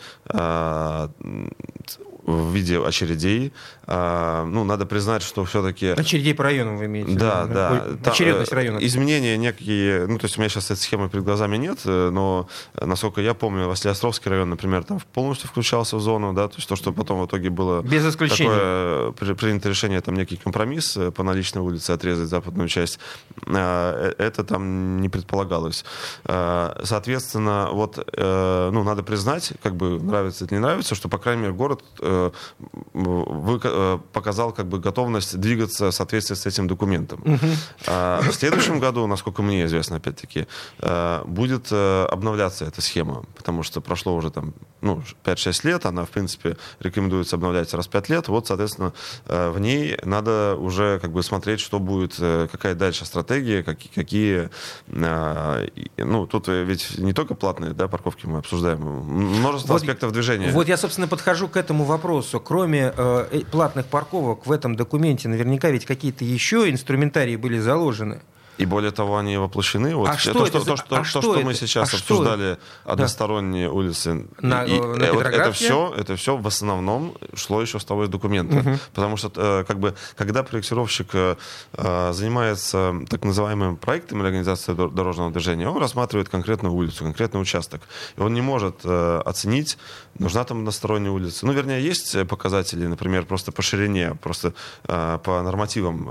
в 2.25 2.53
виде 2.53 2.79
очередей. 2.79 3.53
А, 3.87 4.45
ну, 4.45 4.63
надо 4.63 4.85
признать, 4.85 5.21
что 5.21 5.45
все-таки... 5.45 5.87
Очередей 5.87 6.33
по 6.33 6.43
району 6.43 6.75
вы 6.77 6.85
имеете? 6.85 7.11
Да, 7.11 7.45
да. 7.45 7.83
Ой, 7.85 7.97
очередность 8.03 8.51
э, 8.51 8.55
района. 8.55 8.79
Изменения 8.79 9.37
некие... 9.37 10.07
Ну, 10.07 10.17
то 10.17 10.25
есть 10.25 10.37
у 10.37 10.41
меня 10.41 10.49
сейчас 10.49 10.65
этой 10.71 10.79
схемы 10.79 11.07
перед 11.07 11.23
глазами 11.23 11.57
нет, 11.57 11.79
э, 11.85 12.09
но, 12.09 12.47
насколько 12.81 13.21
я 13.21 13.35
помню, 13.35 13.67
Василиостровский 13.67 14.31
район, 14.31 14.49
например, 14.49 14.83
там 14.83 14.99
полностью 15.13 15.49
включался 15.49 15.97
в 15.97 16.01
зону, 16.01 16.33
да, 16.33 16.47
то 16.47 16.55
есть 16.55 16.67
то, 16.67 16.75
что 16.75 16.91
потом 16.91 17.21
в 17.21 17.27
итоге 17.27 17.51
было... 17.51 17.81
Без 17.81 18.05
исключения. 18.07 19.11
Такое, 19.11 19.35
принято 19.35 19.69
решение, 19.69 20.01
там 20.01 20.15
некий 20.15 20.37
компромисс 20.37 20.97
э, 20.97 21.11
по 21.11 21.21
наличной 21.21 21.61
улице 21.61 21.91
отрезать 21.91 22.29
западную 22.29 22.69
часть, 22.69 22.99
а, 23.47 24.13
это 24.17 24.43
там 24.43 24.99
не 24.99 25.09
предполагалось. 25.09 25.85
А, 26.23 26.81
соответственно, 26.83 27.69
вот, 27.71 27.97
ну, 28.17 28.83
надо 28.83 29.03
признать, 29.03 29.53
как 29.61 29.75
бы 29.75 29.99
нравится 29.99 30.45
это 30.45 30.55
не 30.55 30.61
нравится, 30.61 30.95
что, 30.95 31.07
по 31.09 31.17
крайней 31.17 31.43
мере, 31.43 31.53
город 31.53 31.83
вы, 32.93 33.59
э, 33.63 33.99
показал 34.13 34.51
как 34.51 34.67
бы 34.67 34.79
готовность 34.79 35.37
двигаться 35.37 35.91
в 35.91 35.93
соответствии 35.93 36.35
с 36.35 36.45
этим 36.45 36.67
документом. 36.67 37.21
Угу. 37.25 37.47
в 37.87 38.33
следующем 38.33 38.79
году, 38.79 39.07
насколько 39.07 39.41
мне 39.41 39.65
известно, 39.65 39.97
опять-таки, 39.97 40.47
э, 40.79 41.23
будет 41.25 41.67
э, 41.71 42.05
обновляться 42.05 42.65
эта 42.65 42.81
схема, 42.81 43.25
потому 43.35 43.63
что 43.63 43.81
прошло 43.81 44.15
уже 44.15 44.29
там 44.29 44.53
ну, 44.81 45.01
5-6 45.23 45.67
лет, 45.67 45.85
она, 45.85 46.05
в 46.05 46.09
принципе, 46.09 46.57
рекомендуется 46.79 47.35
обновлять 47.35 47.73
раз 47.73 47.87
в 47.87 47.89
5 47.89 48.09
лет. 48.09 48.27
Вот, 48.27 48.47
соответственно, 48.47 48.93
в 49.25 49.57
ней 49.59 49.97
надо 50.03 50.55
уже 50.59 50.99
как 50.99 51.11
бы 51.11 51.23
смотреть, 51.23 51.59
что 51.59 51.79
будет, 51.79 52.15
какая 52.51 52.75
дальше 52.75 53.05
стратегия, 53.05 53.63
какие, 53.63 53.91
какие 53.91 54.49
ну, 55.97 56.27
тут 56.27 56.47
ведь 56.47 56.99
не 56.99 57.13
только 57.13 57.33
платные 57.33 57.73
да, 57.73 57.87
парковки 57.87 58.27
мы 58.27 58.39
обсуждаем, 58.39 58.79
множество 58.79 59.73
вот, 59.73 59.81
аспектов 59.81 60.11
движения. 60.11 60.51
Вот 60.51 60.67
я, 60.67 60.77
собственно, 60.77 61.07
подхожу 61.07 61.47
к 61.47 61.57
этому 61.57 61.83
вопросу. 61.83 62.04
Кроме 62.39 62.93
э, 62.95 63.27
э, 63.31 63.39
платных 63.51 63.85
парковок 63.85 64.45
в 64.45 64.51
этом 64.51 64.75
документе 64.75 65.27
наверняка 65.27 65.69
ведь 65.69 65.85
какие-то 65.85 66.23
еще 66.23 66.69
инструментарии 66.69 67.35
были 67.35 67.59
заложены. 67.59 68.21
И 68.57 68.65
более 68.65 68.91
того, 68.91 69.17
они 69.17 69.37
воплощены. 69.37 69.95
Вот 69.95 70.09
а 70.09 70.17
что 70.17 70.33
то, 70.33 70.45
это, 70.45 70.59
что, 70.59 70.65
то, 70.65 70.77
что, 70.77 70.95
а 70.95 70.99
то, 70.99 71.03
что, 71.03 71.21
что 71.21 71.39
мы 71.41 71.53
сейчас 71.53 71.93
а 71.93 71.97
обсуждали, 71.97 72.57
что? 72.83 72.91
односторонние 72.91 73.67
да. 73.67 73.73
улицы, 73.73 74.27
на, 74.39 74.63
и, 74.63 74.79
на 74.79 75.03
э, 75.03 75.11
вот 75.11 75.25
это 75.25 75.51
все, 75.51 75.93
это 75.97 76.15
все 76.15 76.37
в 76.37 76.47
основном 76.47 77.15
шло 77.33 77.61
еще 77.61 77.79
с 77.79 77.85
того 77.85 78.05
из 78.05 78.09
документа. 78.09 78.57
Угу. 78.57 78.79
Потому 78.93 79.17
что 79.17 79.31
э, 79.35 79.65
как 79.67 79.79
бы, 79.79 79.95
когда 80.15 80.43
проектировщик 80.43 81.09
э, 81.13 81.35
занимается 82.13 82.95
так 83.09 83.23
называемым 83.25 83.75
проектом 83.75 84.19
или 84.19 84.27
организацией 84.27 84.77
дорожного 84.89 85.31
движения, 85.31 85.67
он 85.67 85.77
рассматривает 85.77 86.29
конкретную 86.29 86.73
улицу, 86.73 87.03
конкретный 87.03 87.41
участок. 87.41 87.81
И 88.15 88.21
он 88.21 88.33
не 88.33 88.41
может 88.41 88.85
оценить, 88.85 89.77
нужна 90.19 90.43
там 90.43 90.59
односторонняя 90.59 91.11
улица. 91.11 91.45
Ну, 91.45 91.53
вернее, 91.53 91.83
есть 91.83 92.27
показатели, 92.27 92.85
например, 92.85 93.25
просто 93.25 93.51
по 93.51 93.61
ширине, 93.61 94.15
просто 94.15 94.53
по 94.83 95.41
нормативам, 95.43 96.05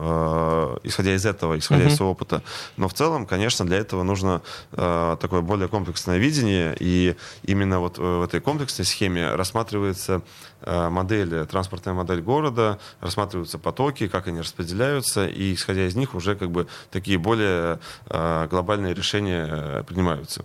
исходя 0.83 1.15
из 1.15 1.25
этого, 1.27 1.59
исходя 1.59 1.85
угу. 1.85 1.91
из 1.91 1.97
своего 1.97 2.11
опыта 2.13 2.25
опыта. 2.25 2.43
Но 2.77 2.89
в 2.89 2.95
целом, 2.95 3.27
конечно, 3.27 3.65
для 3.65 3.79
этого 3.79 4.03
нужно 4.03 4.43
э, 4.73 5.17
такое 5.21 5.41
более 5.41 5.69
комплексное 5.69 6.19
видение, 6.19 6.77
и 6.81 7.17
именно 7.43 7.81
вот 7.81 7.99
в 7.99 8.23
этой 8.23 8.41
комплексной 8.41 8.85
схеме 8.85 9.35
рассматривается 9.35 10.23
э, 10.63 10.89
модель, 10.89 11.47
транспортная 11.47 11.95
модель 11.95 12.21
города, 12.21 12.79
рассматриваются 13.01 13.59
потоки, 13.59 14.09
как 14.09 14.29
они 14.29 14.41
распределяются, 14.41 15.27
и 15.27 15.55
исходя 15.55 15.87
из 15.87 15.97
них 15.97 16.15
уже 16.15 16.35
как 16.35 16.51
бы 16.51 16.67
такие 16.91 17.19
более 17.19 17.79
э, 18.07 18.49
глобальные 18.51 18.95
решения 18.95 19.47
э, 19.49 19.83
принимаются. 19.87 20.45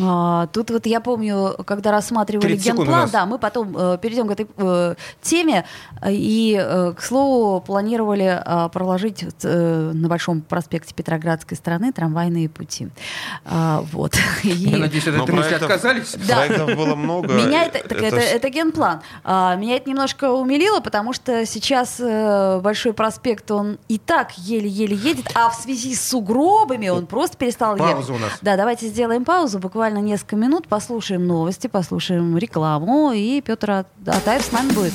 А, 0.00 0.46
тут 0.48 0.70
вот 0.70 0.86
я 0.86 1.00
помню, 1.00 1.54
когда 1.66 1.90
рассматривали 1.90 2.56
генплан, 2.56 3.10
да, 3.10 3.26
мы 3.26 3.38
потом 3.38 3.76
э, 3.76 3.98
перейдем 4.00 4.28
к 4.28 4.32
этой 4.32 4.46
э, 4.56 4.94
теме, 5.20 5.64
и, 6.08 6.58
э, 6.60 6.94
к 6.96 7.02
слову, 7.02 7.60
планировали 7.60 8.42
э, 8.44 8.68
проложить 8.70 9.24
э, 9.42 9.90
на 9.94 10.08
Большом 10.08 10.40
проспекте 10.40 10.94
Петроградской 10.94 11.56
стороны 11.56 11.92
трамвайные 11.92 12.48
пути. 12.48 12.88
А, 13.44 13.84
вот. 13.92 14.16
Я 14.42 14.78
надеюсь, 14.78 15.06
от 15.06 15.14
этой 15.14 15.34
мысли 15.34 15.54
отказались? 15.54 16.16
Да. 16.26 16.36
Проектов 16.36 16.74
было 16.74 16.94
много. 16.94 17.34
Меня 17.34 17.64
это, 17.64 17.86
так 17.86 17.98
это, 17.98 18.16
это, 18.16 18.20
это 18.20 18.48
генплан. 18.48 19.02
А, 19.24 19.56
меня 19.56 19.76
это 19.76 19.88
немножко 19.88 20.30
умилило, 20.30 20.80
потому 20.80 21.12
что 21.12 21.44
сейчас 21.46 21.96
э, 22.00 22.60
Большой 22.62 22.92
проспект, 22.92 23.50
он 23.50 23.78
и 23.88 23.98
так 23.98 24.36
еле-еле 24.38 24.96
едет, 24.96 25.26
а 25.34 25.50
в 25.50 25.54
связи 25.54 25.94
с 25.94 26.08
сугробами 26.08 26.88
он 26.88 27.06
просто 27.06 27.36
перестал 27.36 27.76
ехать. 27.76 27.92
Пауза 27.92 28.12
у 28.12 28.18
нас. 28.18 28.32
Да, 28.40 28.56
давайте 28.56 28.86
сделаем 28.86 29.24
паузу, 29.24 29.58
буквально 29.58 29.81
буквально 29.82 30.06
несколько 30.06 30.36
минут, 30.36 30.68
послушаем 30.68 31.26
новости, 31.26 31.66
послушаем 31.66 32.38
рекламу, 32.38 33.10
и 33.10 33.40
Петр 33.40 33.84
Атаев 34.06 34.44
с 34.44 34.52
нами 34.52 34.70
будет. 34.70 34.92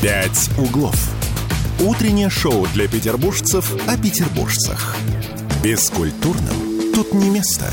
«Пять 0.00 0.48
углов». 0.56 0.96
Утреннее 1.80 2.30
шоу 2.30 2.66
для 2.68 2.88
петербуржцев 2.88 3.76
о 3.86 3.98
петербуржцах. 3.98 4.96
Бескультурным 5.62 6.94
тут 6.94 7.12
не 7.12 7.28
место. 7.28 7.66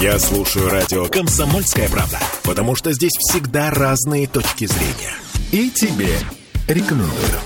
Я 0.00 0.20
слушаю 0.20 0.70
радио 0.70 1.06
«Комсомольская 1.06 1.88
правда», 1.88 2.20
потому 2.44 2.76
что 2.76 2.92
здесь 2.92 3.16
всегда 3.18 3.70
разные 3.70 4.28
точки 4.28 4.66
зрения. 4.66 5.14
И 5.50 5.68
тебе 5.68 6.16
рекомендую. 6.68 7.40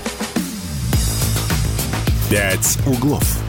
«Пять 2.29 2.77
углов». 2.85 3.42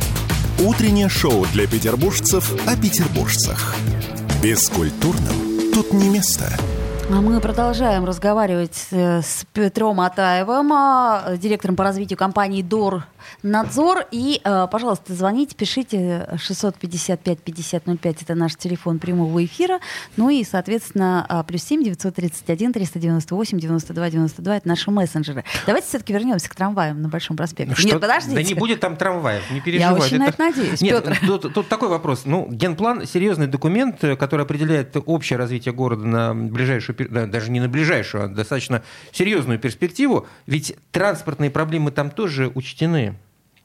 Утреннее 0.61 1.09
шоу 1.09 1.47
для 1.53 1.67
петербуржцев 1.67 2.55
о 2.67 2.77
петербуржцах. 2.77 3.75
Бескультурным 4.41 5.73
тут 5.73 5.93
не 5.93 6.09
место. 6.09 6.45
А 7.11 7.21
мы 7.21 7.41
продолжаем 7.41 8.05
разговаривать 8.05 8.87
э, 8.93 9.21
с 9.21 9.45
Петром 9.53 10.01
Атаевым, 10.01 10.73
а, 10.73 11.37
директором 11.37 11.75
по 11.77 11.83
развитию 11.83 12.17
компании 12.17 12.63
ДОР 12.63 13.05
надзор. 13.43 14.07
И, 14.11 14.41
э, 14.43 14.67
пожалуйста, 14.71 15.15
звоните, 15.15 15.55
пишите 15.55 16.29
655-5005, 16.35 18.23
это 18.23 18.35
наш 18.35 18.57
телефон 18.57 18.99
прямого 18.99 19.45
эфира. 19.45 19.81
Ну 20.17 20.31
и, 20.31 20.45
соответственно, 20.45 21.27
э, 21.29 21.43
плюс 21.47 21.63
7 21.65 21.83
931 21.83 22.73
398 22.73 23.59
92 23.59 24.11
92 24.11 24.57
это 24.57 24.69
наши 24.69 24.91
мессенджеры. 24.91 25.45
Давайте 25.67 25.89
все-таки 25.89 26.13
вернемся 26.13 26.49
к 26.49 26.55
трамваям 26.55 27.03
на 27.03 27.09
Большом 27.09 27.37
проспекте. 27.37 27.75
Что? 27.75 27.89
Нет, 27.89 28.01
подождите. 28.01 28.35
Да 28.35 28.43
не 28.43 28.55
будет 28.55 28.81
там 28.81 28.97
трамваев, 28.97 29.51
не 29.51 29.59
Я 29.59 29.63
переживайте. 29.63 30.05
очень 30.05 30.19
на 30.19 30.29
это 30.29 30.41
надеюсь, 30.41 30.81
Нет, 30.81 31.05
Петр. 31.05 31.19
Тут, 31.27 31.55
тут 31.55 31.69
такой 31.69 31.89
вопрос. 31.89 32.23
Ну, 32.25 32.49
генплан 32.51 33.07
серьезный 33.07 33.47
документ, 33.47 34.03
э, 34.05 34.17
который 34.17 34.43
определяет 34.43 34.97
общее 35.07 35.39
развитие 35.39 35.75
города 35.75 36.05
на 36.05 36.35
ближайшую, 36.35 36.97
даже 37.29 37.51
не 37.51 37.61
на 37.61 37.69
ближайшую, 37.69 38.25
а 38.25 38.29
достаточно 38.29 38.83
серьезную 39.13 39.59
перспективу. 39.59 40.27
Ведь 40.47 40.77
транспортные 40.91 41.51
проблемы 41.51 41.91
там 41.91 42.11
тоже 42.11 42.51
учтены. 42.55 43.14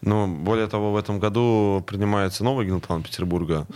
Но 0.00 0.28
более 0.28 0.68
того, 0.68 0.92
в 0.92 0.96
этом 0.96 1.18
году 1.18 1.82
принимается 1.86 2.44
новый 2.44 2.66
генплан 2.66 3.02
Петербурга. 3.02 3.66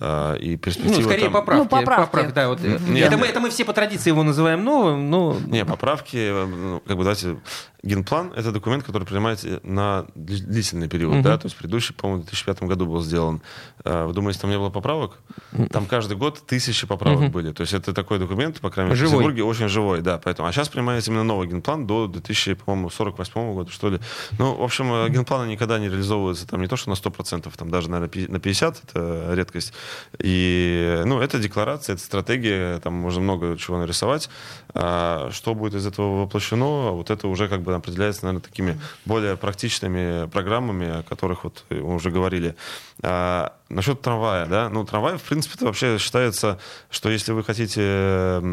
э, 0.00 0.36
И 0.40 0.56
перспектива 0.56 0.96
Ну, 0.98 1.02
скорее 1.04 1.24
там- 1.24 1.32
поправки. 1.32 1.62
Ну, 1.62 1.68
поправки. 1.68 2.32
да, 2.34 2.48
вот. 2.48 2.60
Нет, 2.60 2.72
это, 2.80 2.82
мы, 2.88 2.94
нет. 2.94 3.30
это 3.30 3.40
мы 3.40 3.50
все 3.50 3.64
по 3.64 3.72
традиции 3.72 4.10
его 4.10 4.22
называем 4.24 4.64
новым, 4.64 5.08
но... 5.10 5.36
Не, 5.46 5.64
поправки, 5.64 6.16
э, 6.16 6.46
ну, 6.46 6.82
как 6.86 6.96
бы, 6.96 7.04
давайте, 7.04 7.38
генплан— 7.84 8.32
это 8.36 8.50
документ, 8.50 8.82
который 8.82 9.04
принимается 9.04 9.60
на 9.62 10.06
дли- 10.16 10.44
длительный 10.44 10.88
период, 10.88 11.14
Мгм. 11.14 11.22
да, 11.22 11.38
то 11.38 11.46
есть 11.46 11.56
предыдущий, 11.56 11.94
по-моему, 11.94 12.22
в 12.22 12.26
2005 12.26 12.62
году 12.68 12.86
был 12.86 13.00
сделан. 13.00 13.40
Э, 13.84 14.04
Вы 14.06 14.12
думаете, 14.14 14.40
там 14.40 14.50
не 14.50 14.58
было 14.58 14.70
поправок? 14.70 15.18
Там 15.70 15.86
каждый 15.86 16.16
год 16.16 16.42
тысячи 16.44 16.86
поправок 16.88 17.20
Мгм. 17.20 17.30
были, 17.30 17.52
то 17.52 17.60
есть 17.60 17.72
это 17.72 17.92
такой 17.94 18.18
документ, 18.18 18.60
по 18.60 18.70
крайней 18.70 18.90
мере, 18.90 18.98
Живой. 18.98 19.10
в 19.10 19.18
Петербурге 19.18 19.44
очень 19.44 19.68
живой, 19.68 20.00
да, 20.00 20.18
поэтому. 20.18 20.48
А 20.48 20.52
сейчас 20.52 20.68
принимается 20.68 21.10
именно 21.12 21.24
новый 21.24 21.46
генплан 21.46 21.86
до 21.86 22.08
2048 22.08 23.54
года, 23.54 23.70
что 23.70 23.90
ли. 23.90 24.00
Ну, 24.38 24.54
в 24.56 24.62
общем, 24.62 24.92
э, 24.92 25.08
генпланы 25.08 25.50
никогда 25.68 25.78
не 25.78 25.88
реализовываются 25.88 26.46
там 26.46 26.60
не 26.60 26.68
то, 26.68 26.76
что 26.76 26.90
на 26.90 26.94
100%, 26.94 27.52
там 27.56 27.70
даже, 27.70 27.90
наверное, 27.90 28.28
на 28.28 28.36
50%, 28.36 28.76
это 28.84 29.34
редкость. 29.34 29.72
И, 30.18 31.02
ну, 31.04 31.20
это 31.20 31.38
декларация, 31.38 31.94
это 31.94 32.02
стратегия, 32.02 32.78
там 32.80 32.94
можно 32.94 33.20
много 33.20 33.56
чего 33.58 33.78
нарисовать. 33.78 34.30
А 34.74 35.30
что 35.30 35.54
будет 35.54 35.74
из 35.74 35.86
этого 35.86 36.22
воплощено, 36.22 36.92
вот 36.92 37.10
это 37.10 37.28
уже 37.28 37.48
как 37.48 37.62
бы 37.62 37.74
определяется, 37.74 38.24
наверное, 38.24 38.48
такими 38.48 38.80
более 39.04 39.36
практичными 39.36 40.26
программами, 40.28 41.00
о 41.00 41.02
которых 41.02 41.44
вот 41.44 41.64
мы 41.70 41.94
уже 41.94 42.10
говорили. 42.10 42.54
А, 43.02 43.52
насчет 43.68 44.00
трамвая, 44.00 44.46
да, 44.46 44.68
ну, 44.70 44.84
трамвай, 44.84 45.18
в 45.18 45.22
принципе, 45.22 45.54
это 45.56 45.66
вообще 45.66 45.98
считается, 45.98 46.58
что 46.90 47.10
если 47.10 47.32
вы 47.32 47.44
хотите 47.44 47.80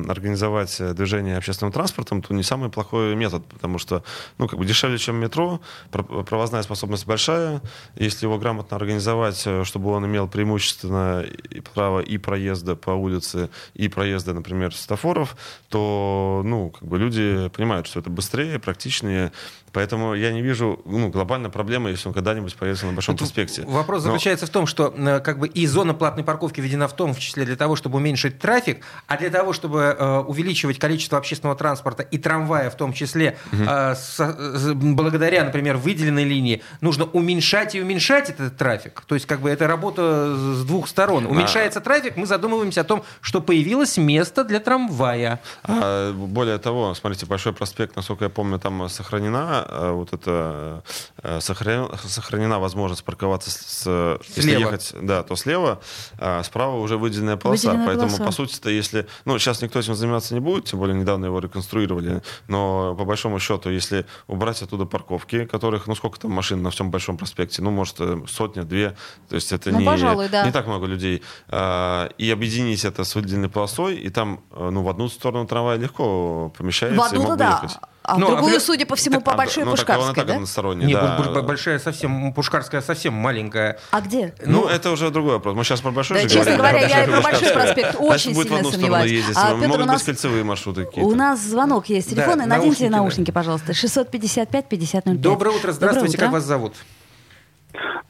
организовать 0.09 0.77
движение 0.95 1.37
общественным 1.37 1.71
транспортом, 1.71 2.21
то 2.21 2.33
не 2.33 2.43
самый 2.43 2.69
плохой 2.69 3.15
метод, 3.15 3.45
потому 3.45 3.77
что, 3.77 4.03
ну, 4.37 4.47
как 4.47 4.59
бы 4.59 4.65
дешевле, 4.65 4.97
чем 4.97 5.15
метро, 5.17 5.61
про- 5.91 6.03
провозная 6.03 6.63
способность 6.63 7.05
большая, 7.05 7.61
если 7.95 8.25
его 8.25 8.37
грамотно 8.37 8.75
организовать, 8.77 9.41
э, 9.45 9.63
чтобы 9.63 9.91
он 9.91 10.05
имел 10.05 10.27
преимущественно 10.27 11.25
право 11.73 11.99
и 12.01 12.17
проезда 12.17 12.75
по 12.75 12.91
улице, 12.91 13.49
и 13.73 13.87
проезда, 13.87 14.33
например, 14.33 14.73
светофоров, 14.75 15.35
то, 15.69 16.41
ну, 16.43 16.69
как 16.71 16.87
бы 16.87 16.97
люди 16.99 17.49
понимают, 17.55 17.87
что 17.87 17.99
это 17.99 18.09
быстрее, 18.09 18.59
практичнее, 18.59 19.31
поэтому 19.71 20.13
я 20.13 20.31
не 20.31 20.41
вижу, 20.41 20.81
ну, 20.85 21.09
глобальной 21.09 21.49
проблемы, 21.49 21.89
если 21.89 22.07
он 22.07 22.13
когда-нибудь 22.13 22.55
появится 22.55 22.85
на 22.85 22.93
Большом 22.93 23.15
Тут 23.15 23.27
проспекте. 23.27 23.63
Вопрос 23.65 24.03
Но- 24.03 24.11
заключается 24.11 24.45
в 24.45 24.49
том, 24.49 24.67
что 24.67 24.93
э, 24.95 25.04
как 25.23 25.39
бы 25.39 25.47
и 25.47 25.65
зона 25.67 25.93
платной 25.93 26.23
парковки 26.23 26.61
введена 26.61 26.87
в 26.87 26.93
том 26.95 27.13
в 27.13 27.19
числе 27.19 27.45
для 27.45 27.55
того, 27.55 27.75
чтобы 27.75 27.97
уменьшить 27.97 28.39
трафик, 28.39 28.81
а 29.07 29.17
для 29.17 29.29
того, 29.29 29.53
чтобы 29.53 29.95
э, 29.97 30.17
увеличивать 30.19 30.79
количество 30.79 31.17
общественного 31.17 31.55
транспорта 31.57 32.03
и 32.03 32.17
трамвая 32.17 32.69
в 32.69 32.75
том 32.75 32.93
числе, 32.93 33.37
э, 33.51 33.95
с- 33.95 34.73
благодаря, 34.75 35.43
например, 35.43 35.77
выделенной 35.77 36.23
линии, 36.23 36.61
нужно 36.81 37.05
уменьшать 37.05 37.75
и 37.75 37.81
уменьшать 37.81 38.29
этот 38.29 38.57
трафик. 38.57 39.01
То 39.07 39.15
есть 39.15 39.25
как 39.25 39.39
бы 39.41 39.49
это 39.49 39.67
работа 39.67 40.35
с 40.35 40.63
двух 40.65 40.87
сторон. 40.87 41.25
Уменьшается 41.25 41.81
трафик, 41.81 42.17
мы 42.17 42.25
задумываемся 42.25 42.81
о 42.81 42.83
том, 42.83 43.03
что 43.21 43.41
появилось 43.41 43.97
место 43.97 44.43
для 44.43 44.59
трамвая. 44.59 45.39
А, 45.63 46.11
более 46.13 46.57
того, 46.57 46.93
смотрите, 46.95 47.25
Большой 47.25 47.53
проспект, 47.53 47.95
насколько 47.95 48.25
я 48.25 48.29
помню, 48.29 48.59
там 48.59 48.87
сохранена 48.89 49.65
э, 49.67 49.91
вот 49.91 50.13
это 50.13 50.83
э, 51.23 51.39
сохранена, 51.41 52.59
возможность 52.59 53.03
парковаться 53.03 53.51
с, 53.51 53.55
с- 53.83 54.19
если 54.29 54.41
Слева. 54.41 54.59
ехать, 54.61 54.93
да, 55.01 55.23
то 55.23 55.35
слева, 55.35 55.81
а 56.17 56.43
справа 56.43 56.77
уже 56.77 56.97
выделенная 56.97 57.37
полоса, 57.37 57.67
Выделенная 57.69 57.87
поэтому 57.87 58.09
полоса. 58.09 58.25
по 58.25 58.31
сути-то, 58.31 58.69
если, 58.69 59.07
ну 59.25 59.37
сейчас 59.39 59.61
никто 59.61 59.79
этим 59.79 59.95
заниматься 59.95 60.33
не 60.33 60.39
будет, 60.39 60.65
тем 60.65 60.79
более 60.79 60.95
недавно 60.95 61.25
его 61.25 61.39
реконструировали, 61.39 62.21
но 62.47 62.95
по 62.95 63.05
большому 63.05 63.39
счету, 63.39 63.69
если 63.69 64.05
убрать 64.27 64.61
оттуда 64.61 64.85
парковки, 64.85 65.45
которых, 65.45 65.87
ну 65.87 65.95
сколько 65.95 66.19
там 66.19 66.31
машин 66.31 66.61
на 66.61 66.69
всем 66.69 66.91
Большом 66.91 67.17
проспекте, 67.17 67.61
ну 67.61 67.71
может 67.71 67.95
э, 67.99 68.21
сотня, 68.27 68.63
две, 68.63 68.95
то 69.27 69.35
есть 69.35 69.51
это 69.51 69.71
Ну, 69.71 69.79
не, 69.79 69.85
пожалуй, 69.85 70.29
да. 70.29 70.45
не 70.45 70.51
так 70.51 70.67
много 70.67 70.85
людей, 70.85 71.21
а, 71.47 72.09
и 72.17 72.29
объединить 72.31 72.85
это 72.85 73.03
с 73.03 73.15
выделенной 73.15 73.49
полосой, 73.49 73.95
и 73.95 74.09
там, 74.09 74.41
э, 74.51 74.69
ну 74.69 74.83
в 74.83 74.89
одну 74.89 75.09
сторону 75.09 75.47
трамвай 75.47 75.77
легко 75.77 76.53
помещается 76.57 77.01
В 77.01 77.03
и 77.03 77.07
одну-то 77.07 77.27
мог 77.27 77.31
бы 77.31 77.37
да. 77.37 77.59
ехать. 77.63 77.77
А 78.07 78.17
Ну, 78.19 78.27
а 78.27 78.29
другую, 78.35 78.59
в- 78.59 78.61
судя 78.61 78.85
по 78.85 78.95
всему, 78.95 79.15
так, 79.15 79.23
по 79.25 79.33
а, 79.33 79.37
Большой 79.37 79.63
ну, 79.65 79.71
Пушкарской, 79.71 80.13
так 80.13 80.25
да? 80.27 80.33
односторонний, 80.35 80.85
Не, 80.85 80.93
да. 80.93 81.41
Большая 81.41 81.79
совсем, 81.79 82.33
Пушкарская 82.33 82.81
совсем 82.81 83.13
маленькая. 83.15 83.79
А 83.91 83.99
где? 84.01 84.33
Ну, 84.45 84.61
Ну, 84.61 84.67
это 84.67 84.91
уже 84.91 85.09
другой 85.09 85.33
вопрос. 85.33 85.55
Мы 85.55 85.63
сейчас 85.63 85.81
про 85.81 85.89
большой 85.91 86.17
Да, 86.17 86.23
же 86.23 86.29
честно 86.35 86.57
говорим. 86.57 86.77
говоря, 86.81 86.87
я 86.87 87.03
и 87.03 87.09
про 87.09 87.21
Большой 87.21 87.49
проспект 87.51 87.95
Значит, 87.95 88.01
очень 88.01 88.33
будет 88.35 88.47
в 88.51 88.55
сильно 88.55 88.71
сомневаюсь. 88.71 89.11
ездить. 89.11 89.35
А, 89.37 89.55
Петр, 89.55 89.67
Могут 89.67 89.81
у 89.83 89.85
нас- 89.85 89.95
быть 89.97 90.05
кольцевые 90.05 90.43
маршруты 90.43 90.85
какие-то. 90.85 91.09
У 91.09 91.15
нас 91.15 91.39
звонок 91.39 91.87
есть. 91.87 92.09
Да, 92.09 92.15
Телефоны, 92.15 92.45
наденьте 92.45 92.65
наушники, 92.67 92.89
да. 92.91 92.97
наушники, 92.97 93.31
пожалуйста. 93.31 93.73
655-5005. 93.73 95.15
Доброе 95.21 95.55
утро, 95.55 95.71
здравствуйте, 95.71 96.13
Доброе 96.17 96.25
как 96.27 96.33
вас 96.33 96.43
зовут? 96.43 96.73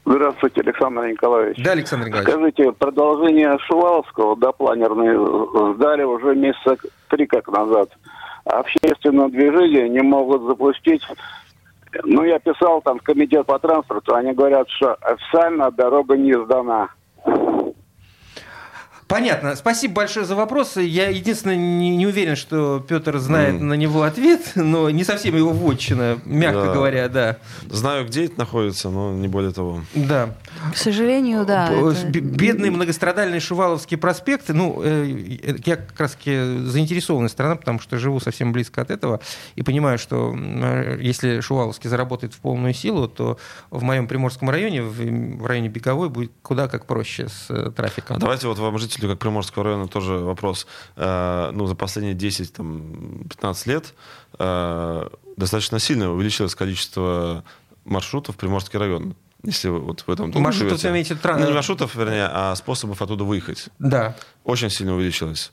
Здравствуйте, 0.04 0.60
Александр 0.60 1.06
Николаевич. 1.06 1.58
Да, 1.64 1.72
Александр 1.72 2.06
Николаевич. 2.06 2.32
Скажите, 2.34 2.72
продолжение 2.72 3.58
Шуваловского 3.66 4.36
до 4.36 4.52
планерной 4.52 5.74
сдали 5.74 6.04
уже 6.04 6.34
месяца 6.36 6.76
три 7.08 7.26
как 7.26 7.48
назад. 7.48 7.88
Общественное 8.46 9.28
движение 9.28 9.88
не 9.88 10.02
могут 10.02 10.42
запустить. 10.42 11.02
Ну, 12.04 12.24
я 12.24 12.38
писал 12.38 12.80
там 12.80 12.98
в 12.98 13.02
комитет 13.02 13.44
по 13.46 13.58
транспорту, 13.58 14.14
они 14.14 14.32
говорят, 14.32 14.68
что 14.70 14.94
официально 14.94 15.70
дорога 15.72 16.16
не 16.16 16.32
сдана. 16.44 16.90
Понятно. 19.08 19.54
Спасибо 19.54 19.94
большое 19.94 20.26
за 20.26 20.34
вопрос. 20.34 20.76
Я 20.76 21.10
единственное 21.10 21.54
не, 21.56 21.96
не 21.96 22.06
уверен, 22.08 22.34
что 22.34 22.80
Петр 22.86 23.18
знает 23.18 23.60
на 23.60 23.74
него 23.74 24.02
ответ, 24.02 24.40
но 24.56 24.90
не 24.90 25.04
совсем 25.04 25.36
его 25.36 25.50
вотчина, 25.52 26.18
мягко 26.24 26.66
Да. 26.66 26.72
говоря, 26.74 27.08
да. 27.08 27.36
Знаю, 27.70 28.06
где 28.06 28.24
это 28.24 28.38
находится, 28.38 28.90
но 28.90 29.12
не 29.12 29.28
более 29.28 29.52
того. 29.52 29.82
Да. 29.94 30.34
К 30.72 30.76
сожалению, 30.76 31.46
да. 31.46 31.68
Б- 31.70 31.92
это- 31.92 32.20
Бедный 32.20 32.70
многострадальный 32.70 33.38
Шуваловский 33.38 33.96
проспект. 33.96 34.48
Ну, 34.48 34.80
э, 34.82 35.06
я 35.64 35.76
как 35.76 36.00
раз 36.00 36.12
таки 36.12 36.36
заинтересованная 36.64 37.28
сторона, 37.28 37.54
потому 37.54 37.78
что 37.78 37.98
живу 37.98 38.18
совсем 38.18 38.52
близко 38.52 38.82
от 38.82 38.90
этого 38.90 39.20
и 39.54 39.62
понимаю, 39.62 39.98
что 39.98 40.34
э, 40.36 40.98
если 41.00 41.38
Шуваловский 41.40 41.88
заработает 41.88 42.34
в 42.34 42.38
полную 42.38 42.74
силу, 42.74 43.06
то 43.06 43.38
в 43.70 43.84
моем 43.84 44.08
Приморском 44.08 44.50
районе, 44.50 44.82
в, 44.82 45.46
районе 45.46 45.68
Беговой, 45.68 46.08
будет 46.08 46.32
куда 46.42 46.66
как 46.66 46.86
проще 46.86 47.28
с 47.28 47.46
э, 47.50 47.70
трафиком. 47.70 48.16
А 48.16 48.18
давайте 48.20 48.48
вот 48.48 48.58
вам, 48.58 48.76
жителю 48.96 49.10
как 49.10 49.18
Приморского 49.18 49.64
района, 49.64 49.88
тоже 49.88 50.14
вопрос. 50.14 50.66
Э, 50.96 51.50
ну, 51.52 51.66
за 51.66 51.74
последние 51.74 52.14
10-15 52.14 53.68
лет 53.68 53.94
э, 54.38 55.08
достаточно 55.36 55.78
сильно 55.78 56.10
увеличилось 56.10 56.54
количество 56.54 57.44
маршрутов 57.84 58.34
в 58.34 58.38
Приморский 58.38 58.78
район. 58.78 59.14
Если 59.42 59.68
вы 59.68 59.80
вот 59.80 60.00
в 60.00 60.10
этом 60.10 60.32
доме 60.32 60.44
Маршрутов, 60.44 60.80
живете. 60.80 60.90
имеете 60.90 61.14
виду, 61.14 61.28
Ну, 61.38 61.46
не 61.46 61.52
маршрутов, 61.52 61.94
вернее, 61.94 62.28
а 62.32 62.54
способов 62.56 63.00
оттуда 63.02 63.24
выехать. 63.24 63.68
Да. 63.78 64.16
Очень 64.44 64.70
сильно 64.70 64.94
увеличилось. 64.94 65.52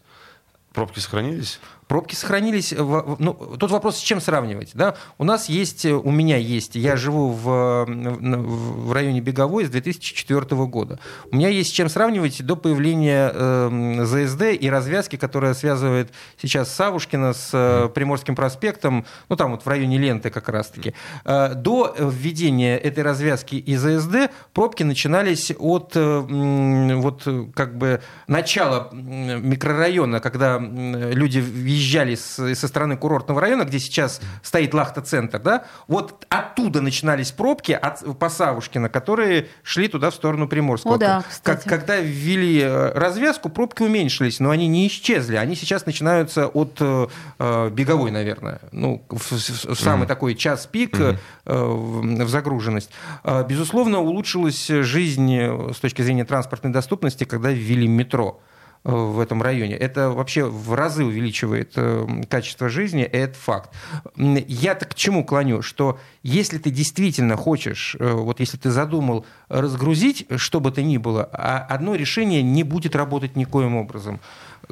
Пробки 0.74 1.00
сохранились? 1.00 1.60
Пробки 1.88 2.16
сохранились. 2.16 2.74
в- 2.74 3.18
Ну, 3.20 3.34
тут 3.60 3.72
вопрос, 3.72 3.98
с 3.98 4.02
чем 4.02 4.20
сравнивать. 4.22 4.72
Да? 4.74 4.96
У 5.18 5.24
нас 5.24 5.50
есть, 5.50 5.86
у 5.86 6.10
меня 6.12 6.38
есть, 6.38 6.76
я 6.76 6.96
живу 6.96 7.30
в, 7.30 7.86
в 7.86 8.92
районе 8.94 9.22
Беговой 9.22 9.66
с 9.66 9.70
2004 9.70 10.66
года. 10.66 11.00
У 11.32 11.36
меня 11.36 11.50
есть 11.50 11.70
с 11.70 11.74
чем 11.74 11.90
сравнивать 11.90 12.44
до 12.44 12.56
появления 12.56 13.32
э, 13.34 14.04
ЗСД 14.06 14.44
и 14.60 14.70
развязки, 14.70 15.16
которая 15.16 15.54
связывает 15.54 16.12
сейчас 16.42 16.74
Савушкина 16.74 17.34
с 17.34 17.50
э, 17.54 17.90
Приморским 17.94 18.36
проспектом, 18.36 19.06
ну 19.30 19.36
там 19.36 19.52
вот 19.52 19.64
в 19.66 19.68
районе 19.68 19.98
Ленты 19.98 20.30
как 20.30 20.50
раз-таки. 20.50 20.94
Э, 21.26 21.54
до 21.54 21.96
введения 22.00 22.78
этой 22.78 23.04
развязки 23.04 23.56
и 23.56 23.76
ЗСД 23.76 24.32
пробки 24.54 24.84
начинались 24.84 25.52
от 25.58 25.92
э, 25.96 26.20
вот 26.96 27.24
э, 27.26 27.46
как 27.54 27.78
бы 27.78 28.02
начала 28.28 28.90
микрорайона, 28.94 30.20
когда 30.20 30.58
люди 30.60 31.40
въезжали 31.40 31.83
въезжали 31.84 32.16
с, 32.16 32.56
со 32.56 32.68
стороны 32.68 32.98
курортного 32.98 33.42
района, 33.42 33.64
где 33.64 33.80
сейчас 33.80 34.22
стоит 34.42 34.74
Лахта-центр, 34.74 35.40
да, 35.40 35.66
вот 35.88 36.26
оттуда 36.30 36.82
начинались 36.82 37.32
пробки 37.32 37.72
от, 37.74 38.18
по 38.18 38.30
Савушкина, 38.30 38.90
которые 38.90 39.48
шли 39.64 39.88
туда 39.88 40.10
в 40.10 40.16
сторону 40.16 40.48
Приморского. 40.48 40.96
О, 40.96 40.98
да, 40.98 41.24
как, 41.44 41.64
когда 41.64 41.98
ввели 42.00 42.62
э, 42.62 42.92
развязку, 42.94 43.50
пробки 43.50 43.84
уменьшились, 43.84 44.40
но 44.40 44.50
они 44.50 44.68
не 44.68 44.88
исчезли. 44.88 45.36
Они 45.36 45.56
сейчас 45.56 45.86
начинаются 45.86 46.48
от 46.48 46.78
э, 46.80 47.08
э, 47.40 47.70
беговой, 47.70 48.12
наверное. 48.12 48.60
Ну, 48.72 49.04
в, 49.10 49.32
в- 49.32 49.76
в 49.76 49.80
самый 49.80 50.08
такой 50.08 50.36
час 50.36 50.66
пик 50.66 51.00
э, 51.00 51.18
в, 51.46 52.02
в 52.26 52.30
загруженность. 52.30 52.90
Э, 53.24 53.44
безусловно, 53.48 54.00
улучшилась 54.00 54.68
жизнь 54.68 55.34
э, 55.36 55.72
с 55.74 55.80
точки 55.80 56.02
зрения 56.02 56.26
транспортной 56.26 56.72
доступности, 56.72 57.26
когда 57.26 57.52
ввели 57.52 57.88
метро 57.88 58.40
э, 58.40 58.53
в 58.84 59.20
этом 59.20 59.42
районе. 59.42 59.76
Это 59.76 60.10
вообще 60.10 60.46
в 60.46 60.74
разы 60.74 61.06
увеличивает 61.06 61.74
э, 61.76 62.06
качество 62.30 62.68
жизни, 62.68 63.04
это 63.04 63.34
факт. 63.38 63.72
М, 64.18 64.36
Я-то 64.48 64.86
к 64.86 64.96
чему 64.96 65.24
клоню? 65.24 65.62
Что 65.62 66.00
если 66.22 66.58
ты 66.58 66.70
действительно 66.70 67.38
хочешь, 67.38 67.96
э, 68.00 68.12
вот 68.12 68.40
если 68.40 68.58
ты 68.58 68.72
задумал 68.72 69.26
разгрузить, 69.48 70.28
что 70.36 70.60
бы 70.60 70.72
то 70.72 70.82
ни 70.82 70.98
было, 70.98 71.30
а 71.32 71.60
одно 71.70 71.96
решение 71.96 72.42
не 72.42 72.64
будет 72.64 72.96
работать 72.96 73.36
никоим 73.36 73.76
образом. 73.78 74.20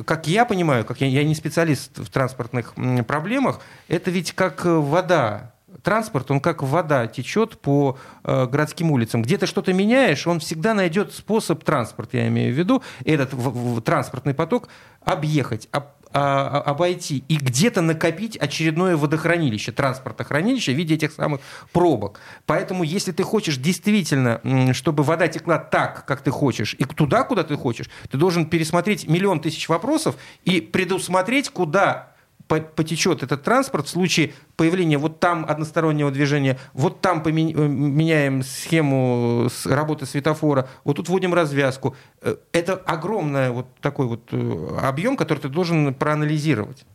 Как 0.05 0.27
я 0.27 0.45
понимаю, 0.45 0.85
как 0.85 1.01
я, 1.01 1.07
я 1.07 1.23
не 1.23 1.35
специалист 1.35 1.97
в 1.97 2.09
транспортных 2.09 2.73
проблемах, 3.07 3.59
это 3.87 4.11
ведь 4.11 4.33
как 4.33 4.65
э, 4.65 4.69
вода 4.69 5.53
транспорт, 5.83 6.31
он 6.31 6.39
как 6.39 6.63
вода 6.63 7.07
течет 7.07 7.59
по 7.59 7.97
э, 8.23 8.45
городским 8.47 8.91
улицам. 8.91 9.21
Где 9.21 9.37
ты 9.37 9.45
что-то 9.47 9.73
меняешь, 9.73 10.27
он 10.27 10.39
всегда 10.39 10.73
найдет 10.73 11.13
способ 11.13 11.63
транспорт, 11.63 12.09
я 12.13 12.27
имею 12.27 12.53
в 12.53 12.57
виду, 12.57 12.83
этот 13.05 13.33
в- 13.33 13.75
в- 13.77 13.81
транспортный 13.81 14.33
поток 14.33 14.69
объехать, 15.03 15.67
об- 15.71 15.85
а- 16.13 16.61
а- 16.65 16.71
обойти 16.71 17.23
и 17.29 17.37
где-то 17.37 17.81
накопить 17.81 18.35
очередное 18.35 18.97
водохранилище, 18.97 19.71
транспортохранилище 19.71 20.73
в 20.73 20.75
виде 20.75 20.95
этих 20.95 21.13
самых 21.13 21.39
пробок. 21.71 22.19
Поэтому, 22.45 22.83
если 22.83 23.13
ты 23.13 23.23
хочешь 23.23 23.55
действительно, 23.55 24.41
чтобы 24.73 25.03
вода 25.03 25.29
текла 25.29 25.57
так, 25.57 26.05
как 26.05 26.21
ты 26.21 26.29
хочешь, 26.29 26.75
и 26.77 26.83
туда, 26.83 27.23
куда 27.23 27.43
ты 27.43 27.55
хочешь, 27.55 27.89
ты 28.09 28.17
должен 28.17 28.45
пересмотреть 28.45 29.07
миллион 29.07 29.39
тысяч 29.39 29.69
вопросов 29.69 30.17
и 30.43 30.59
предусмотреть, 30.59 31.49
куда 31.49 32.10
потечет 32.59 33.23
этот 33.23 33.43
транспорт 33.43 33.85
в 33.87 33.89
случае 33.89 34.33
появления 34.57 34.97
вот 34.97 35.19
там 35.19 35.45
одностороннего 35.47 36.11
движения, 36.11 36.57
вот 36.73 36.99
там 37.01 37.23
э, 37.25 37.31
меняем 37.31 38.43
схему 38.43 39.49
работы 39.65 40.05
светофора, 40.05 40.67
вот 40.83 40.97
тут 40.97 41.09
вводим 41.09 41.33
развязку. 41.33 41.95
Э, 42.21 42.35
Это 42.51 42.73
огромный 42.73 43.51
вот 43.51 43.67
такой 43.81 44.07
вот 44.07 44.21
э, 44.31 44.77
объем, 44.81 45.15
который 45.17 45.39
ты 45.39 45.49
должен 45.49 45.93
проанализировать. 45.93 46.85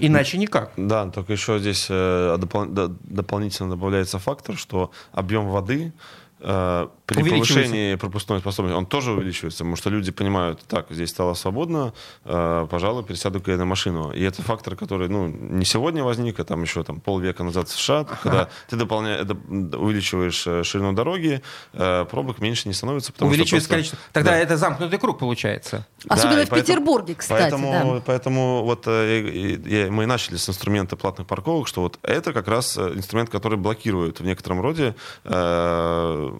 Иначе 0.00 0.38
никак. 0.38 0.70
Да, 0.76 1.06
только 1.10 1.32
еще 1.32 1.58
здесь 1.58 1.86
э, 1.90 2.36
допол- 2.38 2.66
до- 2.72 2.94
дополнительно 3.04 3.70
добавляется 3.70 4.18
фактор, 4.18 4.56
что 4.56 4.90
объем 5.12 5.48
воды 5.48 5.92
э, 6.40 6.86
при 7.06 7.22
повышении 7.30 7.94
пропускной 7.94 8.40
способности, 8.40 8.76
он 8.76 8.84
тоже 8.86 9.12
увеличивается, 9.12 9.58
потому 9.58 9.76
что 9.76 9.90
люди 9.90 10.10
понимают, 10.10 10.60
так, 10.66 10.86
здесь 10.90 11.10
стало 11.10 11.34
свободно, 11.34 11.92
э, 12.24 12.66
пожалуй, 12.68 13.04
пересяду-ка 13.04 13.52
я 13.52 13.56
на 13.58 13.64
машину. 13.64 14.10
И 14.10 14.22
это 14.22 14.42
фактор, 14.42 14.74
который, 14.74 15.08
ну, 15.08 15.28
не 15.28 15.64
сегодня 15.64 16.02
возник, 16.02 16.40
а 16.40 16.44
там 16.44 16.62
еще 16.62 16.82
там, 16.82 17.00
полвека 17.00 17.44
назад 17.44 17.68
в 17.68 17.72
США, 17.78 18.04
когда 18.04 18.48
ты 18.68 18.76
дополня... 18.76 19.20
доп- 19.22 19.76
увеличиваешь 19.76 20.46
э, 20.48 20.64
ширину 20.64 20.92
дороги, 20.94 21.42
э, 21.74 22.04
пробок 22.10 22.40
меньше 22.40 22.66
не 22.68 22.74
становится, 22.74 23.12
потому 23.12 23.30
Увеличивается 23.30 23.66
что 23.68 23.74
просто- 23.76 23.90
количество. 23.96 24.12
Тогда 24.12 24.30
Да. 24.32 24.38
это 24.38 24.56
замкнутый 24.56 24.98
круг 24.98 25.18
получается. 25.20 25.86
Особенно 26.08 26.36
Да, 26.40 26.46
в 26.46 26.48
поэтому- 26.48 26.60
Петербурге, 26.66 27.14
кстати. 27.14 27.40
Поэтому, 27.42 27.94
да. 27.94 28.02
поэтому 28.04 28.64
вот 28.64 28.82
э, 28.88 29.58
я- 29.64 29.90
мы 29.92 30.02
и 30.02 30.06
начали 30.06 30.36
с 30.36 30.48
инструмента 30.48 30.96
платных 30.96 31.26
парковок, 31.28 31.68
что 31.68 31.82
вот 31.82 31.98
это 32.02 32.32
как 32.32 32.48
раз 32.48 32.76
э, 32.76 32.92
инструмент, 32.96 33.30
который 33.30 33.58
блокирует 33.58 34.18
в 34.18 34.24
некотором 34.24 34.60
роде, 34.60 34.94
э, 35.24 36.32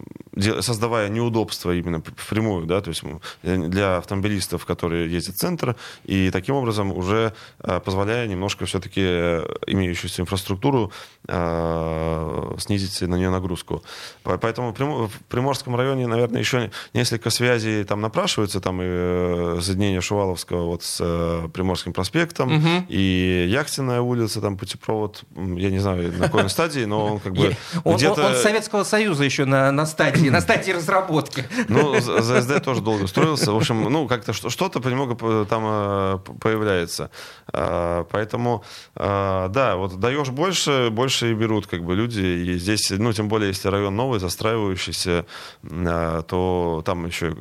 создавая 0.61 1.09
неудобства 1.09 1.71
именно 1.75 2.01
впрямую, 2.15 2.65
да, 2.65 2.81
то 2.81 2.89
есть 2.89 3.03
э, 3.43 3.57
для 3.57 3.97
автомобилистов, 3.97 4.65
которые 4.65 5.11
ездят 5.11 5.35
в 5.35 5.39
центр, 5.39 5.75
и 6.05 6.29
таким 6.31 6.55
образом 6.55 6.91
уже 6.91 7.33
э, 7.63 7.79
позволяя 7.79 8.27
немножко 8.27 8.65
все-таки 8.65 9.01
имеющуюся 9.67 10.21
инфраструктуру 10.21 10.91
э, 11.27 12.55
снизить 12.59 13.01
на 13.01 13.15
нее 13.15 13.29
нагрузку. 13.29 13.83
По- 14.23 14.37
Поэтому 14.37 14.71
в 14.71 14.75
Прим- 14.75 15.07
в 15.07 15.11
Приморском 15.29 15.75
районе, 15.75 16.07
наверное, 16.07 16.39
еще 16.39 16.71
несколько 16.93 17.29
связей 17.29 17.83
там 17.83 18.01
напрашиваются, 18.01 18.59
там 18.59 18.81
и 18.81 18.85
э, 18.87 19.59
соединение 19.61 20.01
Шуваловского 20.01 20.65
вот 20.65 20.83
с 20.83 20.97
э, 21.01 21.47
Приморским 21.53 21.93
проспектом, 21.93 22.53
Мгм. 22.57 22.85
и 22.89 23.47
Яхтенная 23.49 24.01
улица, 24.01 24.41
там 24.41 24.57
путепровод, 24.57 25.23
я 25.35 25.69
не 25.69 25.79
знаю, 25.79 26.11
на 26.13 26.25
какой 26.25 26.43
он 26.43 26.49
стадии, 26.49 26.85
но 26.85 27.05
он 27.13 27.19
как 27.19 27.33
бы 27.33 27.47
Он, 27.83 27.93
он- 27.93 27.97
где-то... 27.97 28.25
он 28.25 28.33
с 28.35 28.41
Советского 28.41 28.83
Союза 28.83 29.23
еще 29.23 29.45
на, 29.45 29.71
на 29.71 29.85
стадии, 29.85 30.29
на 30.29 30.41
стадии 30.47 30.71
разработки. 30.71 31.45
Ну, 31.67 31.99
ЗСД 31.99 32.63
тоже 32.63 32.81
долго 32.81 33.07
строился. 33.07 33.51
В 33.51 33.55
общем, 33.57 33.83
ну, 33.83 34.07
как-то 34.07 34.33
что- 34.33 34.49
что-то 34.49 34.79
понемногу 34.79 35.15
п- 35.15 35.45
там 35.49 35.63
э, 35.65 36.17
появляется. 36.39 37.09
А, 37.53 38.05
Поэтому, 38.11 38.63
а, 38.95 39.47
да, 39.49 39.75
вот 39.75 39.99
даешь 39.99 40.29
больше, 40.29 40.89
больше 40.91 41.31
и 41.31 41.33
берут 41.33 41.67
как 41.67 41.83
бы 41.83 41.95
люди. 41.95 42.19
И 42.21 42.57
здесь, 42.57 42.89
ну, 42.91 43.11
тем 43.13 43.27
более, 43.27 43.49
если 43.49 43.67
район 43.69 43.95
новый, 43.95 44.19
застраивающийся, 44.19 45.25
то 46.27 46.81
там 46.85 47.05
еще 47.05 47.35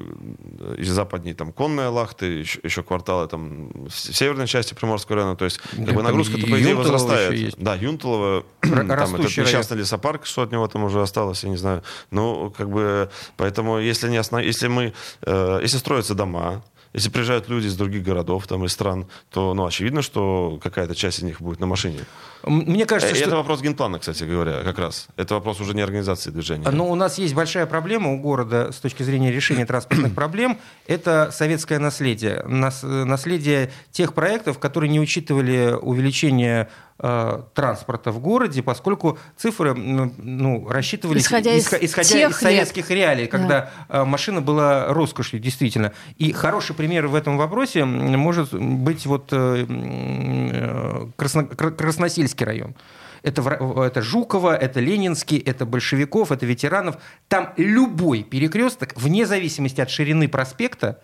и 0.79 0.85
западнее 0.85 1.35
там 1.35 1.53
конные 1.53 1.89
лахты, 1.89 2.27
еще, 2.27 2.61
еще 2.63 2.83
кварталы 2.83 3.29
там 3.29 3.71
в 3.89 3.91
северной 3.93 4.47
части 4.47 4.75
Приморского 4.75 5.17
района. 5.17 5.37
То 5.37 5.45
есть, 5.45 5.59
как 5.59 5.95
бы 5.95 6.03
нагрузка-то, 6.03 6.47
по 6.47 6.61
идее, 6.61 6.75
возрастает. 6.75 7.55
Да, 7.59 7.75
Юнтово, 7.75 8.45
Р- 8.63 8.71
там 8.87 9.15
этот 9.15 9.31
несчастный 9.47 9.77
лесопарк, 9.79 10.27
что 10.27 10.43
от 10.43 10.53
него 10.53 10.67
там 10.69 10.85
уже 10.85 11.01
осталось, 11.03 11.45
я 11.45 11.51
не 11.51 11.57
знаю. 11.57 11.83
Ну, 12.11 12.53
как 12.57 12.69
бы, 12.71 12.96
поэтому, 13.37 13.79
если, 13.79 14.09
не 14.09 14.19
основ... 14.19 14.43
если 14.43 14.69
мы, 14.69 14.93
э, 15.23 15.61
если 15.63 15.79
строятся 15.79 16.15
дома, 16.15 16.63
если 16.97 17.11
приезжают 17.11 17.49
люди 17.51 17.67
из 17.67 17.77
других 17.77 18.03
городов, 18.03 18.47
там, 18.47 18.65
из 18.65 18.73
стран, 18.73 19.07
то, 19.31 19.53
ну, 19.53 19.67
очевидно, 19.67 20.01
что 20.01 20.59
какая-то 20.63 20.95
часть 20.95 21.19
из 21.19 21.25
них 21.25 21.43
будет 21.43 21.61
на 21.61 21.67
машине. 21.67 22.01
Мне 22.43 22.85
Э, 22.85 22.87
кажется, 22.87 23.15
Это 23.15 23.27
что... 23.27 23.37
вопрос 23.37 23.61
генплана, 23.61 23.99
кстати 23.99 24.25
говоря, 24.25 24.63
как 24.63 24.79
раз. 24.79 25.09
Это 25.17 25.35
вопрос 25.35 25.61
уже 25.61 25.75
не 25.75 25.83
организации 25.83 26.31
движения. 26.31 26.65
Но 26.65 26.71
ну, 26.71 26.91
у 26.91 26.95
нас 26.95 27.19
есть 27.19 27.35
большая 27.35 27.67
проблема 27.67 28.13
у 28.13 28.19
города 28.19 28.73
с 28.73 28.77
точки 28.77 29.03
зрения 29.03 29.31
решения 29.31 29.67
транспортных 29.73 30.15
проблем. 30.15 30.59
Это 30.87 31.31
советское 31.33 31.79
наследие. 31.79 32.43
Нас- 32.47 32.83
э, 32.83 33.05
наследие 33.05 33.71
тех 33.91 34.15
проектов, 34.15 34.59
которые 34.59 34.89
не 34.89 35.01
учитывали 35.01 35.77
увеличение 35.79 36.63
э, 36.63 36.86
транспорта 36.99 38.11
в 38.11 38.21
городе, 38.21 38.63
поскольку 38.63 39.19
цифры 39.37 39.75
ну, 39.75 40.67
рассчитывались 40.69 41.23
Исходя 41.25 41.53
из 41.53 41.67
исхо- 41.67 41.79
исходя 41.81 42.29
из 42.29 42.37
советских 42.37 42.91
реалий, 42.91 43.25
Да. 43.27 43.31
когда 43.31 43.71
э, 43.89 44.05
машина 44.05 44.41
была 44.41 44.87
роскошью, 44.95 45.39
действительно. 45.39 45.93
И 46.17 46.33
хороший 46.33 46.75
пример 46.75 47.07
в 47.09 47.15
этом 47.15 47.37
вопросе 47.37 47.85
может 47.85 48.55
быть 48.55 49.05
вот 49.05 49.29
э, 49.33 49.67
э, 49.69 51.07
Красно- 51.17 51.55
Кра- 51.55 51.71
Красносельский 51.71 52.47
район. 52.47 52.75
Это, 53.23 53.43
это 53.85 54.03
Жукова, 54.03 54.57
это 54.57 54.81
Ленинский, 54.81 55.39
это 55.39 55.67
большевиков, 55.67 56.31
это 56.33 56.47
ветеранов. 56.47 56.97
Там 57.29 57.53
любой 57.57 58.23
перекресток, 58.23 58.93
вне 58.97 59.27
зависимости 59.27 59.81
от 59.81 59.91
ширины 59.91 60.29
проспекта, 60.29 61.01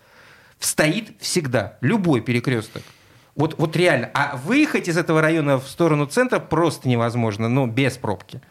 стоит 0.59 1.11
всегда. 1.19 1.77
Любой 1.81 2.21
перекресток. 2.21 2.81
Вот, 3.35 3.55
вот 3.57 3.75
реально. 3.75 4.11
А 4.13 4.37
выехать 4.37 4.87
из 4.87 4.97
этого 4.97 5.21
района 5.21 5.59
в 5.59 5.67
сторону 5.67 6.05
центра 6.05 6.39
просто 6.39 6.87
невозможно, 6.87 7.49
ну, 7.49 7.65
без 7.65 7.97
пробки. 7.97 8.41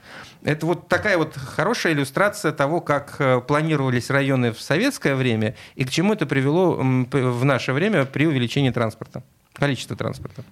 Это 0.42 0.66
вот 0.66 0.88
такая 0.88 1.18
вот 1.18 1.37
хорошая 1.37 1.92
иллюстрация 1.92 2.51
того, 2.51 2.81
как 2.81 3.16
э, 3.21 3.40
планировались 3.40 4.11
районы 4.11 4.53
в 4.53 4.61
советское 4.61 5.14
время 5.14 5.55
и 5.77 5.85
к 5.85 5.90
чему 5.90 6.14
это 6.14 6.27
привело 6.27 6.75
в 6.75 7.45
наше 7.45 7.73
время 7.73 8.07
при 8.07 8.27
увеличении 8.27 8.71
транспорта, 8.71 9.23
количества 9.53 9.97
транспорта. 9.97 10.42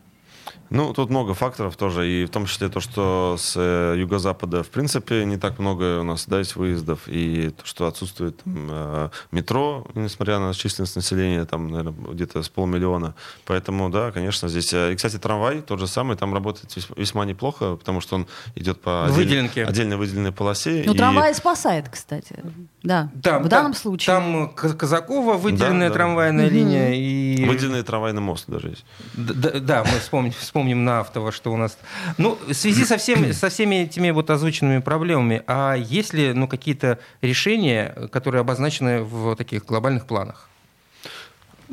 Ну, 0.70 0.92
тут 0.94 1.10
много 1.10 1.34
факторов 1.34 1.76
тоже, 1.76 2.08
и 2.08 2.24
в 2.24 2.30
том 2.30 2.46
числе 2.46 2.68
то, 2.68 2.80
что 2.80 3.36
с 3.38 3.54
э, 3.56 3.96
юго-запада, 3.98 4.62
в 4.62 4.68
принципе, 4.68 5.24
не 5.24 5.36
так 5.36 5.58
много 5.58 6.00
у 6.00 6.04
нас, 6.04 6.26
да, 6.26 6.38
есть 6.38 6.54
выездов, 6.56 7.00
и 7.08 7.50
то, 7.50 7.66
что 7.66 7.86
отсутствует 7.86 8.36
там, 8.44 8.68
э, 8.70 9.08
метро, 9.32 9.86
несмотря 9.94 10.38
на 10.38 10.54
численность 10.54 10.94
населения, 10.96 11.44
там, 11.44 11.68
наверное, 11.70 11.92
где-то 12.12 12.42
с 12.42 12.48
полмиллиона. 12.48 13.14
Поэтому, 13.46 13.90
да, 13.90 14.12
конечно, 14.12 14.48
здесь... 14.48 14.72
э, 14.72 14.92
И, 14.92 14.96
кстати, 14.96 15.18
трамвай 15.18 15.60
тот 15.60 15.80
же 15.80 15.86
самый, 15.88 16.16
там 16.16 16.32
работает 16.34 16.72
весьма, 16.96 17.24
неплохо, 17.24 17.76
потому 17.76 18.00
что 18.00 18.14
он 18.16 18.26
идет 18.54 18.80
по 18.80 19.06
отдель- 19.06 19.16
Выделенке. 19.24 19.64
отдельно 19.64 19.96
выделенной 19.96 20.32
полосе. 20.32 20.84
Ну, 20.86 20.94
и- 20.94 20.96
трамвай 20.96 21.34
спасает, 21.34 21.88
кстати. 21.88 22.36
Да, 22.82 23.10
Там, 23.22 23.42
в 23.42 23.48
данном 23.48 23.72
там- 23.72 23.80
случае. 23.82 24.14
Там 24.16 24.48
Казакова 24.54 25.34
выделенная 25.36 25.88
Да, 25.88 25.94
да. 25.94 25.94
трамвайная 25.94 26.46
Мгм. 26.46 26.54
линия. 26.54 26.92
И... 26.94 27.44
Выделенный 27.44 27.82
трамвайный 27.82 28.22
мост 28.22 28.44
даже 28.46 28.68
есть. 28.68 28.84
Да, 29.14 29.84
мы 29.84 29.98
вспомним, 29.98 30.32
вспомним 30.60 30.84
на 30.84 31.00
автово, 31.00 31.32
что 31.32 31.52
у 31.52 31.56
нас. 31.56 31.78
Ну, 32.18 32.38
в 32.46 32.52
связи 32.52 32.84
со, 32.84 32.98
всем, 32.98 33.32
со 33.32 33.48
всеми 33.48 33.76
этими 33.76 34.10
вот 34.10 34.28
озвученными 34.28 34.80
проблемами, 34.80 35.42
а 35.46 35.74
есть 35.74 36.12
ли 36.12 36.34
ну, 36.34 36.48
какие-то 36.48 36.98
решения, 37.22 37.94
которые 38.12 38.40
обозначены 38.40 39.02
в 39.02 39.36
таких 39.36 39.64
глобальных 39.64 40.04
планах? 40.04 40.50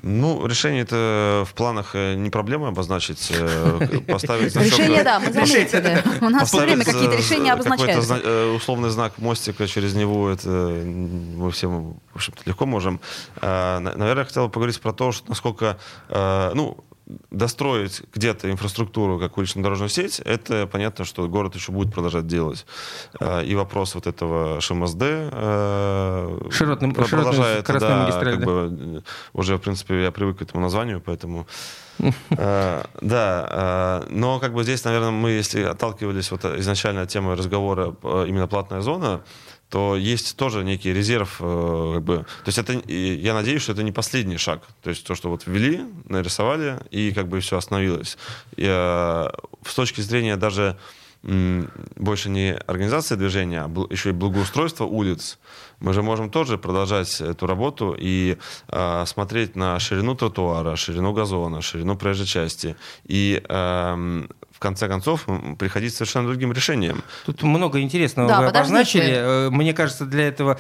Ну, 0.03 0.45
решение 0.47 0.83
это 0.83 1.43
в 1.45 1.53
планах 1.53 1.95
э, 1.95 2.13
не 2.13 2.29
проблема 2.29 2.67
обозначить, 2.69 3.31
э, 3.31 3.99
поставить... 4.07 4.55
Решение, 4.55 5.03
да, 5.03 5.19
мы 5.19 5.33
заметили. 5.33 6.01
У 6.21 6.29
нас 6.29 6.47
все 6.47 6.61
время 6.61 6.85
какие-то 6.85 7.17
решения 7.17 7.51
обозначаются. 7.51 8.01
зна- 8.03 8.21
э, 8.23 8.53
условный 8.55 8.89
знак 8.89 9.17
мостика 9.17 9.67
через 9.67 9.95
него, 9.95 10.29
это 10.29 10.49
мы 10.49 11.49
всем, 11.51 11.95
в 12.13 12.15
общем-то, 12.15 12.41
легко 12.45 12.65
можем. 12.65 12.99
А, 13.41 13.79
на- 13.79 13.97
Наверное, 13.97 14.21
я 14.21 14.25
хотел 14.25 14.49
поговорить 14.49 14.79
про 14.79 14.93
то, 14.93 15.11
что 15.11 15.27
насколько, 15.29 15.77
ну, 16.09 16.77
достроить 17.31 18.01
где-то 18.13 18.51
инфраструктуру, 18.51 19.19
как 19.19 19.37
уличную 19.37 19.63
дорожную 19.63 19.89
сеть, 19.89 20.19
это 20.19 20.67
понятно, 20.67 21.05
что 21.05 21.27
город 21.27 21.55
еще 21.55 21.71
будет 21.71 21.93
продолжать 21.93 22.27
делать. 22.27 22.65
А, 23.19 23.41
И 23.41 23.55
вопрос 23.55 23.95
вот 23.95 24.07
этого 24.07 24.59
ШМСД 24.59 25.01
э, 25.01 26.39
Широтным- 26.51 26.93
про- 26.93 27.05
широтной 27.05 27.07
продолжается, 27.07 27.63
скоростной 27.63 28.11
да, 28.11 28.19
как 28.31 28.39
да. 28.39 28.45
бы, 28.45 28.77
э, 28.97 29.01
уже, 29.33 29.55
в 29.57 29.59
принципе, 29.61 30.03
я 30.03 30.11
привык 30.11 30.39
к 30.39 30.41
этому 30.41 30.61
названию, 30.63 31.01
поэтому... 31.05 31.47
Э, 32.31 32.83
Да, 33.01 34.03
э, 34.05 34.09
но 34.09 34.39
как 34.39 34.53
бы 34.53 34.63
здесь, 34.63 34.83
наверное, 34.83 35.11
мы, 35.11 35.31
если 35.31 35.63
отталкивались 35.63 36.29
вот 36.31 36.43
изначально 36.45 37.01
от 37.03 37.09
темы 37.09 37.35
разговора 37.35 37.95
э, 38.03 38.25
именно 38.27 38.47
платная 38.47 38.81
зона, 38.81 39.21
то 39.69 39.95
есть 39.95 40.35
тоже 40.37 40.63
некий 40.63 40.93
резерв, 40.93 41.37
э, 41.39 41.91
как 41.95 42.03
бы, 42.03 42.17
то 42.17 42.47
есть 42.47 42.57
это, 42.57 42.73
я 42.91 43.33
надеюсь, 43.33 43.61
что 43.61 43.73
это 43.73 43.83
не 43.83 43.91
последний 43.91 44.37
шаг, 44.37 44.63
то 44.81 44.89
есть 44.89 45.05
то, 45.05 45.15
что 45.15 45.29
вот 45.29 45.43
ввели, 45.45 45.81
нарисовали 46.05 46.79
и 46.91 47.11
как 47.11 47.27
бы 47.27 47.39
все 47.39 47.57
остановилось. 47.57 48.17
И, 48.55 48.65
с 48.65 49.75
точки 49.75 50.01
зрения 50.01 50.37
даже 50.37 50.77
больше 51.23 52.29
не 52.29 52.53
организации 52.53 53.15
движения, 53.15 53.61
а 53.61 53.69
еще 53.89 54.09
и 54.09 54.13
благоустройства 54.13 54.85
улиц, 54.85 55.39
мы 55.79 55.93
же 55.93 56.01
можем 56.01 56.29
тоже 56.29 56.57
продолжать 56.57 57.19
эту 57.21 57.47
работу 57.47 57.95
и 57.97 58.37
э, 58.69 59.05
смотреть 59.05 59.55
на 59.55 59.79
ширину 59.79 60.15
тротуара, 60.15 60.75
ширину 60.75 61.13
газона, 61.13 61.61
ширину 61.61 61.97
проезжей 61.97 62.25
части. 62.27 62.75
И 63.05 63.43
эм, 63.49 64.29
в 64.57 64.59
конце 64.59 64.87
концов 64.87 65.27
приходить 65.59 65.93
к 65.93 65.97
совершенно 65.97 66.25
другим 66.27 66.51
решениям. 66.51 67.03
Тут 67.27 67.43
много 67.43 67.79
интересного 67.79 68.27
Да, 68.27 68.39
вы 68.39 68.45
обозначили. 68.47 69.13
Э, 69.15 69.49
Мне 69.51 69.71
кажется, 69.75 70.05
для 70.05 70.27
этого 70.27 70.59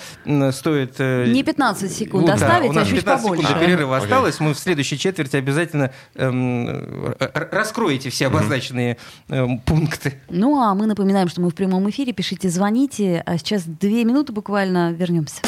стоит... 0.51 0.97
э, 0.99 1.25
Не 1.27 1.43
15 1.43 1.91
секунд 1.91 2.21
Ну 2.21 2.27
да, 2.27 2.33
оставить, 2.35 2.69
у 2.69 2.73
нас 2.73 2.83
а 2.83 2.89
чуть 2.91 2.99
15 2.99 3.23
секунд 3.23 3.39
побольше. 3.41 3.59
до 3.59 3.65
перерыва 3.65 3.97
Окей. 3.97 4.05
осталось. 4.05 4.39
Мы 4.39 4.53
в 4.53 4.59
следующей 4.59 4.99
четверти 4.99 5.35
обязательно 5.37 5.91
эм, 6.13 7.15
раскроете 7.33 8.11
все 8.11 8.27
обозначенные 8.27 8.97
эм, 9.29 9.57
пункты. 9.57 10.21
Ну, 10.29 10.61
а 10.61 10.75
мы 10.75 10.85
напоминаем, 10.85 11.27
что 11.27 11.41
мы 11.41 11.49
в 11.49 11.55
прямом 11.55 11.89
эфире. 11.89 12.13
Пишите, 12.13 12.49
звоните. 12.49 13.23
А 13.25 13.39
сейчас 13.39 13.63
две 13.63 14.03
минуты 14.03 14.31
буквально 14.31 14.91
вернемся. 14.91 15.41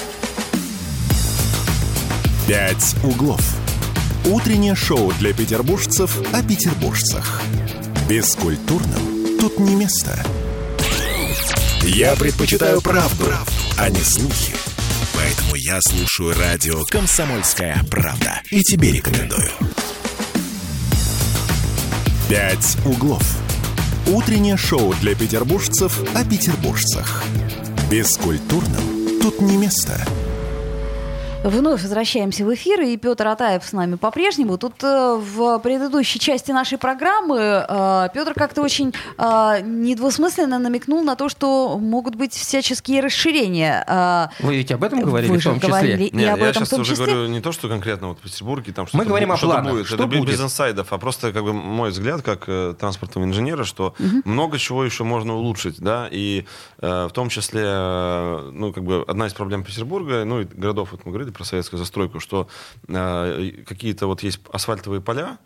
«Пять 2.47 2.95
углов». 3.03 3.41
Утреннее 4.25 4.73
шоу 4.75 5.11
для 5.19 5.33
петербуржцев 5.33 6.19
о 6.33 6.41
петербуржцах. 6.43 7.41
Бескультурным 8.09 9.37
тут 9.39 9.59
не 9.59 9.75
место. 9.75 10.19
Я 11.83 12.15
предпочитаю 12.15 12.81
правду, 12.81 13.25
а 13.77 13.87
не 13.91 13.99
слухи. 13.99 14.55
Поэтому 15.13 15.53
я 15.53 15.79
слушаю 15.79 16.35
радио 16.35 16.83
«Комсомольская 16.85 17.83
правда». 17.91 18.41
И 18.49 18.63
тебе 18.63 18.93
рекомендую. 18.93 19.51
«Пять 22.27 22.77
углов». 22.83 23.23
Утреннее 24.07 24.57
шоу 24.57 24.95
для 24.95 25.13
петербуржцев 25.13 26.01
о 26.15 26.25
петербуржцах. 26.25 27.23
Бескультурным 27.91 29.19
тут 29.21 29.39
не 29.39 29.55
место. 29.55 30.03
Вновь 31.41 31.83
возвращаемся 31.83 32.43
в 32.45 32.53
эфир, 32.53 32.81
и 32.81 32.97
Петр 32.97 33.25
Атаев 33.25 33.63
с 33.63 33.71
нами 33.71 33.95
по-прежнему. 33.95 34.57
Тут 34.57 34.83
э, 34.83 35.15
в 35.17 35.59
предыдущей 35.59 36.19
части 36.19 36.51
нашей 36.51 36.77
программы 36.77 37.37
э, 37.39 38.09
Петр 38.13 38.33
как-то 38.33 38.61
очень 38.61 38.93
э, 39.17 39.61
недвусмысленно 39.63 40.59
намекнул 40.59 41.01
на 41.01 41.15
то, 41.15 41.29
что 41.29 41.77
могут 41.79 42.15
быть 42.15 42.33
всяческие 42.33 42.99
расширения. 42.99 43.85
Э, 43.87 44.27
Вы 44.45 44.57
ведь 44.57 44.71
об 44.73 44.83
этом 44.83 44.99
говорили 44.99 45.31
Вы 45.31 45.37
в 45.37 45.43
том 45.43 45.55
числе? 45.61 45.69
говорили 45.69 46.03
и 46.07 46.15
Нет, 46.15 46.33
об 46.33 46.39
я 46.39 46.47
этом 46.49 46.63
в 46.63 46.65
сейчас 46.65 46.69
том 46.71 46.81
уже 46.81 46.91
числе. 46.91 47.05
говорю 47.05 47.27
не 47.29 47.39
то, 47.39 47.53
что 47.53 47.69
конкретно 47.69 48.09
вот 48.09 48.19
в 48.19 48.21
Петербурге, 48.21 48.73
там 48.73 48.87
что-то, 48.87 49.05
говорим 49.05 49.31
бу- 49.31 49.35
о 49.35 49.37
планах. 49.37 49.71
будет. 49.71 49.85
Что 49.85 49.95
это 49.95 50.07
без- 50.07 50.19
будет? 50.19 50.31
без 50.33 50.41
инсайдов, 50.41 50.91
а 50.91 50.97
просто 50.97 51.31
как 51.31 51.43
бы 51.45 51.53
мой 51.53 51.91
взгляд 51.91 52.21
как 52.21 52.43
э, 52.49 52.75
транспортного 52.77 53.23
инженера, 53.25 53.63
что 53.63 53.95
много 54.25 54.57
чего 54.59 54.83
еще 54.83 55.05
можно 55.05 55.35
улучшить, 55.35 55.79
да, 55.79 56.09
и 56.11 56.45
э, 56.81 57.07
в 57.07 57.13
том 57.13 57.29
числе, 57.29 57.61
э, 57.63 58.49
ну, 58.51 58.73
как 58.73 58.83
бы 58.83 59.05
одна 59.07 59.27
из 59.27 59.33
проблем 59.33 59.63
Петербурга, 59.63 60.25
ну, 60.25 60.41
и 60.41 60.43
городов, 60.43 60.89
вот 60.91 61.05
мы 61.05 61.11
говорили 61.13 61.28
про 61.31 61.43
советскую 61.43 61.79
застройку, 61.79 62.19
что 62.19 62.47
э, 62.87 63.51
какие-то 63.67 64.07
вот 64.07 64.23
есть 64.23 64.39
асфальтовые 64.51 65.01
поля, 65.01 65.37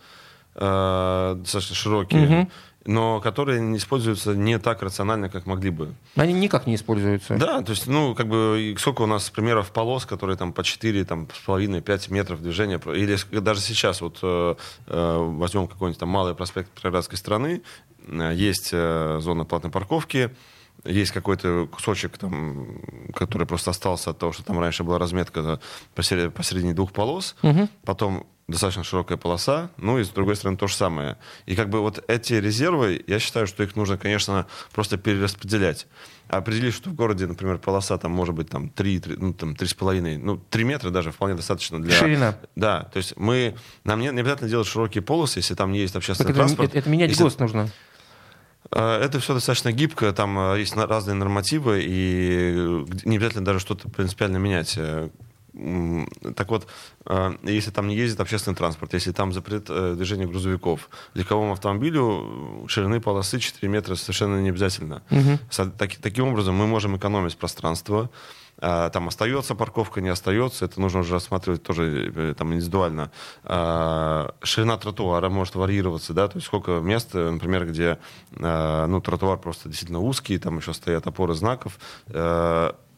э, 0.56 1.36
достаточно 1.40 1.76
широкие, 1.76 2.22
Мгм. 2.28 2.52
но 2.86 3.20
которые 3.22 3.62
не 3.62 3.78
используются 3.78 4.36
не 4.36 4.60
так 4.60 4.82
рационально, 4.84 5.30
как 5.30 5.46
могли 5.46 5.70
бы. 5.70 5.94
Они 6.16 6.34
никак 6.34 6.68
не 6.68 6.76
используются. 6.76 7.36
Да, 7.38 7.62
то 7.62 7.72
есть, 7.72 7.88
ну, 7.88 8.14
как 8.14 8.28
бы, 8.28 8.76
сколько 8.78 9.04
у 9.04 9.06
нас 9.08 9.30
примеров 9.30 9.72
полос, 9.72 10.06
которые 10.06 10.38
там 10.38 10.54
по 10.54 10.64
4, 10.64 11.06
там, 11.06 11.28
с 11.34 11.40
половиной, 11.46 11.82
5 11.82 12.10
метров 12.12 12.42
движения, 12.42 12.80
или 12.94 13.18
даже 13.40 13.62
сейчас, 13.62 14.02
вот, 14.02 14.20
э, 14.22 14.56
э, 14.88 15.18
возьмем 15.38 15.68
какой-нибудь 15.68 16.00
там 16.00 16.10
малый 16.10 16.36
проспект 16.36 16.70
Петроградской 16.72 17.18
страны, 17.18 17.62
э, 18.06 18.32
есть 18.36 18.70
э, 18.74 19.20
зона 19.22 19.46
платной 19.46 19.72
парковки, 19.72 20.36
есть 20.86 21.12
какой-то 21.12 21.68
кусочек, 21.72 22.18
там, 22.18 22.80
который 23.16 23.48
просто 23.48 23.72
остался 23.72 24.10
от 24.12 24.18
того, 24.20 24.32
что 24.34 24.44
там 24.44 24.60
раньше 24.60 24.84
была 24.84 24.98
разметка 25.00 25.60
посередине, 25.96 26.30
посередине 26.32 26.74
двух 26.74 26.92
полос, 26.92 27.36
Мгм. 27.42 27.70
потом 27.86 28.26
достаточно 28.50 28.84
широкая 28.84 29.18
полоса, 29.18 29.70
ну 29.78 29.98
и 30.00 30.04
с 30.04 30.10
другой 30.10 30.36
стороны 30.36 30.58
то 30.58 30.68
же 30.68 30.76
самое. 30.76 31.18
И 31.46 31.56
как 31.56 31.70
бы 31.70 31.80
вот 31.80 32.04
эти 32.10 32.34
резервы, 32.34 33.02
я 33.08 33.18
считаю, 33.20 33.48
что 33.48 33.64
их 33.64 33.78
нужно, 33.78 33.98
конечно, 33.98 34.46
просто 34.74 34.98
перераспределять. 34.98 35.88
Определив, 36.28 36.76
что 36.76 36.90
в 36.90 36.94
городе, 36.94 37.26
например, 37.26 37.58
полоса 37.60 37.98
там 37.98 38.12
может 38.12 38.36
быть 38.36 38.50
там 38.50 38.70
3, 38.70 39.02
ну 39.18 39.34
там 39.34 39.54
3,5, 39.54 40.18
ну 40.18 40.38
3 40.50 40.64
метра 40.66 40.90
даже 40.90 41.12
вполне 41.12 41.36
достаточно 41.36 41.82
для... 41.82 41.94
Ширина. 41.96 42.38
Да, 42.58 42.84
то 42.92 42.98
есть 42.98 43.14
мы, 43.16 43.56
нам 43.86 44.02
не, 44.02 44.10
не 44.10 44.20
обязательно 44.20 44.50
делать 44.50 44.68
широкие 44.68 45.02
полосы, 45.02 45.40
если 45.40 45.56
там 45.56 45.72
не 45.72 45.80
есть 45.80 45.94
Так 45.94 46.02
общественный 46.02 46.32
это, 46.32 46.40
транспорт. 46.40 46.70
это- 46.72 46.80
это 46.80 46.90
менять 46.90 47.12
Если- 47.12 47.24
ГОСТ 47.24 47.40
нужно. 47.40 47.70
Э, 48.76 49.00
Это 49.02 49.20
все 49.20 49.34
достаточно 49.34 49.72
гибко, 49.72 50.12
там 50.14 50.38
э, 50.54 50.60
есть 50.60 50.76
разные 50.76 51.16
нормативы, 51.16 51.82
и 51.84 52.54
э, 52.56 52.86
не 53.06 53.18
обязательно 53.18 53.46
даже 53.46 53.60
что-то 53.60 53.90
принципиально 53.90 54.38
менять. 54.38 54.78
Так 56.36 56.50
вот, 56.50 56.68
если 57.44 57.70
там 57.70 57.88
не 57.88 57.96
ездит 57.96 58.20
общественный 58.20 58.56
транспорт, 58.56 58.96
если 58.96 59.12
там 59.12 59.32
запрет 59.32 59.66
движения 59.66 60.26
грузовиков, 60.26 60.90
легковому 61.14 61.52
автомобилю 61.54 62.66
ширины 62.68 63.00
полосы 63.00 63.38
4 63.40 63.72
метра 63.72 63.94
совершенно 63.94 64.42
не 64.42 64.50
обязательно. 64.50 65.04
Со- 65.52 65.68
таки- 65.70 65.98
Таким 66.02 66.30
образом 66.30 66.56
мы 66.56 66.66
можем 66.66 66.98
экономить 66.98 67.38
пространство, 67.38 68.10
А, 68.60 68.90
Там 68.90 69.08
остается 69.08 69.56
парковка, 69.56 70.02
не 70.02 70.10
остается, 70.10 70.66
это 70.66 70.80
нужно 70.80 71.02
уже 71.02 71.14
рассматривать 71.14 71.64
тоже 71.64 72.12
э, 72.16 72.34
там 72.38 72.54
индивидуально. 72.54 73.12
А, 73.44 74.34
Ширина 74.42 74.78
тротуара 74.78 75.30
может 75.30 75.56
варьироваться, 75.56 76.14
да, 76.14 76.28
то 76.28 76.38
есть 76.38 76.48
сколько 76.48 76.80
мест, 76.80 77.10
э, 77.14 77.30
например, 77.30 77.66
где 77.68 77.98
э, 78.36 78.86
ну, 78.88 79.02
тротуар 79.02 79.38
просто 79.38 79.70
действительно 79.70 80.00
узкий, 80.00 80.38
там 80.38 80.58
еще 80.58 80.74
стоят 80.74 81.08
опоры 81.08 81.34
знаков, 81.34 81.80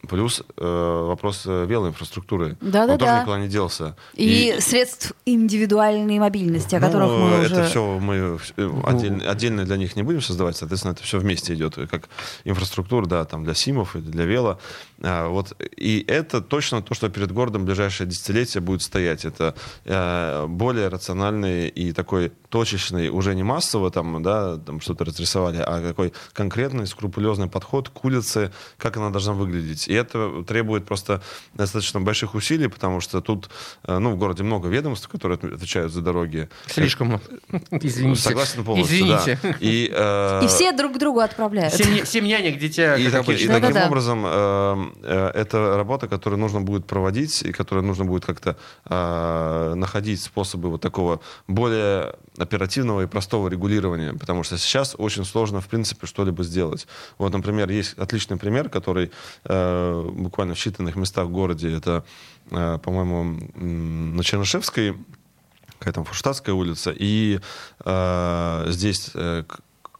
плюс 0.06 0.42
э, 0.56 1.04
вопрос 1.08 1.42
э, 1.46 1.66
велоинфраструктуры. 1.66 2.56
Да-да-да. 2.60 2.92
Он 2.92 2.98
тоже 2.98 3.20
никуда 3.20 3.38
не 3.38 3.48
делся. 3.48 3.96
И, 4.14 4.56
средств 4.60 5.12
индивидуальной 5.24 6.18
мобильности, 6.18 6.74
о 6.74 6.80
которых 6.80 7.08
ну, 7.08 7.28
мы 7.28 7.30
это 7.44 7.54
уже... 7.54 7.66
все 7.66 7.98
мы 7.98 8.38
э, 8.56 8.70
отдельно, 8.84 9.30
отдельно 9.30 9.64
для 9.64 9.76
них 9.76 9.96
не 9.96 10.02
будем 10.02 10.22
создавать, 10.22 10.56
соответственно, 10.56 10.92
это 10.92 11.02
все 11.02 11.18
вместе 11.18 11.54
идет, 11.54 11.78
и 11.78 11.86
как 11.86 12.08
инфраструктура, 12.44 13.06
да, 13.06 13.24
там 13.24 13.44
для 13.44 13.54
СИМов 13.54 13.96
и 13.96 14.00
для 14.00 14.24
вело. 14.24 14.58
А, 15.02 15.28
вот, 15.28 15.54
и 15.76 16.04
это 16.08 16.40
точно 16.40 16.82
то, 16.82 16.94
что 16.94 17.08
перед 17.08 17.32
городом 17.32 17.62
в 17.62 17.64
ближайшее 17.66 18.06
десятилетие 18.06 18.60
будет 18.60 18.82
стоять. 18.82 19.24
Это 19.24 19.54
э, 19.84 20.46
более 20.48 20.88
рациональный 20.88 21.68
и 21.68 21.92
такой 21.92 22.32
точечный, 22.48 23.08
уже 23.08 23.34
не 23.34 23.42
массово 23.42 23.90
там, 23.90 24.22
да, 24.22 24.56
там 24.56 24.80
что-то 24.80 25.04
разрисовали, 25.04 25.58
а 25.58 25.82
какой 25.82 26.12
конкретный, 26.32 26.86
скрупулезный 26.86 27.48
подход 27.48 27.88
к 27.88 28.04
улице, 28.04 28.52
как 28.78 28.96
она 28.96 29.10
должна 29.10 29.32
выглядеть. 29.32 29.88
И 29.88 29.94
это 29.96 30.44
требует 30.46 30.84
просто 30.86 31.20
достаточно 31.54 32.00
больших 32.00 32.34
усилий, 32.34 32.68
потому 32.68 33.00
что 33.00 33.20
тут, 33.20 33.50
э, 33.84 33.98
ну, 33.98 34.10
в 34.12 34.16
городе 34.16 34.42
много 34.42 34.68
ведомств, 34.68 35.08
которые 35.08 35.36
от- 35.36 35.44
отвечают 35.44 35.92
за 35.92 36.00
дороги. 36.02 36.48
Слишком. 36.66 37.20
Извините. 37.70 38.20
Согласен 38.22 38.64
полностью, 38.64 38.96
Извините. 38.98 39.38
да. 39.42 39.54
И, 39.60 39.90
э, 39.94 40.44
И 40.44 40.46
все 40.48 40.72
друг 40.72 40.94
к 40.94 40.98
другу 40.98 41.20
отправляют. 41.20 41.74
Семь, 41.74 41.94
ня- 41.96 42.04
семь 42.06 42.26
нянек, 42.26 42.58
дитя, 42.58 42.96
и, 42.96 43.08
таки- 43.10 43.32
и. 43.34 43.46
Да-да-да. 43.48 43.72
таким 43.72 43.88
образом 43.88 44.24
э, 44.26 44.76
э, 45.02 45.30
это 45.34 45.76
работа, 45.76 46.08
которую 46.08 46.38
нужно 46.40 46.60
будет 46.60 46.86
проводить, 46.86 47.42
и 47.42 47.52
которой 47.52 47.82
нужно 47.82 48.04
будет 48.04 48.24
как-то 48.24 48.56
э, 48.84 49.74
находить 49.76 50.20
способы 50.22 50.70
вот 50.70 50.80
такого 50.80 51.20
более 51.48 52.14
оперативного 52.38 53.02
и 53.02 53.06
простого 53.06 53.48
регулирования, 53.48 54.12
потому 54.12 54.42
что 54.44 54.58
сейчас 54.58 54.94
очень 54.98 55.24
сложно, 55.24 55.60
в 55.60 55.66
принципе, 55.68 56.06
что-либо 56.06 56.42
сделать. 56.44 56.86
Вот, 57.18 57.32
например, 57.32 57.70
есть 57.70 57.98
отличный 57.98 58.36
пример, 58.36 58.68
который 58.68 59.10
э, 59.44 59.75
буквально 60.12 60.54
в 60.54 60.58
считанных 60.58 60.98
местах 60.98 61.26
в 61.26 61.30
городе, 61.30 61.72
это, 61.72 62.04
э, 62.50 62.78
по-моему, 62.82 63.38
на 63.54 64.24
Чернышевской 64.24 64.96
какая 65.78 65.92
там 65.92 66.04
Фурштадтская 66.04 66.54
улица, 66.54 66.92
и 66.94 67.40
э, 67.84 68.64
здесь 68.68 69.10
э, 69.14 69.44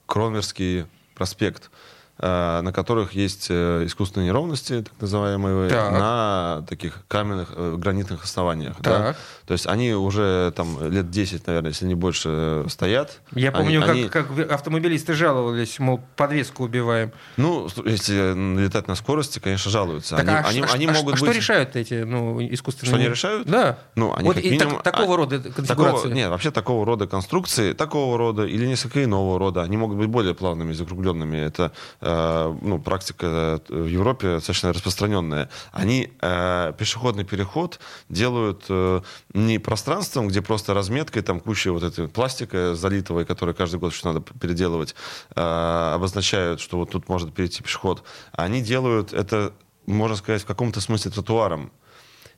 Кронверский 0.06 0.86
проспект. 1.14 1.70
Э, 2.18 2.62
на 2.62 2.72
которых 2.72 3.12
есть 3.12 3.48
э, 3.50 3.84
искусственные 3.84 4.28
неровности, 4.28 4.80
так 4.80 4.94
называемые, 5.02 5.68
так. 5.68 5.92
на 5.92 6.64
таких 6.66 7.02
каменных 7.08 7.50
э, 7.54 7.74
гранитных 7.76 8.24
основаниях. 8.24 8.76
Да? 8.80 9.14
То 9.44 9.52
есть 9.52 9.66
они 9.66 9.92
уже 9.92 10.50
там 10.56 10.90
лет 10.90 11.10
10, 11.10 11.46
наверное, 11.46 11.72
если 11.72 11.84
не 11.84 11.94
больше, 11.94 12.64
стоят. 12.68 13.20
Я 13.32 13.50
они, 13.50 13.58
помню, 13.58 13.80
как, 13.82 13.90
они... 13.90 14.08
как 14.08 14.50
автомобилисты 14.50 15.12
жаловались, 15.12 15.78
мол, 15.78 16.00
подвеску 16.16 16.64
убиваем. 16.64 17.12
Ну, 17.36 17.68
если 17.84 18.62
летать 18.64 18.88
на 18.88 18.94
скорости, 18.94 19.38
конечно, 19.38 19.70
жалуются. 19.70 20.16
Так, 20.16 20.26
они, 20.26 20.36
а 20.36 20.40
они, 20.40 20.60
ш, 20.62 20.68
они 20.72 20.86
а, 20.86 20.92
могут 20.92 21.16
а 21.16 21.20
быть... 21.20 21.28
что 21.28 21.32
решают 21.32 21.76
эти 21.76 22.02
ну, 22.02 22.40
искусственные... 22.40 22.94
Что 22.94 22.96
они 22.96 23.08
решают? 23.10 23.46
Да. 23.46 23.78
Ну, 23.94 24.14
они 24.14 24.26
вот 24.26 24.36
как 24.36 24.44
минимум... 24.44 24.80
так, 24.80 24.94
такого 24.94 25.14
а, 25.14 25.16
рода 25.18 25.38
конфигурации. 25.38 25.96
Такого, 25.96 26.14
нет, 26.14 26.30
вообще 26.30 26.50
такого 26.50 26.86
рода 26.86 27.06
конструкции, 27.06 27.74
такого 27.74 28.16
рода 28.16 28.46
или 28.46 28.66
несколько 28.66 29.04
иного 29.04 29.38
рода, 29.38 29.62
они 29.62 29.76
могут 29.76 29.98
быть 29.98 30.08
более 30.08 30.34
плавными, 30.34 30.72
закругленными. 30.72 31.36
Это, 31.36 31.72
ну, 32.06 32.78
практика 32.78 33.60
в 33.68 33.86
Европе 33.86 34.34
достаточно 34.34 34.72
распространенная. 34.72 35.48
Они 35.72 36.10
э, 36.20 36.72
пешеходный 36.78 37.24
переход 37.24 37.80
делают 38.08 38.64
э, 38.68 39.00
не 39.34 39.58
пространством, 39.58 40.28
где 40.28 40.42
просто 40.42 40.74
разметкой, 40.74 41.22
там 41.22 41.40
куча 41.40 41.72
вот 41.72 41.82
этой 41.82 42.08
пластика 42.08 42.74
залитого, 42.74 43.24
которую 43.24 43.54
каждый 43.54 43.80
год 43.80 43.92
еще 43.92 44.08
надо 44.08 44.20
переделывать, 44.20 44.94
э, 45.34 45.92
обозначают, 45.94 46.60
что 46.60 46.78
вот 46.78 46.90
тут 46.90 47.08
может 47.08 47.34
перейти 47.34 47.62
пешеход. 47.62 48.02
Они 48.32 48.62
делают 48.62 49.12
это, 49.12 49.52
можно 49.86 50.16
сказать, 50.16 50.42
в 50.42 50.46
каком-то 50.46 50.80
смысле 50.80 51.10
тротуаром. 51.10 51.72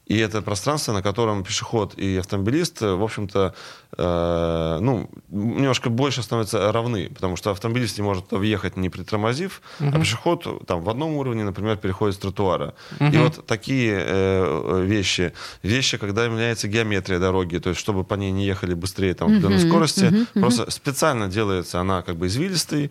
И 0.09 0.17
это 0.19 0.41
пространство, 0.43 0.93
на 0.93 1.03
котором 1.03 1.45
пешеход 1.45 1.95
и 1.99 2.17
автомобилист, 2.17 2.81
в 2.81 3.03
общем-то, 3.03 3.55
э, 3.97 4.79
ну, 4.81 5.11
немножко 5.29 5.91
больше 5.91 6.23
становятся 6.23 6.73
равны, 6.73 7.11
потому 7.15 7.37
что 7.37 7.51
автомобилист 7.51 7.99
не 7.99 8.05
может 8.05 8.33
въехать, 8.33 8.79
не 8.79 8.89
притормозив, 8.89 9.61
угу. 9.81 9.91
а 9.95 9.99
пешеход 10.01 10.67
там 10.67 10.81
в 10.81 10.89
одном 10.89 11.17
уровне, 11.17 11.45
например, 11.45 11.77
переходит 11.77 12.15
с 12.15 12.19
тротуара. 12.19 12.75
Угу. 13.01 13.11
И 13.13 13.19
вот 13.19 13.47
такие 13.47 14.03
э, 14.03 14.83
вещи, 14.87 15.35
вещи, 15.63 15.99
когда 15.99 16.27
меняется 16.29 16.69
геометрия 16.69 17.19
дороги, 17.19 17.59
то 17.59 17.69
есть 17.69 17.81
чтобы 17.81 18.03
по 18.05 18.15
ней 18.15 18.31
не 18.31 18.47
ехали 18.47 18.73
быстрее 18.73 19.13
там, 19.13 19.37
угу. 19.37 19.59
скорости, 19.59 20.07
угу. 20.07 20.41
просто 20.41 20.71
специально 20.71 21.29
делается 21.29 21.81
она 21.81 22.01
как 22.01 22.17
бы 22.17 22.29
извилистой, 22.29 22.91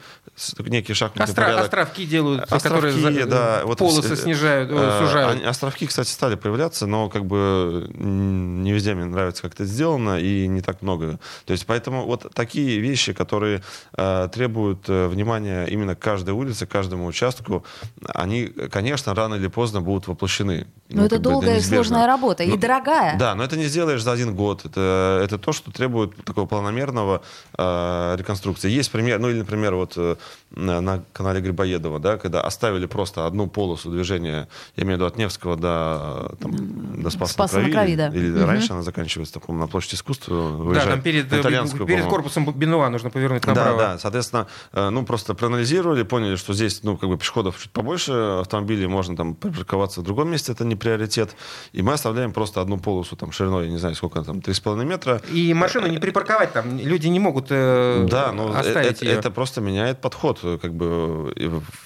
некий 0.60 0.94
шахматный 0.94 1.34
Остро- 1.34 1.36
порядок. 1.36 1.64
Островки 1.66 2.06
делают, 2.06 2.44
островки, 2.44 2.70
которые 2.70 3.26
да, 3.26 3.62
вот 3.66 3.80
полосы 3.80 4.16
снижают, 4.16 4.70
э, 4.72 5.00
сужают. 5.04 5.44
Островки, 5.46 5.88
кстати, 5.88 6.10
стали 6.10 6.36
появляться, 6.36 6.86
но 6.86 7.07
как 7.10 7.26
бы 7.26 7.90
не 7.94 8.72
везде 8.72 8.94
мне 8.94 9.06
нравится, 9.06 9.42
как 9.44 9.54
это 9.54 9.66
сделано, 9.66 10.20
и 10.20 10.48
не 10.48 10.62
так 10.62 10.82
много. 10.82 11.20
То 11.46 11.54
есть 11.54 11.66
поэтому 11.66 12.06
вот 12.06 12.32
такие 12.34 12.80
вещи, 12.80 13.14
которые 13.14 13.62
э, 13.98 14.30
требуют 14.34 14.88
э, 14.88 15.08
внимания 15.08 15.66
именно 15.66 15.96
каждой 15.96 16.34
улице, 16.34 16.66
каждому 16.66 17.06
участку, 17.06 17.64
они, 18.06 18.48
конечно, 18.48 19.14
рано 19.14 19.36
или 19.36 19.48
поздно 19.48 19.82
будут 19.82 20.08
воплощены. 20.08 20.68
Но 20.90 21.02
ну, 21.02 21.06
это 21.06 21.20
долгая 21.20 21.58
это 21.58 21.60
и 21.60 21.64
сложная 21.64 22.08
работа, 22.08 22.46
но, 22.46 22.54
и 22.54 22.58
дорогая. 22.58 23.18
Да, 23.18 23.36
но 23.36 23.44
это 23.44 23.58
не 23.58 23.66
сделаешь 23.66 24.02
за 24.04 24.12
один 24.12 24.36
год. 24.36 24.66
Это, 24.66 25.22
это 25.24 25.38
то, 25.38 25.52
что 25.52 25.72
требует 25.72 26.16
такого 26.24 26.46
планомерного 26.46 27.22
э, 27.58 28.16
реконструкции. 28.18 28.70
Есть 28.70 28.92
пример, 28.92 29.20
ну 29.20 29.30
или, 29.30 29.40
например, 29.40 29.76
вот 29.76 29.94
э, 29.98 30.16
на 30.52 31.04
канале 31.14 31.42
Грибоедова, 31.42 32.00
да, 32.00 32.18
когда 32.18 32.42
оставили 32.42 32.86
просто 32.86 33.26
одну 33.26 33.48
полосу 33.48 33.92
движения, 33.92 34.48
я 34.76 34.84
имею 34.84 34.98
в 34.98 35.02
виду 35.02 35.06
от 35.08 35.18
Невского 35.18 35.58
до, 35.58 36.36
там, 36.40 36.97
до 36.98 37.10
Спаса, 37.10 37.34
Спаса 37.34 37.60
на 37.60 37.70
Крови, 37.70 37.96
да. 37.96 38.08
Или 38.08 38.32
угу. 38.32 38.46
раньше 38.46 38.74
она 38.74 38.82
заканчивается, 38.82 39.40
по 39.40 39.54
на 39.54 39.68
площади 39.68 39.96
искусства. 39.96 40.74
Да, 40.74 40.86
там 40.86 41.02
перед, 41.02 41.30
перед 41.30 42.06
корпусом 42.06 42.52
Бенуа 42.52 42.90
нужно 42.90 43.10
повернуть 43.10 43.46
направо. 43.46 43.78
Да, 43.78 43.94
да, 43.94 44.00
соответственно, 44.00 44.48
э, 44.74 44.90
ну 44.90 45.06
просто 45.06 45.34
проанализировали, 45.34 46.04
поняли, 46.04 46.36
что 46.36 46.54
здесь, 46.54 46.84
ну, 46.84 46.98
как 46.98 47.10
бы 47.10 47.18
пешеходов 47.18 47.60
чуть 47.62 47.72
побольше, 47.72 48.12
автомобилей 48.42 48.88
можно 48.88 49.16
там 49.16 49.36
припарковаться 49.36 50.02
в 50.02 50.04
другом 50.04 50.30
месте, 50.32 50.52
это 50.52 50.66
не 50.66 50.76
приоритет. 50.76 51.36
И 51.72 51.82
мы 51.82 51.94
оставляем 51.94 52.34
просто 52.34 52.62
одну 52.62 52.78
полосу 52.78 53.16
там 53.16 53.32
шириной, 53.32 53.66
я 53.66 53.72
не 53.72 53.78
знаю, 53.78 53.96
сколько 53.96 54.22
там, 54.24 54.38
3,5 54.38 54.86
метра. 54.86 55.22
И 55.32 55.54
машину 55.54 55.88
не 55.88 56.00
припарковать 56.00 56.54
там, 56.54 56.78
люди 56.78 57.08
не 57.08 57.20
могут 57.20 57.48
э, 57.50 58.08
Да, 58.10 58.32
но 58.32 58.54
э, 58.54 58.60
оставить 58.60 58.98
это, 58.98 59.06
ее. 59.06 59.12
это 59.14 59.32
просто 59.32 59.62
меняет 59.62 60.02
подход, 60.02 60.40
как 60.42 60.74
бы, 60.74 61.34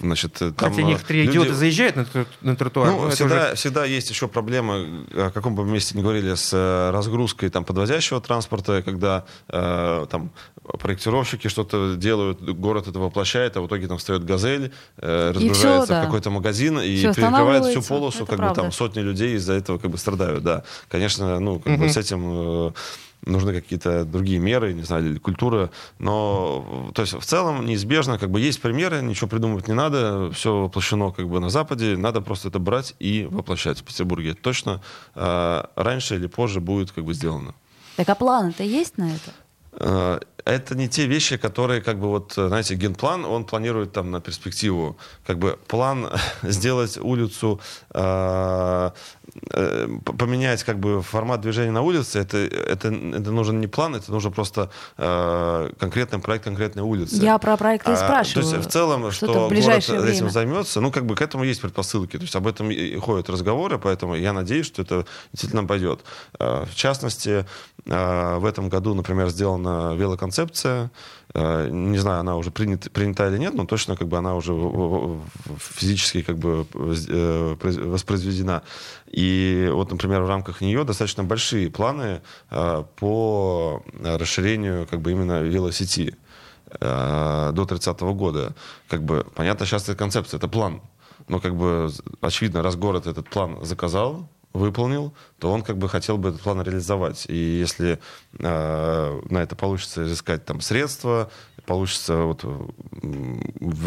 значит, 0.00 0.34
там... 0.34 0.54
Хотя 0.56 0.82
некоторые 0.82 1.24
люди... 1.24 1.36
идиоты 1.36 1.54
заезжают 1.54 1.96
на, 1.96 2.06
на 2.40 2.56
тротуар. 2.56 2.90
Ну, 2.90 3.10
всегда, 3.10 3.46
уже... 3.46 3.54
всегда 3.56 3.84
есть 3.84 4.10
еще 4.10 4.28
проблема, 4.28 5.01
о 5.14 5.30
каком 5.30 5.54
бы 5.54 5.64
месте 5.64 5.96
не 5.96 6.02
говорили, 6.02 6.34
с 6.34 6.50
э, 6.52 6.90
разгрузкой 6.90 7.50
там 7.50 7.64
подвозящего 7.64 8.20
транспорта, 8.20 8.82
когда 8.82 9.24
э, 9.48 10.06
там 10.10 10.30
проектировщики 10.62 11.48
что-то 11.48 11.96
делают, 11.96 12.42
город 12.42 12.88
это 12.88 12.98
воплощает, 12.98 13.56
а 13.56 13.60
в 13.60 13.66
итоге 13.66 13.88
там 13.88 13.98
встает 13.98 14.24
газель, 14.24 14.72
э, 14.98 15.32
разгружается 15.32 15.84
все, 15.84 15.92
да. 15.92 16.02
в 16.02 16.04
какой-то 16.06 16.30
магазин 16.30 16.78
и 16.80 16.96
все 16.96 17.14
перекрывает 17.14 17.66
всю 17.66 17.82
полосу, 17.82 18.18
это 18.18 18.26
как 18.26 18.36
правда. 18.36 18.54
бы 18.54 18.62
там 18.62 18.72
сотни 18.72 19.00
людей 19.00 19.36
из-за 19.36 19.54
этого 19.54 19.78
как 19.78 19.90
бы 19.90 19.98
страдают, 19.98 20.42
да. 20.42 20.64
Конечно, 20.88 21.38
ну, 21.40 21.58
как 21.58 21.74
угу. 21.74 21.82
бы 21.82 21.88
с 21.88 21.96
этим 21.96 22.68
э, 22.68 22.72
нужны 23.24 23.52
какие-то 23.52 24.04
другие 24.04 24.38
меры, 24.38 24.72
не 24.72 24.82
знаю, 24.82 25.20
культура, 25.20 25.70
но 25.98 26.90
то 26.94 27.02
есть 27.02 27.14
в 27.14 27.24
целом 27.24 27.66
неизбежно, 27.66 28.18
как 28.18 28.30
бы 28.30 28.40
есть 28.40 28.60
примеры, 28.60 29.02
ничего 29.02 29.28
придумывать 29.28 29.68
не 29.68 29.74
надо, 29.74 30.30
все 30.32 30.62
воплощено 30.62 31.12
как 31.12 31.28
бы 31.28 31.40
на 31.40 31.50
Западе, 31.50 31.96
надо 31.96 32.20
просто 32.20 32.48
это 32.48 32.58
брать 32.58 32.94
и 32.98 33.28
воплощать 33.30 33.80
в 33.80 33.84
Петербурге. 33.84 34.34
точно 34.34 34.82
э, 35.14 35.62
раньше 35.76 36.16
или 36.16 36.26
позже 36.26 36.60
будет 36.60 36.92
как 36.92 37.04
бы 37.04 37.14
сделано. 37.14 37.54
Так 37.96 38.08
а 38.08 38.14
планы-то 38.14 38.62
есть 38.62 38.98
на 38.98 39.10
это? 39.14 40.20
Это 40.44 40.74
не 40.74 40.88
те 40.88 41.06
вещи, 41.06 41.36
которые, 41.36 41.80
как 41.80 42.00
бы, 42.00 42.08
вот, 42.08 42.32
знаете, 42.34 42.74
генплан, 42.74 43.24
он 43.24 43.44
планирует 43.44 43.92
там 43.92 44.10
на 44.10 44.20
перспективу. 44.20 44.96
Как 45.24 45.38
бы 45.38 45.56
план 45.68 46.08
сделать 46.42 46.98
улицу, 46.98 47.60
э, 47.94 48.90
э, 49.52 49.88
поменять 50.18 50.64
как 50.64 50.80
бы 50.80 51.00
формат 51.00 51.40
движения 51.42 51.70
на 51.70 51.82
улице, 51.82 52.18
это, 52.18 52.38
это, 52.38 52.88
это 52.88 53.30
нужен 53.30 53.60
не 53.60 53.68
план, 53.68 53.94
это 53.94 54.10
нужен 54.10 54.32
просто 54.32 54.70
э, 54.98 55.70
конкретный 55.78 56.18
проект 56.18 56.44
конкретной 56.44 56.82
улицы. 56.82 57.22
Я 57.22 57.38
про 57.38 57.56
проекты 57.56 57.92
и 57.92 57.96
спрашиваю. 57.96 58.44
А, 58.44 58.50
то 58.50 58.56
есть 58.56 58.68
в 58.68 58.70
целом, 58.70 59.10
что, 59.12 59.26
что 59.26 59.48
город 59.48 59.88
время. 59.88 60.06
этим 60.06 60.30
займется, 60.30 60.80
ну, 60.80 60.90
как 60.90 61.06
бы 61.06 61.14
к 61.14 61.22
этому 61.22 61.44
есть 61.44 61.60
предпосылки. 61.60 62.16
То 62.16 62.22
есть 62.22 62.34
об 62.34 62.48
этом 62.48 62.70
и 62.70 62.96
ходят 62.96 63.30
разговоры, 63.30 63.78
поэтому 63.78 64.16
я 64.16 64.32
надеюсь, 64.32 64.66
что 64.66 64.82
это 64.82 65.06
действительно 65.32 65.64
пойдет. 65.64 66.00
В 66.38 66.74
частности, 66.74 67.46
в 67.84 68.44
этом 68.44 68.68
году, 68.68 68.94
например, 68.94 69.28
сделана 69.28 69.94
велоконцепция 69.94 70.31
концепция. 70.32 70.90
Э, 71.34 71.68
не 71.70 71.98
знаю, 71.98 72.20
она 72.20 72.36
уже 72.36 72.50
принята, 72.50 72.90
принята 72.90 73.28
или 73.28 73.38
нет, 73.38 73.54
но 73.54 73.66
точно 73.66 73.96
как 73.96 74.08
бы 74.08 74.16
она 74.16 74.34
уже 74.34 74.52
физически 75.58 76.22
как 76.22 76.38
бы 76.38 76.66
э, 76.74 77.56
воспроизведена. 77.90 78.62
И 79.16 79.68
вот, 79.72 79.90
например, 79.90 80.22
в 80.22 80.28
рамках 80.28 80.62
нее 80.62 80.84
достаточно 80.84 81.24
большие 81.24 81.68
планы 81.70 82.20
э, 82.50 82.84
по 82.96 83.82
расширению 84.04 84.86
как 84.86 85.00
бы 85.00 85.12
именно 85.12 85.42
велосети 85.42 86.16
до 86.80 87.66
30 87.68 88.00
года. 88.00 88.54
Как 88.88 89.02
бы, 89.02 89.26
понятно, 89.34 89.66
сейчас 89.66 89.82
это 89.82 89.94
концепция, 89.94 90.38
это 90.38 90.48
план. 90.48 90.80
Но 91.28 91.38
как 91.38 91.54
бы 91.54 91.90
очевидно, 92.22 92.62
раз 92.62 92.76
город 92.76 93.06
этот 93.06 93.28
план 93.28 93.58
заказал, 93.62 94.26
выполнил, 94.52 95.14
то 95.38 95.50
он 95.50 95.62
как 95.62 95.78
бы 95.78 95.88
хотел 95.88 96.18
бы 96.18 96.30
этот 96.30 96.40
план 96.42 96.62
реализовать. 96.62 97.26
И 97.28 97.34
если 97.34 97.98
э, 98.38 99.20
на 99.28 99.38
это 99.38 99.56
получится 99.56 100.04
изыскать 100.04 100.44
там 100.44 100.60
средства, 100.60 101.30
получится 101.66 102.16
вот, 102.16 102.44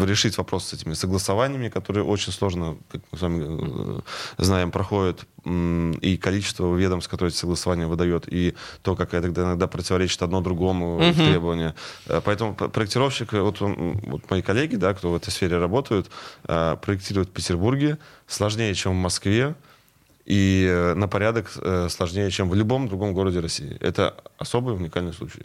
решить 0.04 0.38
вопрос 0.38 0.66
с 0.66 0.72
этими 0.72 0.94
согласованиями, 0.94 1.68
которые 1.68 2.04
очень 2.04 2.32
сложно, 2.32 2.76
как 2.90 3.02
мы 3.12 3.18
с 3.18 3.22
вами 3.22 3.44
э, 3.48 4.00
знаем, 4.38 4.70
проходят, 4.70 5.26
и 5.44 6.18
количество 6.20 6.74
ведомств, 6.74 7.10
которые 7.10 7.30
эти 7.30 7.38
согласования 7.38 7.86
выдает, 7.86 8.24
и 8.26 8.54
то, 8.82 8.96
как 8.96 9.14
это 9.14 9.28
иногда 9.28 9.66
противоречит 9.68 10.22
одно 10.22 10.40
другому 10.40 10.98
uh-huh. 11.00 11.14
требованию. 11.14 11.74
Э, 12.06 12.20
поэтому 12.24 12.54
проектировщик, 12.54 13.32
вот, 13.32 13.62
он, 13.62 14.00
вот 14.06 14.30
мои 14.30 14.42
коллеги, 14.42 14.76
да, 14.76 14.94
кто 14.94 15.12
в 15.12 15.16
этой 15.16 15.30
сфере 15.30 15.58
работают, 15.58 16.10
э, 16.48 16.76
проектируют 16.82 17.28
в 17.28 17.32
Петербурге 17.32 17.98
сложнее, 18.26 18.74
чем 18.74 18.92
в 18.92 18.96
Москве, 18.96 19.54
и 20.26 20.66
э, 20.68 20.94
на 20.94 21.06
порядок 21.06 21.52
э, 21.62 21.88
сложнее, 21.88 22.30
чем 22.32 22.50
в 22.50 22.54
любом 22.54 22.88
другом 22.88 23.14
городе 23.14 23.38
России. 23.38 23.76
Это 23.80 24.16
особый 24.38 24.74
уникальный 24.74 25.12
случай. 25.12 25.42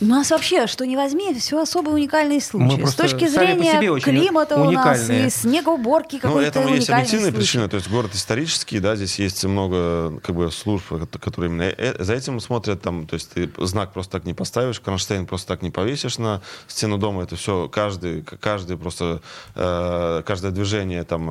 У 0.00 0.04
нас 0.04 0.30
вообще, 0.30 0.68
что 0.68 0.86
не 0.86 0.96
возьми, 0.96 1.34
все 1.34 1.60
особые 1.60 1.94
уникальные 1.94 2.40
случаи. 2.40 2.84
С 2.84 2.94
точки 2.94 3.26
зрения 3.26 4.00
климата 4.00 4.56
у 4.56 4.70
нас 4.70 5.10
и 5.10 5.28
снегоуборки 5.28 6.18
какой-то 6.18 6.40
Ну, 6.40 6.46
этому 6.46 6.74
есть 6.74 6.88
объективные 6.88 7.30
случай. 7.32 7.36
причины. 7.36 7.68
То 7.68 7.76
есть 7.76 7.90
город 7.90 8.14
исторический, 8.14 8.78
да, 8.78 8.94
здесь 8.94 9.18
есть 9.18 9.44
много 9.44 10.20
как 10.20 10.36
бы, 10.36 10.52
служб, 10.52 10.84
которые 11.20 11.50
именно 11.50 11.74
э, 11.76 12.02
за 12.02 12.14
этим 12.14 12.38
смотрят. 12.38 12.80
Там, 12.80 13.08
то 13.08 13.14
есть 13.14 13.30
ты 13.30 13.50
знак 13.58 13.92
просто 13.92 14.12
так 14.12 14.24
не 14.24 14.34
поставишь, 14.34 14.78
кронштейн 14.78 15.26
просто 15.26 15.48
так 15.48 15.62
не 15.62 15.70
повесишь 15.70 16.18
на 16.18 16.42
стену 16.68 16.96
дома. 16.96 17.24
Это 17.24 17.34
все 17.34 17.68
каждый, 17.68 18.22
каждый 18.22 18.76
просто, 18.76 19.20
каждое 19.54 20.52
движение 20.52 21.02
там 21.02 21.28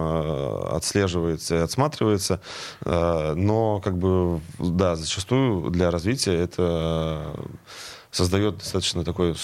отслеживается 0.75 1.55
и 1.55 1.59
отсматривается. 1.59 2.41
Э, 2.83 3.33
но, 3.35 3.79
как 3.79 3.97
бы, 3.97 4.39
да, 4.59 4.95
зачастую 4.95 5.69
для 5.71 5.91
развития 5.91 6.33
это 6.33 7.33
создает 8.11 8.57
достаточно 8.57 9.03
такой 9.05 9.35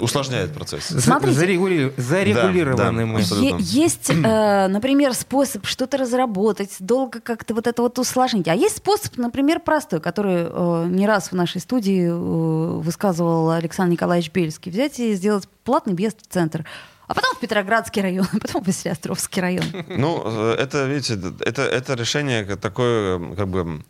усложняет 0.00 0.52
процесс. 0.52 0.84
Смотрите. 0.84 1.38
Зарегули- 1.38 1.92
Зарегулированы 1.96 2.76
Да, 2.76 2.84
да, 2.92 2.92
мы. 2.92 3.60
есть, 3.60 4.10
э, 4.10 4.68
например, 4.68 5.14
способ 5.14 5.66
что-то 5.66 5.96
разработать, 5.98 6.76
долго 6.80 7.20
как-то 7.20 7.54
вот 7.54 7.66
это 7.66 7.82
вот 7.82 7.98
усложнить. 7.98 8.48
А 8.48 8.54
есть 8.54 8.78
способ, 8.78 9.16
например, 9.16 9.60
простой, 9.60 10.00
который 10.00 10.46
э, 10.48 10.86
не 10.88 11.06
раз 11.06 11.30
в 11.30 11.34
нашей 11.34 11.60
студии 11.60 12.08
э, 12.08 12.80
высказывал 12.80 13.50
Александр 13.50 13.92
Николаевич 13.92 14.30
Бельский. 14.32 14.70
Взять 14.72 14.98
и 14.98 15.14
сделать 15.14 15.48
платный 15.64 15.94
въезд 15.94 16.18
в 16.22 16.32
центр. 16.32 16.64
А 17.10 17.14
потом 17.14 17.34
в 17.34 17.40
Петроградский 17.40 18.02
район, 18.02 18.28
а 18.32 18.38
потом 18.38 18.62
в 18.62 18.66
Василиостровский 18.68 19.42
район. 19.42 19.64
Ну, 19.88 20.22
э, 20.24 20.54
это, 20.60 20.86
видите, 20.86 21.18
это, 21.40 21.62
это 21.62 21.94
решение 21.94 22.44
такое, 22.44 23.34
как 23.34 23.48
бы, 23.48 23.82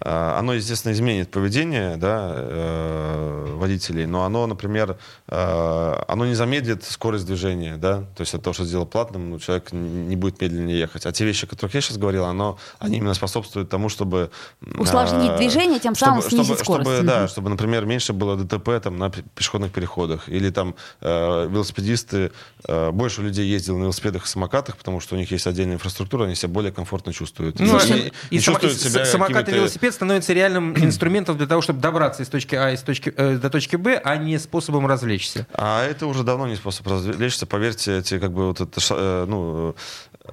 оно, 0.00 0.54
естественно, 0.54 0.92
изменит 0.92 1.30
поведение 1.30 1.96
да, 1.96 2.32
э, 2.34 3.54
водителей, 3.56 4.06
но 4.06 4.24
оно, 4.24 4.46
например, 4.46 4.96
э, 5.28 5.94
оно 6.08 6.26
не 6.26 6.34
замедлит 6.34 6.84
скорость 6.84 7.26
движения, 7.26 7.76
да, 7.76 7.98
то 8.16 8.20
есть 8.20 8.34
от 8.34 8.42
того, 8.42 8.54
что 8.54 8.64
сделал 8.64 8.86
платным, 8.86 9.30
ну, 9.30 9.38
человек 9.38 9.72
не 9.72 10.16
будет 10.16 10.40
медленнее 10.40 10.78
ехать. 10.78 11.06
А 11.06 11.12
те 11.12 11.24
вещи, 11.24 11.44
о 11.44 11.48
которых 11.48 11.74
я 11.74 11.80
сейчас 11.80 11.96
говорил, 11.98 12.24
оно, 12.24 12.58
они 12.78 12.98
именно 12.98 13.14
способствуют 13.14 13.68
тому, 13.70 13.88
чтобы... 13.88 14.30
э, 14.62 14.78
Усложнить 14.78 15.36
движение, 15.36 15.78
тем 15.80 15.94
самым 15.94 16.20
чтобы- 16.20 16.30
снизить 16.36 16.46
чтобы- 16.62 16.64
скорость. 16.64 16.90
чтобы, 16.90 17.06
да, 17.06 17.28
чтобы, 17.28 17.50
например, 17.50 17.86
меньше 17.86 18.12
было 18.12 18.36
ДТП 18.36 18.80
там, 18.82 18.98
на 18.98 19.10
пе- 19.10 19.22
пешеходных 19.34 19.72
переходах, 19.72 20.28
или 20.28 20.50
там 20.50 20.74
э, 21.00 21.48
велосипедисты, 21.50 22.32
э, 22.68 22.90
больше 22.90 23.22
людей 23.22 23.46
ездило 23.46 23.76
на 23.78 23.82
велосипедах 23.84 24.24
и 24.24 24.28
самокатах, 24.28 24.76
потому 24.76 25.00
что 25.00 25.14
у 25.14 25.18
них 25.18 25.30
есть 25.30 25.46
отдельная 25.46 25.74
инфраструктура, 25.74 26.24
они 26.24 26.34
себя 26.34 26.48
более 26.50 26.72
комфортно 26.72 27.12
чувствуют. 27.12 27.58
Ну, 27.58 27.78
и, 27.78 27.92
не 27.92 28.12
и 28.30 28.40
сама- 28.40 28.58
чувствуют 28.60 28.74
и 28.76 28.88
себя 28.90 29.04
с- 29.04 29.10
самокат 29.12 29.42
и 29.48 29.52
какими-то- 29.52 29.72
велосипед 29.86 29.94
становится 29.94 30.32
реальным 30.32 30.74
инструментом 30.76 31.36
для 31.36 31.46
того, 31.46 31.62
чтобы 31.62 31.80
добраться 31.80 32.22
из 32.22 32.28
точки 32.28 32.54
А 32.54 32.72
из 32.72 32.82
точки, 32.82 33.12
э, 33.16 33.36
до 33.36 33.50
точки 33.50 33.76
Б, 33.76 34.00
а 34.02 34.16
не 34.16 34.38
способом 34.38 34.86
развлечься. 34.86 35.46
А 35.52 35.84
это 35.84 36.06
уже 36.06 36.22
давно 36.22 36.46
не 36.46 36.56
способ 36.56 36.86
развлечься. 36.86 37.46
Поверьте, 37.46 37.98
эти 37.98 38.18
как 38.18 38.32
бы 38.32 38.48
вот 38.48 38.60
это 38.60 38.80
э, 38.90 39.24
ну 39.28 39.74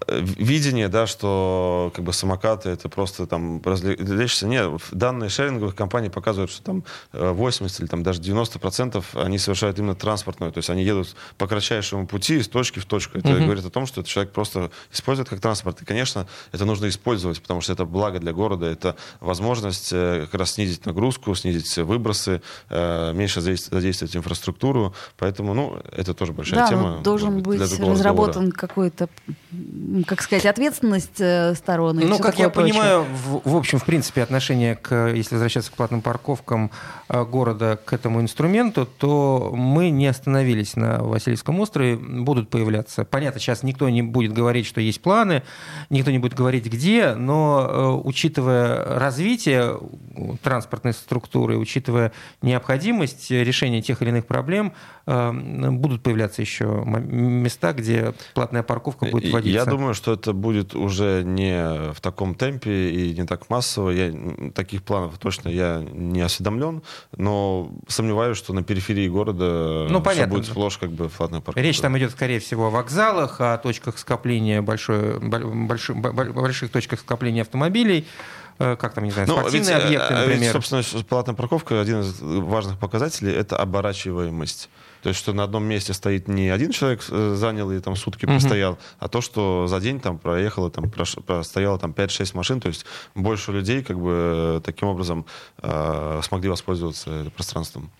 видение, 0.07 0.87
да, 0.87 1.07
что 1.07 1.91
как 1.95 2.03
бы 2.05 2.13
самокаты 2.13 2.69
это 2.69 2.89
просто 2.89 3.25
там 3.27 3.61
развлечься. 3.63 4.47
Нет, 4.47 4.71
данные 4.91 5.29
шеринговых 5.29 5.75
компаний 5.75 6.09
показывают, 6.09 6.51
что 6.51 6.63
там 6.63 6.83
э, 7.13 7.31
80 7.31 7.79
или 7.79 7.87
там 7.87 8.03
даже 8.03 8.21
90 8.21 8.59
процентов 8.59 9.15
они 9.15 9.37
совершают 9.37 9.79
именно 9.79 9.95
транспортную, 9.95 10.51
то 10.51 10.57
есть 10.59 10.69
они 10.69 10.83
едут 10.83 11.15
по 11.37 11.47
кратчайшему 11.47 12.07
пути 12.07 12.37
из 12.37 12.47
точки 12.47 12.79
в 12.79 12.85
точку. 12.85 13.17
Это 13.17 13.29
Мгм. 13.29 13.43
говорит 13.45 13.65
о 13.65 13.69
том, 13.69 13.85
что 13.85 14.01
этот 14.01 14.09
человек 14.11 14.31
просто 14.33 14.71
использует 14.91 15.29
как 15.29 15.39
транспорт. 15.39 15.81
И, 15.81 15.85
конечно, 15.85 16.27
это 16.51 16.65
нужно 16.65 16.87
использовать, 16.89 17.41
потому 17.41 17.61
что 17.61 17.73
это 17.73 17.85
благо 17.85 18.19
для 18.19 18.33
города, 18.33 18.65
это 18.65 18.95
возможность 19.19 19.89
э, 19.93 20.27
как 20.29 20.39
раз 20.39 20.51
снизить 20.51 20.85
нагрузку, 20.85 21.33
снизить 21.35 21.77
выбросы, 21.77 22.41
э, 22.69 23.13
меньше 23.13 23.39
задейс- 23.41 23.69
задействовать 23.71 24.15
инфраструктуру. 24.15 24.93
Поэтому, 25.17 25.53
ну, 25.53 25.77
это 25.91 26.13
тоже 26.13 26.33
большая 26.33 26.61
Да, 26.61 26.67
тема. 26.69 26.89
но 26.97 27.01
должен 27.01 27.33
может 27.33 27.47
быть 27.47 27.59
разработан 27.79 28.51
какой-то, 28.51 29.09
как 30.07 30.21
сказать, 30.21 30.45
ответственность 30.45 31.19
э, 31.19 31.53
сторон. 31.55 31.99
и 31.99 32.05
Ну, 32.05 32.19
как 32.19 32.39
я 32.39 32.49
прочее. 32.49 32.73
понимаю, 32.73 33.03
в, 33.03 33.49
в 33.49 33.55
общем, 33.55 33.79
в 33.79 33.86
принципе, 33.86 34.23
отношение 34.23 34.75
к, 34.75 35.09
если 35.13 35.36
возвращаться 35.36 35.71
к 35.71 35.75
платным 35.75 36.01
парковкам 36.01 36.71
города 37.14 37.80
к 37.84 37.93
этому 37.93 38.22
инструменту, 38.22 38.88
то 38.97 39.51
мы 39.55 39.91
не 39.91 40.07
остановились 40.07 40.76
на 40.76 41.03
Васильевском 41.03 41.59
острове, 41.59 41.95
будут 41.95 42.49
появляться. 42.49 43.05
Понятно, 43.05 43.39
сейчас 43.39 43.64
никто 43.64 43.88
не 43.89 44.01
будет 44.01 44.34
говорить, 44.34 44.66
что 44.66 44.82
есть 44.82 45.01
планы, 45.01 45.43
никто 45.89 46.11
не 46.11 46.20
будет 46.20 46.34
говорить, 46.34 46.66
где, 46.66 47.14
но 47.14 47.68
э, 47.70 48.07
учитывая 48.07 48.99
развитие 48.99 49.78
э, 50.16 50.32
транспортной 50.41 50.93
структуры, 50.93 51.57
учитывая 51.57 52.11
необходимость 52.41 53.30
решения 53.30 53.82
тех 53.82 54.01
или 54.01 54.09
иных 54.09 54.26
проблем, 54.26 54.74
э, 55.05 55.32
будут 55.72 56.01
появляться 56.01 56.41
еще 56.41 56.84
места, 56.86 57.74
где 57.74 58.14
платная 58.34 58.64
парковка 58.64 59.05
будет 59.05 59.32
вводиться. 59.32 59.59
Я 59.59 59.66
думаю, 59.66 59.93
что 59.93 60.14
это 60.14 60.34
будет 60.34 60.76
уже 60.76 61.24
не 61.24 61.91
в 61.93 62.01
таком 62.01 62.34
темпе 62.36 62.89
и 62.89 63.14
не 63.14 63.26
так 63.26 63.49
массово. 63.49 63.91
Я, 63.91 64.11
таких 64.55 64.84
планов 64.84 65.18
точно 65.20 65.49
я 65.49 65.86
не 65.91 66.22
осведомлен, 66.22 66.82
но 67.16 67.72
сомневаюсь, 67.88 68.38
что 68.38 68.54
на 68.54 68.64
периферии 68.64 69.08
города 69.08 69.88
Ну, 69.89 70.01
понятно. 70.01 70.34
будет 70.36 70.45
сплошь 70.45 70.78
как 70.78 70.91
бы 70.91 71.10
платная 71.10 71.39
парковка. 71.41 71.62
Речь 71.62 71.80
там 71.80 71.97
идет, 71.97 72.12
скорее 72.12 72.39
всего, 72.39 72.68
о 72.68 72.70
вокзалах, 72.70 73.39
о 73.41 73.58
точках 73.58 73.97
скопления, 73.97 74.62
большой, 74.62 75.20
боль- 75.20 75.45
больших, 75.45 75.95
бо- 75.97 76.12
бо- 76.12 76.26
больших 76.34 76.72
точках 76.72 76.99
скопления 76.99 77.41
автомобилей. 77.43 78.06
Э, 78.60 78.76
Как 78.76 78.93
там, 78.93 79.04
не 79.04 79.10
знаю, 79.12 79.28
Ну, 79.28 79.39
спортивные 79.39 79.76
ведь, 79.76 79.84
объекты, 79.86 80.14
э, 80.14 80.18
ведь, 80.20 80.28
например. 80.30 80.51
собственно, 80.54 81.04
платная 81.06 81.34
парковка, 81.36 81.82
один 81.82 82.01
из 82.01 82.20
важных 82.22 82.78
показателей, 82.78 83.32
это 83.34 83.58
оборачиваемость. 83.58 84.70
То 85.04 85.10
есть, 85.10 85.20
что 85.20 85.34
на 85.34 85.43
одном 85.43 85.66
месте 85.66 85.93
стоит 85.93 86.30
не 86.30 86.47
один 86.47 86.72
человек 86.72 87.04
э, 87.10 87.36
занял 87.36 87.70
и 87.72 87.80
там 87.80 87.95
сутки 87.97 88.26
Мгм. 88.26 88.36
простоял, 88.36 88.80
а 88.99 89.10
то, 89.10 89.20
что 89.20 89.68
за 89.68 89.80
день 89.82 89.99
там 89.99 90.18
проехало, 90.18 90.72
там 90.72 90.89
простояло 90.89 91.78
там 91.78 91.91
5-6 91.91 92.36
машин, 92.38 92.62
то 92.62 92.70
есть 92.70 92.86
больше 93.14 93.51
людей 93.51 93.84
как 93.84 93.99
бы 93.99 94.12
э, 94.58 94.62
таким 94.64 94.88
образом 94.88 95.26
э, 95.62 96.22
смогли 96.24 96.49
воспользоваться 96.49 97.32
пространством. 97.36 97.91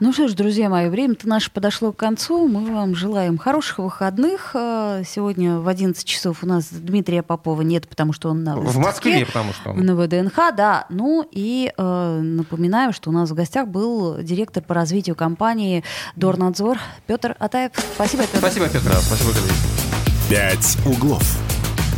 Ну 0.00 0.12
что 0.12 0.28
ж, 0.28 0.34
друзья 0.34 0.68
мои, 0.68 0.88
время-то 0.88 1.26
наше 1.28 1.50
подошло 1.50 1.90
к 1.92 1.96
концу. 1.96 2.46
Мы 2.46 2.72
вам 2.72 2.94
желаем 2.94 3.36
хороших 3.36 3.78
выходных. 3.78 4.52
Э, 4.54 5.02
Сегодня 5.04 5.58
в 5.58 5.66
11 5.66 6.04
часов 6.04 6.44
у 6.44 6.46
нас 6.46 6.68
Дмитрия 6.70 7.22
Попова 7.24 7.62
нет, 7.62 7.88
потому 7.88 8.12
что 8.12 8.30
он 8.30 8.44
на 8.44 8.54
В 8.56 8.60
выставке. 8.60 8.80
Москве, 8.86 9.26
потому 9.26 9.52
что 9.52 9.70
он- 9.70 9.80
На 9.84 9.96
ВДНХ, 9.96 10.54
да. 10.56 10.86
Ну 10.88 11.26
и 11.32 11.72
э, 11.76 12.20
напоминаю, 12.22 12.92
что 12.92 13.10
у 13.10 13.12
нас 13.12 13.30
в 13.30 13.34
гостях 13.34 13.66
был 13.66 14.18
директор 14.22 14.62
по 14.62 14.72
развитию 14.74 15.16
компании 15.16 15.82
Дорнадзор 16.14 16.78
Петр 17.08 17.34
Атаев. 17.40 17.72
Спасибо, 17.96 18.22
Петр. 18.22 18.38
Спасибо, 18.38 18.68
Петр. 18.68 18.88
Да, 18.90 19.00
спасибо, 19.00 19.30
коллеги. 19.32 19.52
«Пять 20.30 20.76
углов». 20.86 21.24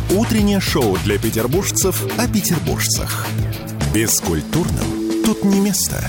Утреннее 0.09 0.59
шоу 0.59 0.97
для 1.03 1.19
петербуржцев 1.19 2.03
о 2.17 2.27
петербуржцах. 2.27 3.27
Бескультурным 3.93 5.23
тут 5.25 5.43
не 5.43 5.59
место. 5.59 6.01